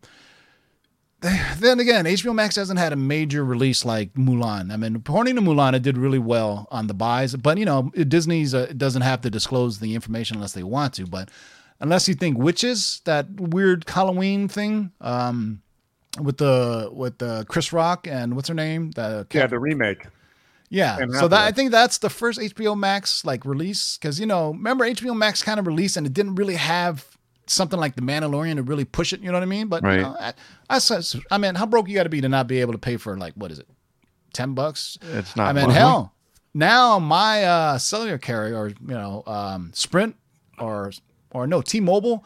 then 1.57 1.79
again, 1.79 2.05
HBO 2.05 2.35
Max 2.35 2.57
hasn't 2.57 2.77
had 2.79 2.91
a 2.91 2.97
major 2.97 3.45
release 3.45 3.85
like 3.85 4.13
Mulan. 4.13 4.73
I 4.73 4.77
mean, 4.77 4.95
according 4.97 5.35
to 5.35 5.41
Mulan, 5.41 5.73
it 5.73 5.81
did 5.81 5.97
really 5.97 6.19
well 6.19 6.67
on 6.69 6.87
the 6.87 6.93
buys, 6.93 7.33
but 7.35 7.57
you 7.57 7.63
know, 7.65 7.91
Disney's 7.95 8.53
uh, 8.53 8.73
doesn't 8.75 9.03
have 9.03 9.21
to 9.21 9.29
disclose 9.29 9.79
the 9.79 9.95
information 9.95 10.35
unless 10.35 10.51
they 10.51 10.63
want 10.63 10.93
to. 10.95 11.05
But 11.07 11.29
unless 11.79 12.07
you 12.07 12.13
think 12.13 12.37
witches, 12.37 13.01
that 13.05 13.29
weird 13.39 13.87
Halloween 13.87 14.47
thing, 14.47 14.91
um, 15.01 15.61
with 16.21 16.37
the 16.37 16.89
with 16.91 17.17
the 17.17 17.45
Chris 17.49 17.73
Rock 17.73 18.07
and 18.07 18.35
what's 18.35 18.47
her 18.47 18.53
name, 18.55 18.91
the 18.91 19.25
Yeah, 19.31 19.47
the 19.47 19.59
remake. 19.59 20.05
yeah. 20.69 20.97
And 20.99 21.11
So 21.13 21.27
that 21.27 21.41
I 21.41 21.51
think 21.51 21.71
that's 21.71 21.97
the 21.97 22.09
first 22.09 22.39
HBO 22.39 22.77
Max 22.77 23.25
like 23.25 23.45
release 23.45 23.97
because 23.97 24.19
you 24.19 24.25
know 24.25 24.51
remember 24.51 24.85
HBO 24.85 25.15
Max 25.15 25.41
kind 25.41 25.59
of 25.59 25.65
released 25.67 25.97
and 25.97 26.05
it 26.05 26.13
didn't 26.13 26.35
really 26.35 26.55
have 26.55 27.05
something 27.47 27.79
like 27.79 27.95
the 27.95 28.01
Mandalorian 28.01 28.55
to 28.55 28.63
really 28.63 28.85
push 28.85 29.11
it. 29.11 29.19
You 29.21 29.27
know 29.27 29.33
what 29.33 29.43
I 29.43 29.47
mean? 29.47 29.67
But 29.67 29.83
Right. 29.83 29.95
you 29.97 30.01
know, 30.03 30.15
I, 30.19 30.33
I, 30.69 30.79
says- 30.79 31.15
I 31.29 31.37
mean, 31.37 31.55
how 31.55 31.65
broke 31.65 31.89
you 31.89 31.95
got 31.95 32.03
to 32.03 32.09
be 32.09 32.21
to 32.21 32.29
not 32.29 32.47
be 32.47 32.61
able 32.61 32.71
to 32.73 32.79
pay 32.79 32.95
for 32.97 33.17
like 33.17 33.33
what 33.33 33.51
is 33.51 33.59
it, 33.59 33.67
ten 34.33 34.53
bucks? 34.53 34.97
It's 35.01 35.35
not. 35.35 35.47
I 35.49 35.53
mean, 35.53 35.69
hell, 35.71 36.13
now 36.53 36.99
my 36.99 37.43
uh, 37.43 37.77
cellular 37.79 38.17
carrier, 38.19 38.55
or 38.55 38.67
you 38.69 38.75
know, 38.87 39.23
um, 39.25 39.71
Sprint, 39.73 40.15
or 40.59 40.91
or 41.33 41.47
no, 41.47 41.61
T-Mobile. 41.61 42.23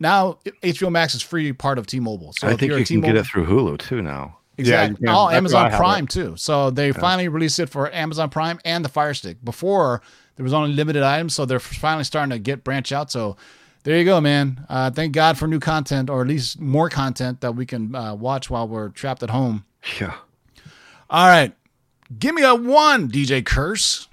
Now 0.00 0.38
HBO 0.62 0.90
Max 0.90 1.14
is 1.14 1.22
free 1.22 1.52
part 1.52 1.78
of 1.78 1.86
T-Mobile. 1.86 2.32
So 2.32 2.48
I 2.48 2.50
think 2.56 2.70
you're 2.70 2.78
you 2.78 2.82
a 2.84 2.86
can 2.86 3.00
get 3.00 3.16
it 3.16 3.24
through 3.24 3.46
Hulu 3.46 3.78
too 3.78 4.02
now. 4.02 4.38
Yeah, 4.58 4.86
you 4.86 4.92
Exactly. 4.92 5.06
can. 5.06 5.08
oh, 5.08 5.12
That's 5.12 5.14
why 5.14 5.32
I 5.32 5.36
Amazon 5.36 5.70
Prime 5.72 6.06
too. 6.06 6.34
So 6.36 6.70
they 6.70 6.92
finally 6.92 7.28
released 7.28 7.58
it 7.58 7.68
for 7.68 7.90
Amazon 7.92 8.28
Prime 8.30 8.58
and 8.64 8.84
the 8.84 8.88
Fire 8.88 9.14
Stick. 9.14 9.42
Before 9.44 10.02
there 10.36 10.44
was 10.44 10.52
only 10.52 10.72
limited 10.72 11.02
items, 11.02 11.34
so 11.34 11.44
they're 11.44 11.60
finally 11.60 12.04
starting 12.04 12.30
to 12.30 12.38
get 12.38 12.64
branch 12.64 12.92
out. 12.92 13.10
So 13.10 13.36
there 13.84 13.96
you 13.98 14.04
go, 14.04 14.20
man. 14.20 14.64
Uh, 14.68 14.90
thank 14.90 15.12
God 15.12 15.38
for 15.38 15.46
new 15.48 15.58
content, 15.60 16.10
or 16.10 16.20
at 16.22 16.28
least 16.28 16.60
more 16.60 16.88
content 16.88 17.40
that 17.40 17.54
we 17.56 17.64
can 17.66 17.94
uh, 17.94 18.14
watch 18.14 18.50
while 18.50 18.68
we're 18.68 18.90
trapped 18.90 19.22
at 19.22 19.30
home. 19.30 19.64
Yeah. 20.00 20.14
All 21.10 21.26
right, 21.26 21.52
give 22.18 22.34
me 22.34 22.42
a 22.42 22.54
one, 22.54 23.08
DJ 23.10 23.44
Curse. 23.44 24.08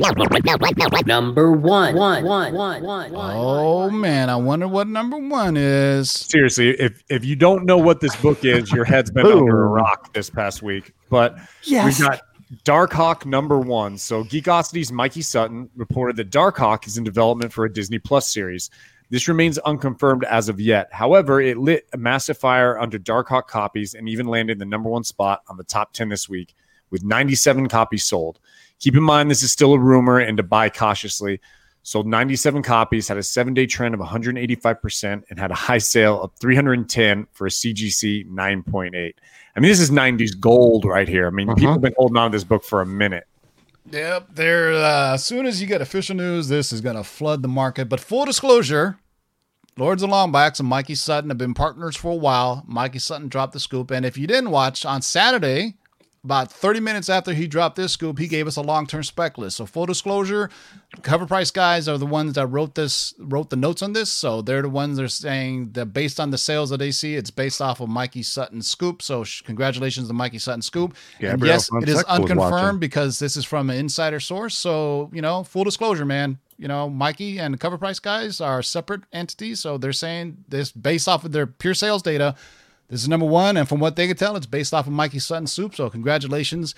Number 0.00 1.02
number 1.06 1.52
one. 1.52 1.94
One. 1.94 2.24
One. 2.24 2.54
One. 2.54 2.82
One. 2.82 3.12
Oh 3.14 3.90
man, 3.90 4.30
I 4.30 4.36
wonder 4.36 4.66
what 4.66 4.88
number 4.88 5.18
one 5.18 5.56
is. 5.56 6.10
Seriously, 6.10 6.70
if 6.80 7.02
if 7.08 7.24
you 7.24 7.36
don't 7.36 7.64
know 7.64 7.78
what 7.78 8.00
this 8.00 8.16
book 8.16 8.44
is, 8.44 8.72
your 8.72 8.84
head's 8.84 9.10
been 9.10 9.26
under 9.26 9.64
a 9.64 9.68
rock 9.68 10.12
this 10.12 10.30
past 10.30 10.62
week. 10.62 10.92
But 11.10 11.36
Yes. 11.62 11.84
we've 11.98 12.08
got 12.08 12.22
Darkhawk 12.64 13.26
number 13.26 13.58
one. 13.58 13.96
So 13.98 14.24
Geekosity's 14.24 14.90
Mikey 14.90 15.22
Sutton 15.22 15.68
reported 15.76 16.16
that 16.16 16.30
Darkhawk 16.30 16.86
is 16.86 16.96
in 16.98 17.04
development 17.04 17.52
for 17.52 17.64
a 17.64 17.72
Disney 17.72 17.98
Plus 17.98 18.32
series. 18.32 18.70
This 19.10 19.26
remains 19.28 19.58
unconfirmed 19.58 20.24
as 20.24 20.48
of 20.48 20.60
yet. 20.60 20.88
However, 20.92 21.40
it 21.40 21.58
lit 21.58 21.88
a 21.92 21.96
massive 21.96 22.38
fire 22.38 22.78
under 22.78 22.98
Darkhawk 22.98 23.48
copies 23.48 23.94
and 23.94 24.08
even 24.08 24.26
landed 24.26 24.58
the 24.58 24.64
number 24.64 24.88
one 24.88 25.04
spot 25.04 25.42
on 25.48 25.56
the 25.56 25.64
top 25.64 25.92
10 25.92 26.08
this 26.08 26.28
week 26.28 26.54
with 26.90 27.02
97 27.04 27.68
copies 27.68 28.04
sold. 28.04 28.38
Keep 28.80 28.96
in 28.96 29.02
mind, 29.02 29.30
this 29.30 29.42
is 29.42 29.52
still 29.52 29.74
a 29.74 29.78
rumor 29.78 30.18
and 30.18 30.36
to 30.38 30.42
buy 30.42 30.68
cautiously. 30.68 31.40
Sold 31.82 32.06
97 32.06 32.62
copies, 32.62 33.08
had 33.08 33.16
a 33.16 33.22
seven 33.22 33.54
day 33.54 33.66
trend 33.66 33.94
of 33.94 34.00
185%, 34.00 35.22
and 35.30 35.38
had 35.38 35.50
a 35.50 35.54
high 35.54 35.78
sale 35.78 36.20
of 36.20 36.32
310 36.40 37.26
for 37.32 37.46
a 37.46 37.50
CGC 37.50 38.28
9.8. 38.28 39.14
I 39.56 39.60
mean, 39.60 39.68
this 39.70 39.80
is 39.80 39.90
90s 39.90 40.38
gold 40.38 40.84
right 40.84 41.08
here. 41.08 41.26
I 41.26 41.30
mean, 41.30 41.54
people 41.54 41.72
have 41.72 41.80
been 41.80 41.94
holding 41.96 42.16
on 42.16 42.30
to 42.30 42.36
this 42.36 42.44
book 42.44 42.64
for 42.64 42.82
a 42.82 42.86
minute. 42.86 43.26
Yep, 43.90 44.34
there. 44.34 44.72
Uh, 44.74 45.14
as 45.14 45.24
soon 45.24 45.46
as 45.46 45.60
you 45.60 45.66
get 45.66 45.80
official 45.80 46.14
news, 46.14 46.48
this 46.48 46.72
is 46.72 46.80
going 46.80 46.96
to 46.96 47.04
flood 47.04 47.42
the 47.42 47.48
market. 47.48 47.88
But 47.88 47.98
full 47.98 48.24
disclosure, 48.24 48.98
Lords 49.76 50.02
of 50.02 50.10
Long 50.10 50.30
Box 50.30 50.60
and 50.60 50.68
Mikey 50.68 50.94
Sutton 50.94 51.30
have 51.30 51.38
been 51.38 51.54
partners 51.54 51.96
for 51.96 52.12
a 52.12 52.16
while. 52.16 52.62
Mikey 52.66 52.98
Sutton 52.98 53.28
dropped 53.28 53.54
the 53.54 53.60
scoop, 53.60 53.90
and 53.90 54.04
if 54.04 54.18
you 54.18 54.26
didn't 54.26 54.50
watch 54.50 54.84
on 54.84 55.02
Saturday, 55.02 55.76
about 56.22 56.52
30 56.52 56.80
minutes 56.80 57.08
after 57.08 57.32
he 57.32 57.46
dropped 57.46 57.76
this 57.76 57.92
scoop, 57.92 58.18
he 58.18 58.28
gave 58.28 58.46
us 58.46 58.56
a 58.56 58.60
long-term 58.60 59.02
spec 59.02 59.38
list. 59.38 59.56
So 59.56 59.64
full 59.64 59.86
disclosure, 59.86 60.50
cover 61.00 61.26
price 61.26 61.50
guys 61.50 61.88
are 61.88 61.96
the 61.96 62.04
ones 62.06 62.34
that 62.34 62.46
wrote 62.46 62.74
this, 62.74 63.14
wrote 63.18 63.48
the 63.48 63.56
notes 63.56 63.80
on 63.80 63.94
this. 63.94 64.10
So 64.10 64.42
they're 64.42 64.60
the 64.60 64.68
ones 64.68 64.98
that 64.98 65.04
are 65.04 65.08
saying 65.08 65.72
that 65.72 65.86
based 65.86 66.20
on 66.20 66.30
the 66.30 66.36
sales 66.36 66.68
that 66.70 66.76
they 66.76 66.90
see, 66.90 67.14
it's 67.14 67.30
based 67.30 67.62
off 67.62 67.80
of 67.80 67.88
Mikey 67.88 68.22
Sutton's 68.22 68.68
scoop. 68.68 69.00
So 69.00 69.24
sh- 69.24 69.40
congratulations 69.42 70.08
to 70.08 70.14
Mikey 70.14 70.38
Sutton 70.38 70.60
scoop. 70.62 70.94
and 71.32 71.40
yes, 71.46 71.70
it 71.82 71.88
is 71.88 72.04
unconfirmed 72.04 72.80
because 72.80 73.18
this 73.18 73.36
is 73.36 73.46
from 73.46 73.70
an 73.70 73.76
insider 73.76 74.20
source. 74.20 74.56
So, 74.58 75.10
you 75.14 75.22
know, 75.22 75.42
full 75.42 75.64
disclosure, 75.64 76.04
man. 76.04 76.38
You 76.58 76.68
know, 76.68 76.90
Mikey 76.90 77.38
and 77.38 77.54
the 77.54 77.58
cover 77.58 77.78
price 77.78 77.98
guys 77.98 78.38
are 78.42 78.62
separate 78.62 79.04
entities. 79.14 79.60
So 79.60 79.78
they're 79.78 79.94
saying 79.94 80.44
this 80.48 80.70
based 80.70 81.08
off 81.08 81.24
of 81.24 81.32
their 81.32 81.46
pure 81.46 81.72
sales 81.72 82.02
data. 82.02 82.34
This 82.90 83.02
is 83.02 83.08
number 83.08 83.26
one. 83.26 83.56
And 83.56 83.68
from 83.68 83.80
what 83.80 83.96
they 83.96 84.06
could 84.06 84.18
tell, 84.18 84.36
it's 84.36 84.46
based 84.46 84.74
off 84.74 84.86
of 84.86 84.92
Mikey 84.92 85.20
Sutton's 85.20 85.52
soup. 85.52 85.74
So 85.74 85.88
congratulations, 85.88 86.74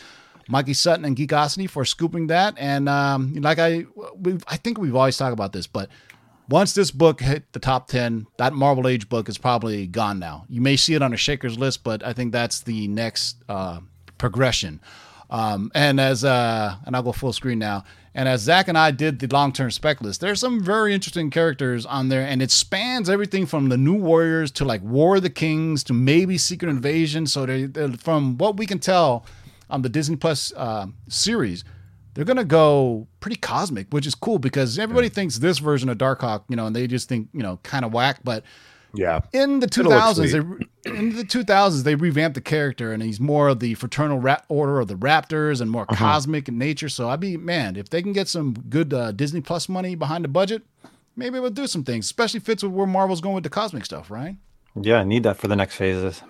Mikey 0.48 0.74
Sutton 0.74 1.04
and 1.04 1.16
Geekosity 1.16 1.68
for 1.68 1.84
scooping 1.84 2.28
that. 2.28 2.54
And 2.58 2.88
um, 2.88 3.34
like 3.34 3.58
I, 3.58 3.86
we, 4.16 4.38
I 4.46 4.56
think 4.58 4.78
we've 4.78 4.94
always 4.94 5.16
talked 5.16 5.32
about 5.32 5.52
this, 5.52 5.66
but 5.66 5.88
once 6.48 6.74
this 6.74 6.90
book 6.90 7.20
hit 7.20 7.50
the 7.52 7.58
top 7.58 7.88
10, 7.88 8.26
that 8.36 8.52
Marvel 8.52 8.86
Age 8.86 9.08
book 9.08 9.28
is 9.28 9.38
probably 9.38 9.86
gone 9.86 10.18
now. 10.18 10.44
You 10.48 10.60
may 10.60 10.76
see 10.76 10.94
it 10.94 11.00
on 11.00 11.14
a 11.14 11.16
Shaker's 11.16 11.58
list, 11.58 11.82
but 11.82 12.04
I 12.04 12.12
think 12.12 12.32
that's 12.32 12.60
the 12.60 12.88
next 12.88 13.36
uh, 13.48 13.80
progression. 14.18 14.80
Um, 15.30 15.72
and 15.74 15.98
as 15.98 16.24
uh, 16.24 16.76
and 16.84 16.94
I'll 16.94 17.02
go 17.02 17.12
full 17.12 17.32
screen 17.32 17.58
now. 17.58 17.84
And 18.14 18.28
as 18.28 18.42
Zach 18.42 18.68
and 18.68 18.76
I 18.76 18.90
did 18.90 19.18
the 19.18 19.26
long 19.26 19.52
term 19.52 19.70
spec 19.70 20.02
list, 20.02 20.20
there's 20.20 20.40
some 20.40 20.62
very 20.62 20.92
interesting 20.94 21.30
characters 21.30 21.86
on 21.86 22.08
there, 22.08 22.26
and 22.26 22.42
it 22.42 22.50
spans 22.50 23.08
everything 23.08 23.46
from 23.46 23.70
the 23.70 23.78
New 23.78 23.94
Warriors 23.94 24.50
to 24.52 24.64
like 24.64 24.82
War 24.82 25.16
of 25.16 25.22
the 25.22 25.30
Kings 25.30 25.82
to 25.84 25.94
maybe 25.94 26.36
Secret 26.36 26.68
Invasion. 26.68 27.26
So 27.26 27.46
they, 27.46 27.68
from 27.96 28.36
what 28.36 28.58
we 28.58 28.66
can 28.66 28.78
tell 28.78 29.24
on 29.70 29.80
the 29.80 29.88
Disney 29.88 30.16
Plus 30.16 30.52
uh, 30.56 30.86
series, 31.08 31.64
they're 32.12 32.26
gonna 32.26 32.44
go 32.44 33.06
pretty 33.20 33.36
cosmic, 33.36 33.86
which 33.90 34.06
is 34.06 34.14
cool 34.14 34.38
because 34.38 34.78
everybody 34.78 35.08
thinks 35.08 35.38
this 35.38 35.58
version 35.58 35.88
of 35.88 35.96
Darkhawk, 35.96 36.42
you 36.48 36.56
know, 36.56 36.66
and 36.66 36.76
they 36.76 36.86
just 36.86 37.08
think 37.08 37.28
you 37.32 37.42
know 37.42 37.58
kind 37.62 37.84
of 37.84 37.94
whack, 37.94 38.20
but 38.22 38.44
Yeah. 38.94 39.20
in 39.32 39.60
the 39.60 39.66
2000s 39.66 40.32
they, 40.84 40.90
in 40.98 41.16
the 41.16 41.22
2000s 41.24 41.82
they 41.84 41.94
revamped 41.94 42.34
the 42.34 42.40
character 42.40 42.92
and 42.92 43.02
he's 43.02 43.18
more 43.20 43.48
of 43.48 43.60
the 43.60 43.74
fraternal 43.74 44.18
ra- 44.18 44.40
order 44.48 44.80
of 44.80 44.88
the 44.88 44.94
raptors 44.96 45.60
and 45.60 45.70
more 45.70 45.86
cosmic 45.86 46.48
in 46.48 46.58
nature 46.58 46.88
so 46.88 47.08
i'd 47.08 47.20
be 47.20 47.36
man 47.36 47.76
if 47.76 47.88
they 47.88 48.02
can 48.02 48.12
get 48.12 48.28
some 48.28 48.52
good 48.68 48.92
uh, 48.92 49.10
disney 49.12 49.40
plus 49.40 49.68
money 49.68 49.94
behind 49.94 50.24
the 50.24 50.28
budget 50.28 50.62
maybe 51.16 51.38
we'll 51.40 51.50
do 51.50 51.66
some 51.66 51.84
things 51.84 52.04
especially 52.06 52.40
fits 52.40 52.62
with 52.62 52.72
where 52.72 52.86
marvel's 52.86 53.20
going 53.20 53.34
with 53.34 53.44
the 53.44 53.50
cosmic 53.50 53.84
stuff 53.84 54.10
right 54.10 54.36
Yeah, 54.74 55.00
I 55.00 55.04
need 55.04 55.22
that 55.24 55.36
for 55.38 55.48
the 55.48 55.56
next 55.56 55.76
phases. 55.76 56.22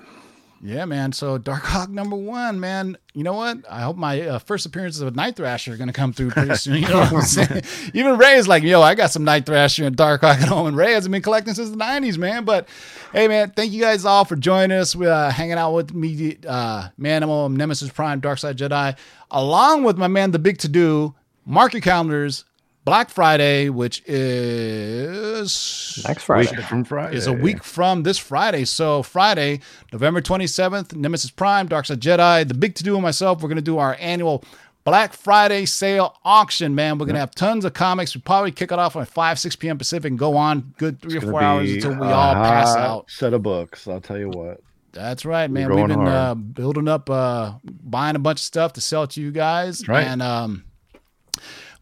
Yeah 0.62 0.84
man. 0.84 1.12
So 1.12 1.38
dark 1.38 1.62
hawk 1.64 1.90
number 1.90 2.16
one 2.16 2.60
man. 2.60 2.96
You 3.14 3.24
know 3.24 3.34
what? 3.34 3.58
I 3.68 3.82
hope 3.82 3.96
my 3.96 4.20
uh, 4.22 4.38
first 4.38 4.64
appearances 4.64 5.02
of 5.02 5.14
night 5.16 5.36
thrasher 5.36 5.74
are 5.74 5.76
going 5.76 5.88
to 5.88 5.92
come 5.92 6.12
through 6.12 6.30
pretty 6.30 6.54
soon 6.54 6.76
you 6.76 6.88
know 6.88 7.00
what 7.00 7.12
i'm 7.12 7.20
saying? 7.22 7.62
Even 7.92 8.16
ray 8.16 8.36
is 8.36 8.48
like 8.48 8.62
yo 8.62 8.80
i 8.80 8.94
got 8.94 9.10
some 9.10 9.24
night 9.24 9.44
thrasher 9.44 9.84
and 9.84 9.96
dark 9.96 10.22
hawk 10.22 10.40
at 10.40 10.48
home 10.48 10.66
and 10.66 10.76
ray 10.76 10.92
hasn't 10.92 11.12
been 11.12 11.22
collecting 11.22 11.54
since 11.54 11.70
the 11.70 11.76
90s 11.76 12.16
man. 12.16 12.44
But 12.44 12.68
hey 13.12 13.28
man 13.28 13.50
thank 13.50 13.72
you 13.72 13.80
guys 13.80 14.04
all 14.04 14.24
for 14.24 14.36
joining 14.36 14.78
us 14.78 14.96
we're 14.96 15.10
uh, 15.12 15.30
hanging 15.30 15.58
out 15.58 15.72
with 15.72 15.92
me 15.92 16.38
uh 16.46 16.88
manimal 16.98 17.52
nemesis 17.52 17.90
prime 17.90 18.20
dark 18.20 18.38
side 18.38 18.56
jedi 18.56 18.96
along 19.30 19.84
with 19.84 19.98
my 19.98 20.08
man 20.08 20.30
the 20.30 20.38
big 20.38 20.58
to 20.58 20.68
do 20.68 21.14
mark 21.44 21.72
your 21.72 21.82
calendars 21.82 22.44
black 22.84 23.10
friday 23.10 23.68
which 23.68 24.02
is 24.06 26.02
Next 26.06 26.24
Friday. 26.24 26.50
Week 26.56 26.66
from 26.66 26.84
Friday. 26.84 27.16
is 27.16 27.26
a 27.26 27.32
week 27.32 27.62
from 27.64 28.02
this 28.02 28.18
Friday. 28.18 28.64
So 28.64 29.02
Friday, 29.02 29.60
November 29.92 30.20
27th, 30.20 30.94
Nemesis 30.94 31.30
Prime, 31.30 31.66
Dark 31.66 31.86
Side 31.86 32.00
Jedi, 32.00 32.46
the 32.46 32.54
big 32.54 32.74
to 32.76 32.84
do 32.84 32.94
and 32.94 33.02
myself, 33.02 33.42
we're 33.42 33.48
gonna 33.48 33.60
do 33.60 33.78
our 33.78 33.96
annual 34.00 34.44
Black 34.84 35.12
Friday 35.12 35.64
sale 35.64 36.16
auction, 36.24 36.74
man. 36.74 36.98
We're 36.98 37.06
gonna 37.06 37.20
have 37.20 37.34
tons 37.34 37.64
of 37.64 37.72
comics. 37.72 38.14
We'll 38.14 38.22
probably 38.22 38.50
kick 38.50 38.72
it 38.72 38.78
off 38.78 38.96
at 38.96 39.06
5, 39.06 39.38
6 39.38 39.56
p.m. 39.56 39.78
Pacific 39.78 40.10
and 40.10 40.18
go 40.18 40.36
on 40.36 40.74
good 40.76 41.00
three 41.00 41.18
or 41.18 41.20
Gonna 41.20 41.32
four 41.32 41.42
hours 41.42 41.72
until 41.72 41.92
we 41.92 42.06
a 42.06 42.10
all 42.10 42.34
pass 42.34 42.74
out. 42.74 43.10
Set 43.10 43.32
of 43.32 43.42
books. 43.42 43.86
I'll 43.86 44.00
tell 44.00 44.18
you 44.18 44.28
what. 44.28 44.60
That's 44.92 45.24
right, 45.24 45.50
man. 45.50 45.70
We're 45.70 45.76
We've 45.76 45.88
been 45.88 46.06
uh, 46.06 46.34
building 46.34 46.88
up, 46.88 47.08
uh, 47.08 47.54
buying 47.64 48.16
a 48.16 48.18
bunch 48.18 48.40
of 48.40 48.44
stuff 48.44 48.74
to 48.74 48.80
sell 48.80 49.06
to 49.06 49.22
you 49.22 49.30
guys. 49.30 49.86
right. 49.88 50.06
And 50.06 50.20
um, 50.20 50.64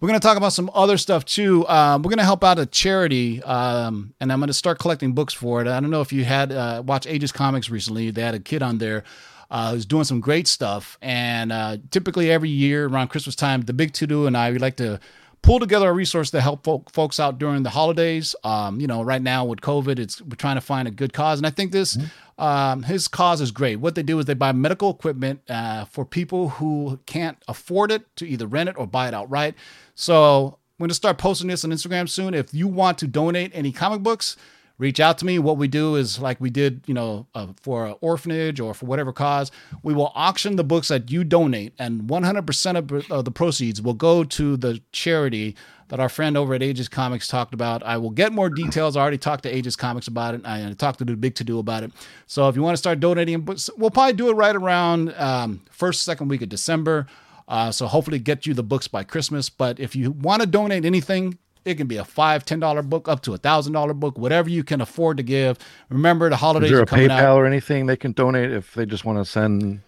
we're 0.01 0.09
going 0.09 0.19
to 0.19 0.27
talk 0.27 0.37
about 0.37 0.53
some 0.53 0.71
other 0.73 0.97
stuff 0.97 1.25
too. 1.25 1.69
Um, 1.69 2.03
we're 2.03 2.09
going 2.09 2.19
to 2.19 2.25
help 2.25 2.43
out 2.43 2.59
a 2.59 2.67
charity, 2.67 3.43
um, 3.43 4.15
and 4.19 4.33
I'm 4.33 4.39
going 4.39 4.49
to 4.49 4.55
start 4.55 4.79
collecting 4.79 5.13
books 5.13 5.35
for 5.35 5.61
it. 5.61 5.69
I 5.69 5.79
don't 5.79 5.91
know 5.91 6.01
if 6.01 6.13
you 6.13 6.25
had 6.25 6.53
uh, 6.53 6.83
watched 6.85 7.07
Ages 7.07 7.33
Comics 7.33 7.69
recently. 7.69 8.11
They 8.11 8.23
had 8.23 8.35
a 8.35 8.41
kid 8.41 8.63
on 8.63 8.79
there 8.79 9.05
uh, 9.51 9.73
who's 9.73 9.85
doing 9.85 10.05
some 10.05 10.21
great 10.21 10.47
stuff. 10.47 10.97
And 11.03 11.53
uh, 11.53 11.79
typically 11.91 12.31
every 12.31 12.49
year 12.49 12.87
around 12.87 13.09
Christmas 13.09 13.35
time, 13.35 13.63
the 13.63 13.73
Big 13.73 13.93
To 13.95 14.07
Do 14.07 14.27
and 14.27 14.37
I 14.37 14.51
we 14.51 14.59
like 14.59 14.77
to 14.77 15.01
pull 15.43 15.59
together 15.59 15.89
a 15.89 15.93
resource 15.93 16.31
to 16.31 16.41
help 16.41 16.65
folk, 16.65 16.91
folks 16.93 17.19
out 17.19 17.39
during 17.39 17.63
the 17.63 17.71
holidays. 17.71 18.35
Um, 18.45 18.81
you 18.81 18.87
know, 18.87 19.03
right 19.03 19.23
now 19.23 19.45
with 19.45 19.61
COVID, 19.61 19.99
it's 19.99 20.21
we're 20.21 20.37
trying 20.37 20.57
to 20.57 20.61
find 20.61 20.87
a 20.87 20.91
good 20.91 21.13
cause, 21.13 21.39
and 21.39 21.47
I 21.47 21.51
think 21.51 21.73
this 21.73 21.99
um, 22.39 22.83
his 22.85 23.09
cause 23.09 23.41
is 23.41 23.51
great. 23.51 23.77
What 23.77 23.95
they 23.95 24.03
do 24.03 24.19
is 24.19 24.25
they 24.27 24.35
buy 24.35 24.53
medical 24.53 24.91
equipment 24.91 25.43
uh, 25.49 25.85
for 25.85 26.05
people 26.05 26.51
who 26.51 26.99
can't 27.07 27.37
afford 27.49 27.93
it 27.93 28.05
to 28.17 28.27
either 28.27 28.47
rent 28.47 28.69
it 28.69 28.77
or 28.79 28.87
buy 28.87 29.09
it 29.09 29.15
outright. 29.15 29.55
So 29.95 30.59
I'm 30.81 30.85
going 30.85 30.89
to 30.89 30.95
start 30.95 31.19
posting 31.19 31.49
this 31.49 31.65
on 31.65 31.71
Instagram 31.71 32.09
soon. 32.09 32.33
If 32.33 32.55
you 32.55 32.67
want 32.67 32.97
to 32.99 33.07
donate 33.07 33.51
any 33.55 33.73
comic 33.73 34.03
books, 34.03 34.37
reach 34.81 34.99
out 34.99 35.19
to 35.19 35.27
me. 35.27 35.39
What 35.39 35.59
we 35.59 35.69
do 35.69 35.95
is 35.95 36.19
like 36.19 36.41
we 36.41 36.49
did, 36.49 36.83
you 36.87 36.95
know, 36.95 37.27
uh, 37.35 37.49
for 37.61 37.87
an 37.87 37.95
orphanage 38.01 38.59
or 38.59 38.73
for 38.73 38.87
whatever 38.87 39.13
cause, 39.13 39.53
we 39.83 39.93
will 39.93 40.11
auction 40.15 40.57
the 40.57 40.65
books 40.65 40.89
that 40.89 41.11
you 41.11 41.23
donate, 41.23 41.75
and 41.79 42.03
100% 42.05 42.77
of 42.77 43.13
uh, 43.13 43.23
the 43.23 43.31
proceeds 43.31 43.83
will 43.83 43.95
go 43.95 44.25
to 44.25 44.57
the 44.57 44.81
charity 44.91 45.55
that 45.89 46.01
our 46.01 46.09
friend 46.09 46.37
over 46.37 46.55
at 46.55 46.63
Ages 46.63 46.89
Comics 46.89 47.29
talked 47.29 47.53
about. 47.53 47.83
I 47.83 47.99
will 47.99 48.11
get 48.11 48.33
more 48.33 48.49
details. 48.49 48.97
I 48.97 49.03
already 49.03 49.19
talked 49.19 49.43
to 49.43 49.55
Ages 49.55 49.77
Comics 49.77 50.09
about 50.09 50.35
it. 50.35 50.43
I 50.45 50.73
talked 50.73 50.99
to 51.01 51.05
the 51.05 51.17
Big 51.17 51.35
To 51.35 51.45
Do 51.45 51.59
about 51.59 51.83
it. 51.83 51.93
So 52.27 52.49
if 52.49 52.57
you 52.57 52.63
want 52.63 52.75
to 52.75 52.79
start 52.79 53.01
donating 53.01 53.45
we'll 53.77 53.91
probably 53.91 54.15
do 54.15 54.31
it 54.31 54.35
right 54.35 54.57
around 54.57 55.13
um, 55.15 55.63
first, 55.71 56.03
second 56.03 56.29
week 56.29 56.43
of 56.43 56.49
December. 56.49 57.07
Uh, 57.47 57.73
so 57.73 57.87
hopefully 57.87 58.21
get 58.21 58.47
you 58.47 58.55
the 58.55 58.63
books 58.63 58.87
by 58.89 59.03
Christmas. 59.03 59.51
But 59.51 59.81
if 59.81 59.95
you 59.97 60.13
want 60.13 60.41
to 60.41 60.47
donate 60.47 60.85
anything, 60.85 61.37
it 61.65 61.77
can 61.77 61.87
be 61.87 61.97
a 61.97 62.05
five, 62.05 62.45
ten 62.45 62.61
dollar 62.61 62.83
book 62.83 63.09
up 63.09 63.23
to 63.23 63.35
a 63.35 63.39
thousand 63.39 63.73
dollar 63.73 63.95
book, 63.95 64.19
whatever 64.19 64.49
you 64.49 64.65
can 64.65 64.81
afford 64.81 65.17
to 65.19 65.23
give. 65.23 65.59
Remember 65.89 66.31
the 66.31 66.37
holidays. 66.37 66.71
Is 66.71 66.77
there 66.77 66.83
a 66.83 66.87
PayPal 66.87 67.11
out. 67.11 67.37
or 67.39 67.47
anything 67.47 67.87
they 67.87 67.97
can 67.97 68.13
donate 68.13 68.51
if 68.51 68.75
they 68.75 68.87
just 68.87 69.05
want 69.05 69.19
to 69.19 69.25
send 69.25 69.81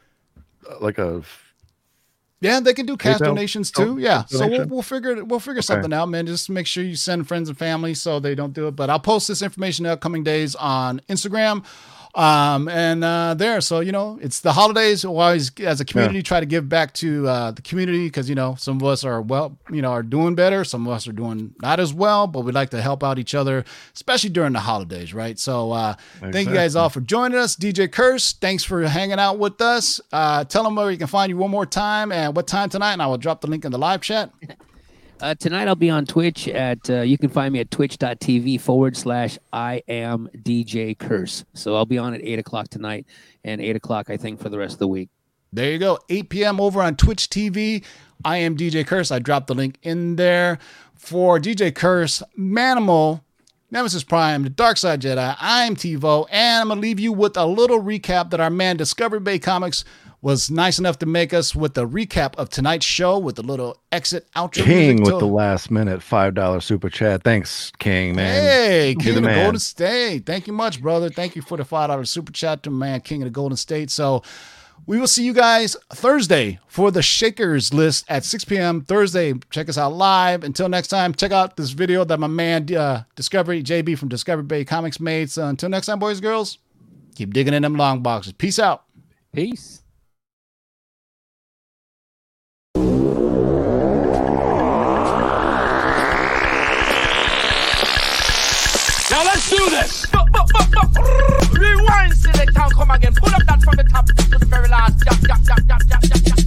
uh, 0.69 0.79
like 0.81 0.99
a 0.99 1.23
Yeah, 2.41 2.61
they 2.61 2.75
can 2.75 2.87
do 2.87 2.97
cash 2.97 3.19
donations 3.19 3.71
too. 3.71 3.99
Yeah, 3.99 4.25
so 4.27 4.47
we'll, 4.49 4.67
we'll 4.67 4.83
figure 4.83 5.25
we'll 5.25 5.41
figure 5.41 5.63
something 5.63 5.93
out, 5.93 6.09
man. 6.09 6.27
Just 6.27 6.51
make 6.51 6.67
sure 6.67 6.85
you 6.85 6.97
send 6.97 7.27
friends 7.29 7.49
and 7.49 7.57
family 7.57 7.95
so 7.95 8.21
they 8.21 8.35
don't 8.35 8.53
do 8.53 8.69
it. 8.69 8.73
But 8.77 8.91
I'll 8.91 9.01
post 9.01 9.29
this 9.29 9.43
information 9.43 9.85
in 9.85 9.91
the 9.91 9.95
upcoming 9.95 10.25
days 10.25 10.55
on 10.57 11.01
Instagram, 11.09 11.65
um, 12.15 12.69
and 12.69 13.03
uh, 13.03 13.35
there. 13.35 13.61
So 13.61 13.81
you 13.81 13.93
know, 13.93 14.19
it's 14.21 14.41
the 14.41 14.53
holidays. 14.53 15.05
We'll 15.05 15.19
always, 15.19 15.51
as 15.61 15.81
a 15.81 15.85
community, 15.85 16.23
try 16.23 16.41
to 16.41 16.47
give 16.47 16.69
back 16.69 16.93
to 16.95 17.27
uh, 17.27 17.51
the 17.53 17.63
community 17.63 18.07
because 18.07 18.29
you 18.29 18.35
know 18.35 18.55
some 18.57 18.77
of 18.77 18.85
us 18.85 19.05
are 19.05 19.21
well, 19.23 19.57
you 19.71 19.83
know, 19.83 19.91
are 19.91 20.03
doing 20.03 20.35
better. 20.35 20.65
Some 20.65 20.87
of 20.87 20.93
us 20.93 21.09
are 21.09 21.13
doing 21.13 21.55
not 21.63 21.81
as 21.81 21.95
well, 21.95 22.27
but 22.27 22.41
we 22.41 22.53
like 22.53 22.71
to 22.71 22.83
help 22.83 23.03
out 23.03 23.19
each 23.19 23.35
other, 23.35 23.65
especially 23.95 24.31
during 24.31 24.53
the 24.53 24.61
holidays, 24.61 25.15
right? 25.15 25.39
So 25.39 25.73
uh, 25.73 25.95
thank 26.21 26.49
you 26.49 26.55
guys 26.55 26.77
all 26.77 26.91
for 26.91 27.01
joining 27.01 27.39
us. 27.39 27.57
DJ 27.57 27.91
Curse, 27.91 28.35
thanks 28.35 28.65
for 28.65 28.83
hanging 28.83 29.19
out 29.19 29.39
with 29.39 29.61
us. 29.61 30.01
Uh, 30.13 30.45
tell 30.45 30.65
them 30.65 30.75
where 30.75 30.91
you 30.91 30.99
can 30.99 31.07
find 31.07 31.31
you 31.31 31.37
one 31.37 31.51
more 31.51 31.67
time 31.67 32.13
and 32.13 32.37
what 32.37 32.47
time 32.47 32.69
tonight, 32.69 32.93
and 32.93 33.03
I 33.03 33.07
will 33.07 33.19
drop 33.19 33.41
the 33.41 33.47
link 33.47 33.65
in 33.65 33.73
the 33.73 33.79
live 33.79 34.03
chat. 34.03 34.31
Uh, 35.23 35.37
tonight 35.37 35.69
I'll 35.69 35.77
be 35.77 35.89
on 35.89 36.05
Twitch 36.05 36.49
at 36.49 36.91
uh, 36.91 37.03
you 37.03 37.17
can 37.17 37.29
find 37.29 37.53
me 37.53 37.61
at 37.61 37.71
twitch.tv 37.71 38.61
forward 38.61 38.97
slash 38.97 39.39
I 39.53 39.85
am 39.87 40.29
DJ 40.37 40.99
Curse. 40.99 41.45
So 41.55 41.77
I'll 41.77 41.87
be 41.87 41.97
on 41.97 42.13
at 42.13 42.21
eight 42.25 42.41
o'clock 42.41 42.67
tonight 42.71 43.07
and 43.45 43.61
eight 43.61 43.77
o'clock 43.77 44.11
I 44.11 44.17
think 44.17 44.41
for 44.41 44.49
the 44.49 44.59
rest 44.59 44.73
of 44.75 44.79
the 44.81 44.89
week. 44.89 45.11
There 45.53 45.71
you 45.71 45.79
go. 45.79 46.01
8 46.09 46.29
p.m. 46.29 46.61
over 46.61 46.83
on 46.83 46.97
Twitch 46.97 47.29
TV. 47.29 47.85
I 48.25 48.39
am 48.39 48.57
DJ 48.57 48.85
Curse. 48.85 49.13
I 49.13 49.21
dropped 49.21 49.47
the 49.47 49.55
link 49.55 49.79
in 49.83 50.17
there 50.17 50.59
for 50.97 51.39
DJ 51.39 51.73
Curse, 51.73 52.23
Manimal, 52.37 53.21
Nemesis 53.71 54.03
Prime, 54.03 54.43
The 54.43 54.51
Dark 54.51 54.77
Side 54.77 55.03
Jedi. 55.03 55.37
I'm 55.39 55.77
TiVo, 55.77 56.27
and 56.31 56.63
I'm 56.63 56.69
to 56.69 56.81
leave 56.81 56.99
you 56.99 57.13
with 57.13 57.37
a 57.37 57.47
little 57.47 57.81
recap 57.81 58.31
that 58.31 58.41
our 58.41 58.51
man 58.51 58.77
Discovery 58.77 59.21
Bay 59.21 59.39
Comics 59.39 59.85
was 60.23 60.51
nice 60.51 60.79
enough 60.79 60.99
to 61.01 61.07
make 61.07 61.35
us 61.35 61.55
with 61.55 61.75
the 61.75 61.87
recap 61.87 62.37
of 62.37 62.49
tonight's 62.49 62.87
show 62.87 63.19
with 63.19 63.35
the 63.35 63.43
little 63.43 63.77
exit 63.91 64.27
outro. 64.37 64.65
King 64.65 64.97
music 64.97 65.05
with 65.05 65.15
to- 65.15 65.19
the 65.19 65.27
last 65.33 65.71
minute 65.71 66.01
five 66.03 66.35
dollar 66.35 66.61
super 66.61 66.89
chat. 66.89 67.25
Thanks, 67.25 67.73
King 67.79 68.15
man. 68.17 68.43
Hey, 68.43 68.91
You're 68.93 69.01
King 69.01 69.09
of 69.09 69.15
the 69.17 69.21
man. 69.23 69.45
Golden 69.45 69.59
State. 69.59 70.25
Thank 70.25 70.47
you 70.47 70.53
much, 70.53 70.81
brother. 70.81 71.11
Thank 71.11 71.35
you 71.37 71.43
for 71.43 71.59
the 71.59 71.65
five 71.65 71.89
dollar 71.89 72.05
super 72.05 72.33
chat 72.33 72.63
to 72.63 72.71
man 72.71 73.01
King 73.01 73.23
of 73.23 73.27
the 73.27 73.31
Golden 73.31 73.57
State. 73.57 73.91
So 73.91 74.23
we 74.87 74.99
will 74.99 75.09
see 75.09 75.25
you 75.25 75.33
guys 75.33 75.77
Thursday 75.93 76.61
for 76.69 76.91
the 76.91 77.03
Shakers 77.03 77.73
list 77.75 78.05
at 78.09 78.25
6 78.25 78.45
p.m. 78.47 78.81
Thursday. 78.81 79.35
Check 79.51 79.69
us 79.69 79.79
out 79.79 79.93
live. 79.93 80.43
Until 80.43 80.69
next 80.69 80.89
time, 80.89 81.15
check 81.15 81.31
out 81.31 81.57
this 81.57 81.71
video 81.71 82.05
that 82.05 82.19
my 82.19 82.27
man 82.27 82.73
uh, 82.75 83.05
Discovery 83.15 83.63
JB 83.63 83.99
from 83.99 84.09
Discovery 84.09 84.43
Bay 84.45 84.65
Comics 84.65 84.99
made. 84.99 85.31
So 85.31 85.47
until 85.47 85.69
next 85.69 85.87
time, 85.87 85.99
boys 86.01 86.17
and 86.19 86.23
girls, 86.25 86.59
keep 87.15 87.33
digging 87.33 87.55
in 87.55 87.63
them 87.63 87.75
long 87.77 88.03
boxes. 88.03 88.33
Peace 88.33 88.59
out. 88.59 88.85
Peace. 89.33 89.82
Do 99.65 99.71
this. 99.71 100.07
Rewind, 101.53 102.15
select 102.15 102.57
and 102.57 102.73
come 102.73 102.91
again. 102.91 103.15
Pull 103.15 103.35
up 103.35 103.43
that 103.47 103.63
from 103.63 103.77
the 103.77 103.85
top 103.85 104.07
to 104.07 104.15
the 104.15 104.47
very 104.47 104.69
last. 104.69 105.05
Jump, 105.05 105.21
jump, 105.27 105.45
jump, 105.45 105.67
jump, 105.69 105.83
jump, 105.89 106.03
jump, 106.03 106.25
jump. 106.25 106.39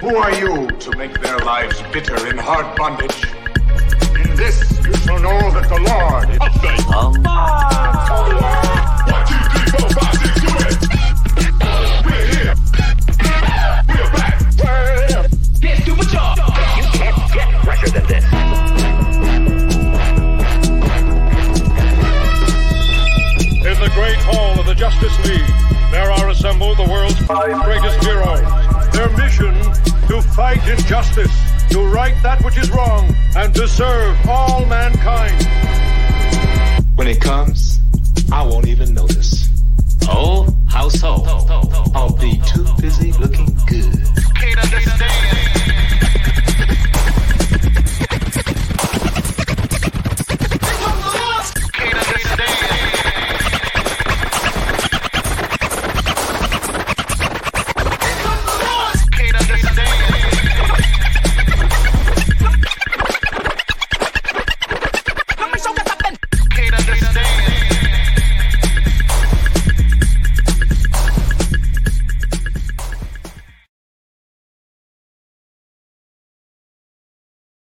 Who 0.00 0.16
are 0.16 0.32
you 0.32 0.70
to 0.70 0.96
make 0.96 1.20
their 1.20 1.38
lives 1.38 1.82
bitter 1.92 2.28
in 2.28 2.38
hard 2.38 2.76
bondage? 2.76 3.24
In 4.14 4.36
this 4.36 4.60
you 4.86 4.94
shall 4.94 5.18
know 5.20 5.50
that 5.50 5.68
the 5.68 5.80
Lord 5.88 6.30
is 6.30 6.38
One, 6.86 8.77
to 30.54 30.60
fight 30.60 30.68
injustice, 30.68 31.68
to 31.70 31.80
right 31.88 32.14
that 32.22 32.42
which 32.44 32.56
is 32.58 32.70
wrong, 32.70 33.14
and 33.36 33.54
to 33.54 33.66
serve 33.68 34.16
all 34.28 34.64
mankind. 34.66 35.46
When 36.94 37.06
it 37.06 37.20
comes, 37.20 37.80
I 38.32 38.42
won't 38.46 38.66
even 38.66 38.94
notice. 38.94 39.48
Oh, 40.08 40.48
how 40.68 40.88
so? 40.88 41.24
I'll 41.94 42.16
be 42.16 42.40
too 42.46 42.66
busy 42.80 43.12
looking 43.12 43.46
good. 43.66 43.94
You 43.94 44.34
can't 44.34 44.58
understand. 44.58 45.27